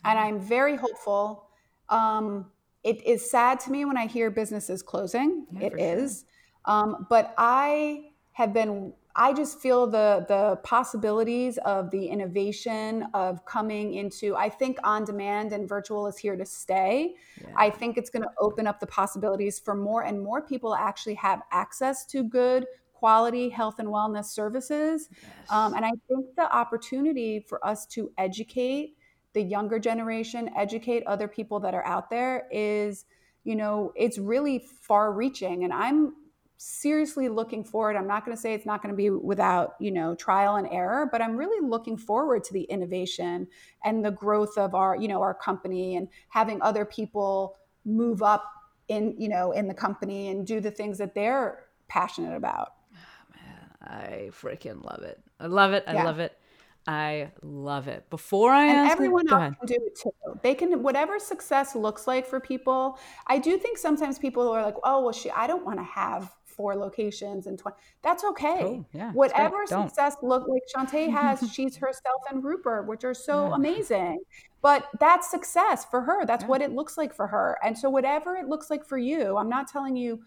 and 0.05 0.19
I'm 0.19 0.39
very 0.39 0.75
hopeful. 0.75 1.49
Um, 1.89 2.51
it 2.83 3.05
is 3.05 3.29
sad 3.29 3.59
to 3.61 3.71
me 3.71 3.85
when 3.85 3.97
I 3.97 4.05
hear 4.05 4.29
businesses 4.29 4.81
closing. 4.81 5.45
It 5.59 5.79
is, 5.79 6.25
Um, 6.69 7.07
but 7.09 7.33
I 7.37 8.11
have 8.33 8.53
been. 8.53 8.93
I 9.15 9.33
just 9.33 9.59
feel 9.59 9.87
the 9.87 10.25
the 10.27 10.57
possibilities 10.63 11.57
of 11.65 11.89
the 11.89 12.05
innovation 12.05 13.07
of 13.13 13.43
coming 13.43 13.95
into. 13.95 14.35
I 14.35 14.49
think 14.49 14.77
on 14.83 15.03
demand 15.03 15.51
and 15.51 15.67
virtual 15.67 16.07
is 16.07 16.17
here 16.17 16.37
to 16.37 16.45
stay. 16.45 17.15
I 17.55 17.69
think 17.71 17.97
it's 17.97 18.11
going 18.11 18.21
to 18.23 18.29
open 18.39 18.67
up 18.67 18.79
the 18.79 18.87
possibilities 18.87 19.59
for 19.59 19.75
more 19.75 20.03
and 20.03 20.21
more 20.21 20.41
people 20.41 20.73
to 20.73 20.79
actually 20.79 21.15
have 21.15 21.41
access 21.51 22.05
to 22.05 22.23
good 22.23 22.67
quality 22.93 23.49
health 23.49 23.79
and 23.79 23.87
wellness 23.87 24.25
services. 24.25 25.09
Um, 25.49 25.73
and 25.73 25.83
I 25.85 25.91
think 26.07 26.35
the 26.35 26.53
opportunity 26.53 27.39
for 27.39 27.65
us 27.65 27.85
to 27.87 28.11
educate 28.17 28.95
the 29.33 29.41
younger 29.41 29.79
generation, 29.79 30.49
educate 30.55 31.03
other 31.07 31.27
people 31.27 31.59
that 31.61 31.73
are 31.73 31.85
out 31.85 32.09
there 32.09 32.47
is, 32.51 33.05
you 33.43 33.55
know, 33.55 33.91
it's 33.95 34.17
really 34.17 34.59
far 34.81 35.13
reaching. 35.13 35.63
And 35.63 35.73
I'm 35.73 36.13
seriously 36.61 37.29
looking 37.29 37.63
forward. 37.63 37.95
I'm 37.95 38.05
not 38.05 38.25
going 38.25 38.35
to 38.35 38.41
say 38.41 38.53
it's 38.53 38.65
not 38.65 38.83
going 38.83 38.93
to 38.93 38.97
be 38.97 39.09
without, 39.09 39.75
you 39.79 39.91
know, 39.91 40.13
trial 40.13 40.57
and 40.57 40.67
error, 40.69 41.07
but 41.09 41.21
I'm 41.21 41.37
really 41.37 41.65
looking 41.65 41.95
forward 41.97 42.43
to 42.43 42.53
the 42.53 42.63
innovation 42.63 43.47
and 43.85 44.03
the 44.03 44.11
growth 44.11 44.57
of 44.57 44.75
our, 44.75 44.97
you 44.97 45.07
know, 45.07 45.21
our 45.21 45.33
company 45.33 45.95
and 45.95 46.09
having 46.27 46.61
other 46.61 46.83
people 46.83 47.55
move 47.85 48.21
up 48.21 48.43
in, 48.89 49.15
you 49.17 49.29
know, 49.29 49.53
in 49.53 49.69
the 49.69 49.73
company 49.73 50.27
and 50.27 50.45
do 50.45 50.59
the 50.59 50.69
things 50.69 50.97
that 50.97 51.15
they're 51.15 51.65
passionate 51.87 52.35
about. 52.35 52.73
Oh, 52.93 53.33
man, 53.33 53.69
I 53.81 54.29
freaking 54.31 54.83
love 54.83 55.03
it. 55.03 55.23
I 55.39 55.47
love 55.47 55.71
it. 55.71 55.85
I 55.87 55.93
Yeah. 55.93 56.03
love 56.03 56.19
it. 56.19 56.37
I 56.85 57.31
love 57.41 57.87
it. 57.87 58.09
Before 58.09 58.51
I 58.51 58.65
and 58.65 58.79
ask, 58.79 58.91
everyone 58.91 59.29
else 59.29 59.55
can 59.59 59.65
do 59.65 59.77
it 59.85 59.95
too. 59.95 60.39
They 60.41 60.55
can 60.55 60.81
whatever 60.83 61.19
success 61.19 61.75
looks 61.75 62.05
like 62.07 62.25
for 62.25 62.39
people. 62.39 62.97
I 63.27 63.37
do 63.37 63.57
think 63.57 63.77
sometimes 63.77 64.17
people 64.17 64.49
are 64.49 64.63
like, 64.63 64.75
"Oh, 64.83 65.03
well, 65.03 65.13
she, 65.13 65.29
I 65.29 65.45
don't 65.47 65.65
want 65.65 65.77
to 65.77 65.83
have 65.83 66.35
four 66.59 66.75
locations 66.75 67.47
and 67.47 67.57
20. 67.57 67.77
That's 68.01 68.25
okay. 68.25 68.57
Cool. 68.59 68.85
Yeah, 68.91 69.13
Whatever 69.13 69.65
success 69.65 70.17
look 70.21 70.43
like 70.45 70.61
Shante 70.75 71.09
has, 71.09 71.49
she's 71.53 71.77
herself 71.77 72.21
and 72.29 72.43
Rupert, 72.43 72.85
which 72.85 73.05
are 73.05 73.13
so 73.13 73.47
Yeah. 73.47 73.55
amazing. 73.55 74.19
But 74.61 74.87
that's 74.99 75.31
success 75.31 75.85
for 75.85 76.01
her. 76.01 76.25
That's 76.25 76.43
what 76.43 76.61
it 76.61 76.71
looks 76.73 76.97
like 76.97 77.13
for 77.13 77.27
her. 77.27 77.57
And 77.63 77.77
so 77.77 77.89
whatever 77.89 78.35
it 78.35 78.49
looks 78.49 78.69
like 78.69 78.85
for 78.85 78.97
you, 78.97 79.37
I'm 79.37 79.47
not 79.47 79.69
telling 79.69 79.95
you 79.95 80.19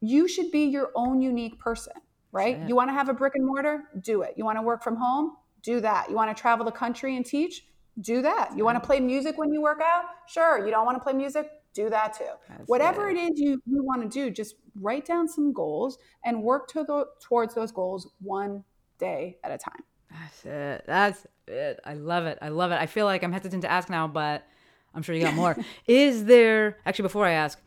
you 0.00 0.28
should 0.28 0.52
be 0.52 0.66
your 0.66 0.92
own 0.94 1.20
unique 1.20 1.58
person, 1.58 1.94
right? 2.30 2.60
You 2.68 2.76
want 2.76 2.88
to 2.90 2.94
have 2.94 3.08
a 3.08 3.14
brick 3.14 3.32
and 3.34 3.44
mortar? 3.44 3.82
Do 4.02 4.22
it. 4.22 4.34
You 4.36 4.44
want 4.44 4.58
to 4.58 4.62
work 4.62 4.84
from 4.84 4.94
home? 4.94 5.32
Do 5.64 5.80
that. 5.80 6.08
You 6.08 6.14
want 6.14 6.34
to 6.34 6.40
travel 6.40 6.64
the 6.64 6.70
country 6.70 7.16
and 7.16 7.26
teach? 7.26 7.66
Do 8.02 8.22
that. 8.22 8.56
You 8.56 8.64
want 8.64 8.80
to 8.80 8.86
play 8.86 9.00
music 9.00 9.36
when 9.36 9.52
you 9.52 9.60
work 9.60 9.80
out? 9.82 10.04
Sure. 10.28 10.64
You 10.64 10.70
don't 10.70 10.86
want 10.86 10.96
to 10.96 11.02
play 11.02 11.12
music? 11.14 11.48
Do 11.76 11.90
that 11.90 12.14
too. 12.14 12.24
That's 12.48 12.66
Whatever 12.68 13.10
it. 13.10 13.18
it 13.18 13.32
is 13.32 13.38
you, 13.38 13.62
you 13.66 13.84
want 13.84 14.02
to 14.02 14.08
do, 14.08 14.30
just 14.30 14.54
write 14.80 15.04
down 15.04 15.28
some 15.28 15.52
goals 15.52 15.98
and 16.24 16.42
work 16.42 16.68
to 16.68 16.84
the, 16.84 17.04
towards 17.20 17.54
those 17.54 17.70
goals 17.70 18.10
one 18.22 18.64
day 18.98 19.36
at 19.44 19.52
a 19.52 19.58
time. 19.58 19.84
That's 20.10 20.44
it. 20.46 20.84
That's 20.86 21.26
it. 21.46 21.80
I 21.84 21.92
love 21.92 22.24
it. 22.24 22.38
I 22.40 22.48
love 22.48 22.72
it. 22.72 22.76
I 22.80 22.86
feel 22.86 23.04
like 23.04 23.22
I'm 23.22 23.32
hesitant 23.32 23.60
to 23.62 23.70
ask 23.70 23.90
now, 23.90 24.08
but 24.08 24.46
I'm 24.94 25.02
sure 25.02 25.14
you 25.14 25.20
got 25.20 25.34
more. 25.34 25.54
Is 25.86 26.24
there 26.24 26.78
actually 26.86 27.02
before 27.02 27.26
I 27.26 27.32
ask, 27.32 27.60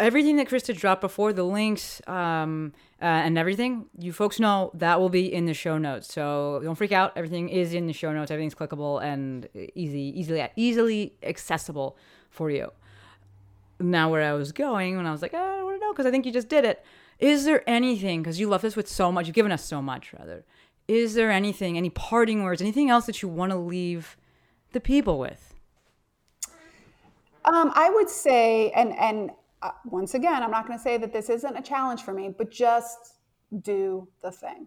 everything 0.00 0.34
that 0.38 0.48
Krista 0.48 0.76
dropped 0.76 1.00
before 1.00 1.32
the 1.32 1.44
links 1.44 2.02
um, 2.08 2.72
uh, 3.00 3.04
and 3.04 3.38
everything, 3.38 3.86
you 4.00 4.12
folks 4.12 4.40
know 4.40 4.72
that 4.74 4.98
will 4.98 5.10
be 5.10 5.32
in 5.32 5.46
the 5.46 5.54
show 5.54 5.78
notes. 5.78 6.12
So 6.12 6.60
don't 6.64 6.74
freak 6.74 6.90
out. 6.90 7.12
Everything 7.14 7.50
is 7.50 7.72
in 7.72 7.86
the 7.86 7.92
show 7.92 8.12
notes. 8.12 8.32
Everything's 8.32 8.56
clickable 8.56 9.00
and 9.00 9.48
easy, 9.76 10.12
easily, 10.18 10.44
easily 10.56 11.14
accessible 11.22 11.96
for 12.30 12.50
you. 12.50 12.72
Now, 13.80 14.10
where 14.10 14.22
I 14.22 14.32
was 14.34 14.52
going 14.52 14.96
when 14.96 15.06
I 15.06 15.10
was 15.10 15.22
like, 15.22 15.32
"Ah, 15.34 15.54
I 15.56 15.58
don't 15.58 15.80
know 15.80 15.92
because 15.92 16.06
I 16.06 16.10
think 16.10 16.26
you 16.26 16.32
just 16.32 16.48
did 16.48 16.64
it. 16.64 16.84
Is 17.18 17.44
there 17.44 17.68
anything 17.68 18.22
because 18.22 18.40
you 18.40 18.48
love 18.48 18.62
this 18.62 18.76
with 18.76 18.88
so 18.88 19.10
much? 19.12 19.26
You've 19.26 19.34
given 19.34 19.52
us 19.52 19.64
so 19.64 19.80
much, 19.80 20.12
rather. 20.12 20.44
Is 20.86 21.14
there 21.14 21.30
anything, 21.30 21.76
any 21.76 21.90
parting 21.90 22.42
words, 22.42 22.60
anything 22.60 22.90
else 22.90 23.06
that 23.06 23.22
you 23.22 23.28
want 23.28 23.50
to 23.50 23.58
leave 23.58 24.16
the 24.72 24.80
people 24.80 25.18
with? 25.18 25.54
Um, 27.44 27.72
I 27.74 27.90
would 27.90 28.08
say, 28.08 28.70
and 28.70 28.96
and 28.98 29.30
uh, 29.62 29.70
once 29.86 30.14
again, 30.14 30.42
I'm 30.42 30.50
not 30.50 30.66
going 30.66 30.78
to 30.78 30.82
say 30.82 30.96
that 30.98 31.12
this 31.12 31.28
isn't 31.30 31.56
a 31.56 31.62
challenge 31.62 32.02
for 32.02 32.12
me, 32.12 32.28
but 32.36 32.50
just 32.50 33.14
do 33.62 34.08
the 34.22 34.30
thing. 34.30 34.66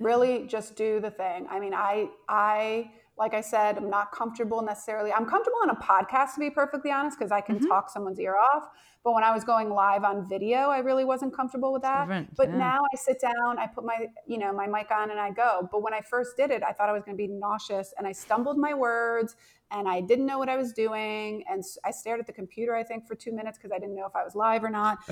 Really, 0.00 0.46
just 0.46 0.76
do 0.76 1.00
the 1.00 1.10
thing. 1.10 1.46
I 1.50 1.60
mean, 1.60 1.74
I 1.74 2.08
I 2.28 2.90
like 3.18 3.34
I 3.34 3.40
said, 3.40 3.78
I'm 3.78 3.88
not 3.88 4.12
comfortable 4.12 4.62
necessarily. 4.62 5.12
I'm 5.12 5.26
comfortable 5.26 5.58
on 5.62 5.70
a 5.70 5.76
podcast 5.76 6.34
to 6.34 6.40
be 6.40 6.50
perfectly 6.50 6.90
honest, 6.90 7.18
because 7.18 7.32
I 7.32 7.40
can 7.40 7.56
mm-hmm. 7.56 7.66
talk 7.66 7.90
someone's 7.90 8.20
ear 8.20 8.36
off. 8.36 8.68
But 9.06 9.14
when 9.14 9.22
I 9.22 9.32
was 9.32 9.44
going 9.44 9.70
live 9.70 10.02
on 10.02 10.28
video, 10.28 10.68
I 10.68 10.78
really 10.78 11.04
wasn't 11.04 11.32
comfortable 11.32 11.72
with 11.72 11.82
that. 11.82 12.08
But 12.34 12.48
yeah. 12.48 12.56
now 12.56 12.80
I 12.92 12.96
sit 12.96 13.20
down, 13.20 13.56
I 13.56 13.68
put 13.68 13.84
my 13.84 14.08
you 14.26 14.36
know 14.36 14.52
my 14.52 14.66
mic 14.66 14.90
on, 14.90 15.12
and 15.12 15.20
I 15.20 15.30
go. 15.30 15.68
But 15.70 15.80
when 15.80 15.94
I 15.94 16.00
first 16.00 16.36
did 16.36 16.50
it, 16.50 16.64
I 16.64 16.72
thought 16.72 16.88
I 16.88 16.92
was 16.92 17.04
going 17.04 17.16
to 17.16 17.22
be 17.22 17.28
nauseous, 17.28 17.94
and 17.98 18.04
I 18.04 18.10
stumbled 18.10 18.58
my 18.58 18.74
words 18.74 19.36
and 19.70 19.88
I 19.88 20.00
didn't 20.00 20.26
know 20.26 20.38
what 20.38 20.48
I 20.48 20.56
was 20.56 20.72
doing. 20.72 21.44
And 21.50 21.62
I 21.84 21.90
stared 21.90 22.20
at 22.20 22.26
the 22.26 22.32
computer, 22.32 22.74
I 22.74 22.82
think, 22.82 23.06
for 23.06 23.14
two 23.14 23.32
minutes 23.32 23.58
because 23.58 23.72
I 23.72 23.78
didn't 23.78 23.96
know 23.96 24.06
if 24.06 24.14
I 24.14 24.24
was 24.24 24.34
live 24.34 24.64
or 24.64 24.70
not. 24.70 24.98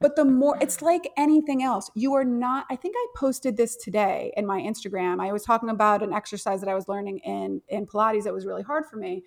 But 0.00 0.14
the 0.14 0.24
more, 0.24 0.56
it's 0.60 0.80
like 0.80 1.10
anything 1.16 1.64
else. 1.64 1.90
You 1.96 2.14
are 2.14 2.24
not, 2.24 2.66
I 2.70 2.76
think 2.76 2.94
I 2.96 3.06
posted 3.16 3.56
this 3.56 3.74
today 3.74 4.32
in 4.36 4.46
my 4.46 4.60
Instagram. 4.60 5.20
I 5.20 5.32
was 5.32 5.42
talking 5.42 5.70
about 5.70 6.04
an 6.04 6.12
exercise 6.12 6.60
that 6.60 6.68
I 6.68 6.76
was 6.76 6.86
learning 6.86 7.18
in, 7.24 7.62
in 7.68 7.84
Pilates 7.84 8.22
that 8.22 8.32
was 8.32 8.46
really 8.46 8.62
hard 8.62 8.86
for 8.86 8.96
me. 8.96 9.24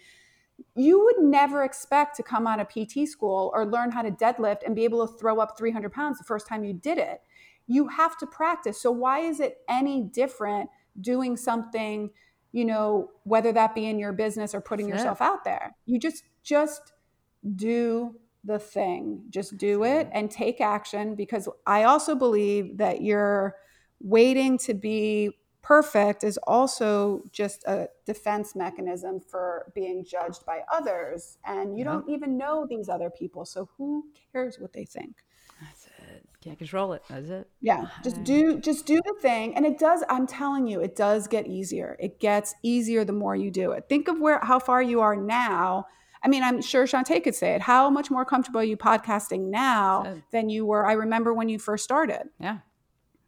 You 0.76 1.03
would 1.03 1.20
never 1.20 1.64
expect 1.64 2.16
to 2.18 2.24
come 2.24 2.47
out 2.47 2.59
of 2.59 2.70
PT 2.70 3.07
school 3.07 3.51
or 3.53 3.66
learn 3.66 3.91
how 3.91 4.01
to 4.01 4.12
deadlift 4.12 4.59
and 4.66 4.76
be 4.76 4.84
able 4.84 5.07
to 5.07 5.14
throw 5.18 5.39
up 5.39 5.57
300 5.57 5.91
pounds 5.91 6.18
the 6.18 6.24
first 6.24 6.47
time 6.47 6.64
you 6.64 6.74
did 6.74 6.97
it. 6.97 7.22
You 7.68 7.88
have 7.88 8.18
to 8.18 8.28
practice. 8.28 8.82
So, 8.82 8.91
why 8.91 9.20
is 9.20 9.39
it 9.39 9.59
any 9.70 10.03
different 10.03 10.70
doing 10.99 11.38
something? 11.38 12.12
you 12.51 12.66
know 12.66 13.09
whether 13.24 13.51
that 13.51 13.74
be 13.74 13.86
in 13.86 13.99
your 13.99 14.14
business 14.14 14.53
or 14.53 14.62
putting 14.62 14.88
yourself 14.88 15.22
out 15.22 15.43
there 15.43 15.76
you 15.86 15.99
just 15.99 16.24
just 16.43 16.93
do 17.55 18.16
the 18.43 18.59
thing 18.59 19.24
just 19.30 19.57
do 19.57 19.84
it 19.84 20.09
and 20.12 20.30
take 20.30 20.59
action 20.59 21.16
because 21.16 21.47
i 21.66 21.84
also 21.84 22.16
believe 22.16 22.78
that 22.78 23.01
you're 23.01 23.55
waiting 23.99 24.57
to 24.57 24.74
be 24.74 25.32
perfect 25.62 26.24
is 26.24 26.38
also 26.47 27.24
just 27.32 27.64
a 27.66 27.88
defense 28.05 28.55
mechanism 28.55 29.20
for 29.20 29.72
being 29.76 30.03
judged 30.03 30.45
by 30.45 30.62
others 30.72 31.38
and 31.45 31.78
you 31.78 31.86
Yeah. 31.86 31.91
don't 31.91 32.09
even 32.09 32.38
know 32.38 32.66
these 32.68 32.89
other 32.89 33.09
people 33.09 33.45
so 33.45 33.70
who 33.78 34.05
cares 34.34 34.59
what 34.59 34.74
they 34.74 34.86
think 34.86 35.24
That's 35.62 35.86
it. 35.86 36.26
Can't 36.41 36.57
control 36.57 36.93
it. 36.93 37.03
That's 37.07 37.30
it. 37.30 37.47
yeah 37.62 37.88
just 38.03 38.24
do 38.24 38.59
just 38.59 38.86
do 38.88 38.99
the 39.05 39.14
thing 39.22 39.55
and 39.55 39.66
it 39.66 39.78
does 39.78 40.03
i'm 40.09 40.26
telling 40.26 40.66
you 40.68 40.82
it 40.82 40.95
does 40.95 41.28
get 41.28 41.45
easier 41.45 41.95
it 41.99 42.20
gets 42.20 42.55
easier 42.64 43.05
the 43.05 43.14
more 43.14 43.36
you 43.36 43.51
do 43.51 43.72
it 43.72 43.86
think 43.88 44.07
of 44.07 44.20
where 44.20 44.39
how 44.43 44.57
far 44.57 44.82
you 44.82 44.99
are 45.01 45.16
now 45.16 45.86
i 46.24 46.28
mean 46.28 46.41
i'm 46.41 46.62
sure 46.62 46.86
Shante 46.88 47.24
could 47.24 47.36
say 47.36 47.53
it 47.53 47.62
how 47.62 47.91
much 47.91 48.09
more 48.09 48.26
comfortable 48.26 48.59
are 48.62 48.64
you 48.64 48.76
podcasting 48.78 49.49
now 49.51 50.16
than 50.32 50.49
you 50.49 50.66
were 50.66 50.88
i 50.88 50.93
remember 50.93 51.32
when 51.34 51.47
you 51.49 51.59
first 51.59 51.84
started 51.84 52.24
Yeah. 52.39 52.59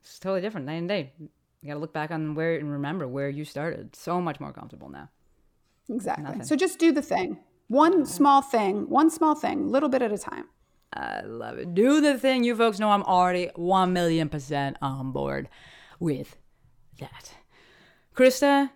It's 0.02 0.20
totally 0.20 0.42
different 0.42 0.66
night 0.66 0.74
and 0.84 0.90
day. 0.90 1.14
You 1.64 1.70
got 1.70 1.76
to 1.76 1.80
look 1.80 1.94
back 1.94 2.12
on 2.12 2.36
where 2.36 2.56
and 2.58 2.70
remember 2.70 3.08
where 3.08 3.30
you 3.30 3.46
started. 3.46 3.96
So 3.96 4.20
much 4.20 4.40
more 4.40 4.52
comfortable 4.52 4.90
now. 4.90 5.10
exactly 5.90 6.26
Nothing. 6.26 6.44
so 6.44 6.56
just 6.56 6.78
do 6.78 6.92
the 6.92 7.02
thing 7.02 7.40
one 7.70 8.06
small 8.06 8.42
thing 8.42 8.90
one 8.90 9.10
small 9.10 9.34
thing 9.34 9.70
little 9.70 9.90
bit 9.90 10.02
at 10.02 10.12
a 10.12 10.18
time 10.18 10.46
I 10.96 11.22
love 11.22 11.58
it. 11.58 11.74
Do 11.74 12.02
the 12.02 12.18
thing. 12.20 12.44
You 12.44 12.56
folks 12.56 12.80
know 12.80 12.92
I'm 12.92 13.04
already 13.04 13.50
1 13.56 13.94
million 13.94 14.30
percent 14.30 14.78
on 14.82 15.12
board 15.12 15.50
with 16.00 16.38
that. 17.00 17.34
Krista, 18.16 18.70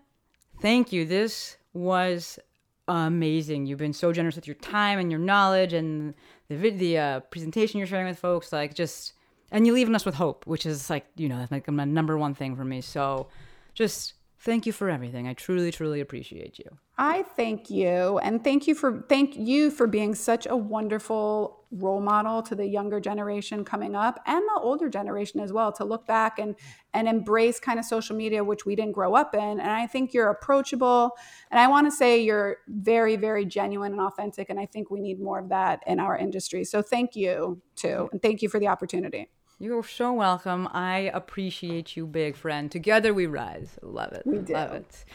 thank 0.61 0.91
you. 0.91 1.05
This 1.05 1.57
was 1.73 2.39
amazing. 2.87 3.65
You've 3.65 3.79
been 3.79 3.93
so 3.93 4.11
generous 4.11 4.35
with 4.35 4.47
your 4.47 4.55
time 4.55 4.97
and 4.99 5.11
your 5.11 5.19
knowledge 5.19 5.73
and 5.73 6.15
the 6.49 6.69
the 6.71 6.97
uh, 6.97 7.19
presentation 7.19 7.77
you're 7.77 7.87
sharing 7.87 8.07
with 8.07 8.19
folks. 8.19 8.51
Like 8.51 8.73
just, 8.73 9.13
and 9.51 9.65
you're 9.65 9.75
leaving 9.75 9.95
us 9.95 10.05
with 10.05 10.15
hope, 10.15 10.45
which 10.45 10.65
is 10.65 10.89
like 10.89 11.05
you 11.15 11.29
know 11.29 11.37
that's 11.37 11.51
like 11.51 11.69
my 11.69 11.85
number 11.85 12.17
one 12.17 12.33
thing 12.33 12.55
for 12.55 12.65
me. 12.65 12.81
So, 12.81 13.27
just 13.73 14.13
thank 14.39 14.65
you 14.65 14.71
for 14.71 14.89
everything. 14.89 15.27
I 15.27 15.33
truly, 15.33 15.71
truly 15.71 15.99
appreciate 15.99 16.59
you. 16.59 16.77
I 16.97 17.23
thank 17.35 17.69
you 17.69 18.17
and 18.19 18.43
thank 18.43 18.65
you 18.65 18.73
for 18.73 19.05
thank 19.07 19.35
you 19.35 19.69
for 19.69 19.85
being 19.85 20.15
such 20.15 20.47
a 20.47 20.55
wonderful 20.55 21.65
role 21.69 22.01
model 22.01 22.41
to 22.41 22.55
the 22.55 22.65
younger 22.65 22.99
generation 22.99 23.63
coming 23.63 23.95
up 23.95 24.19
and 24.25 24.41
the 24.41 24.59
older 24.61 24.89
generation 24.89 25.39
as 25.39 25.53
well 25.53 25.71
to 25.73 25.83
look 25.83 26.07
back 26.07 26.39
and 26.39 26.55
and 26.93 27.07
embrace 27.07 27.59
kind 27.59 27.77
of 27.77 27.85
social 27.85 28.15
media 28.15 28.43
which 28.43 28.65
we 28.65 28.75
didn't 28.75 28.93
grow 28.93 29.15
up 29.15 29.35
in 29.35 29.59
and 29.59 29.69
I 29.69 29.85
think 29.85 30.13
you're 30.13 30.29
approachable 30.29 31.11
and 31.51 31.59
I 31.59 31.67
want 31.67 31.85
to 31.85 31.91
say 31.91 32.23
you're 32.23 32.57
very 32.67 33.15
very 33.15 33.45
genuine 33.45 33.91
and 33.91 34.01
authentic 34.01 34.49
and 34.49 34.59
I 34.59 34.65
think 34.65 34.89
we 34.89 34.99
need 34.99 35.19
more 35.19 35.39
of 35.39 35.49
that 35.49 35.83
in 35.85 35.99
our 35.99 36.17
industry. 36.17 36.63
So 36.63 36.81
thank 36.81 37.15
you 37.15 37.61
too 37.75 38.09
and 38.11 38.21
thank 38.21 38.41
you 38.41 38.49
for 38.49 38.59
the 38.59 38.69
opportunity. 38.69 39.29
You're 39.59 39.83
so 39.83 40.13
welcome. 40.13 40.67
I 40.71 41.11
appreciate 41.13 41.97
you, 41.97 42.05
big 42.05 42.35
friend. 42.35 42.71
Together 42.71 43.13
we 43.13 43.25
rise. 43.25 43.79
Love 43.81 44.13
it. 44.13 44.21
We 44.25 44.37
do. 44.37 44.53
Love 44.53 44.73
it. 44.73 45.05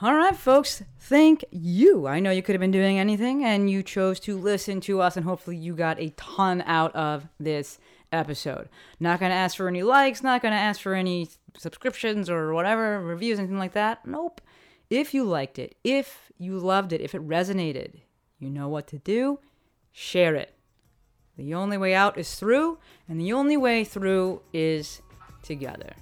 All 0.00 0.14
right, 0.14 0.36
folks. 0.36 0.82
Thank 0.98 1.44
you. 1.52 2.06
I 2.08 2.18
know 2.18 2.32
you 2.32 2.42
could 2.42 2.54
have 2.54 2.60
been 2.60 2.72
doing 2.72 2.98
anything, 2.98 3.44
and 3.44 3.70
you 3.70 3.84
chose 3.84 4.18
to 4.20 4.36
listen 4.36 4.80
to 4.82 5.00
us, 5.00 5.16
and 5.16 5.24
hopefully 5.24 5.56
you 5.56 5.74
got 5.74 6.00
a 6.00 6.10
ton 6.16 6.62
out 6.66 6.94
of 6.96 7.28
this 7.38 7.78
episode. 8.12 8.68
Not 8.98 9.20
going 9.20 9.30
to 9.30 9.36
ask 9.36 9.56
for 9.56 9.68
any 9.68 9.84
likes, 9.84 10.22
not 10.22 10.42
going 10.42 10.52
to 10.52 10.58
ask 10.58 10.80
for 10.80 10.94
any 10.94 11.28
subscriptions 11.56 12.28
or 12.28 12.52
whatever, 12.52 13.00
reviews, 13.00 13.38
anything 13.38 13.58
like 13.58 13.72
that. 13.72 14.04
Nope. 14.04 14.40
If 14.90 15.14
you 15.14 15.22
liked 15.24 15.58
it, 15.60 15.76
if 15.84 16.32
you 16.38 16.58
loved 16.58 16.92
it, 16.92 17.00
if 17.00 17.14
it 17.14 17.26
resonated, 17.26 18.00
you 18.38 18.50
know 18.50 18.68
what 18.68 18.88
to 18.88 18.98
do. 18.98 19.38
Share 19.92 20.34
it. 20.34 20.55
The 21.36 21.54
only 21.54 21.76
way 21.76 21.94
out 21.94 22.16
is 22.16 22.34
through, 22.34 22.78
and 23.08 23.20
the 23.20 23.32
only 23.32 23.56
way 23.56 23.84
through 23.84 24.40
is 24.52 25.02
together. 25.42 25.92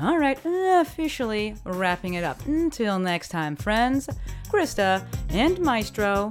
All 0.00 0.18
right, 0.18 0.38
officially 0.44 1.54
wrapping 1.64 2.14
it 2.14 2.24
up. 2.24 2.44
Until 2.46 2.98
next 2.98 3.28
time, 3.28 3.56
friends, 3.56 4.08
Krista 4.48 5.06
and 5.28 5.58
Maestro 5.60 6.30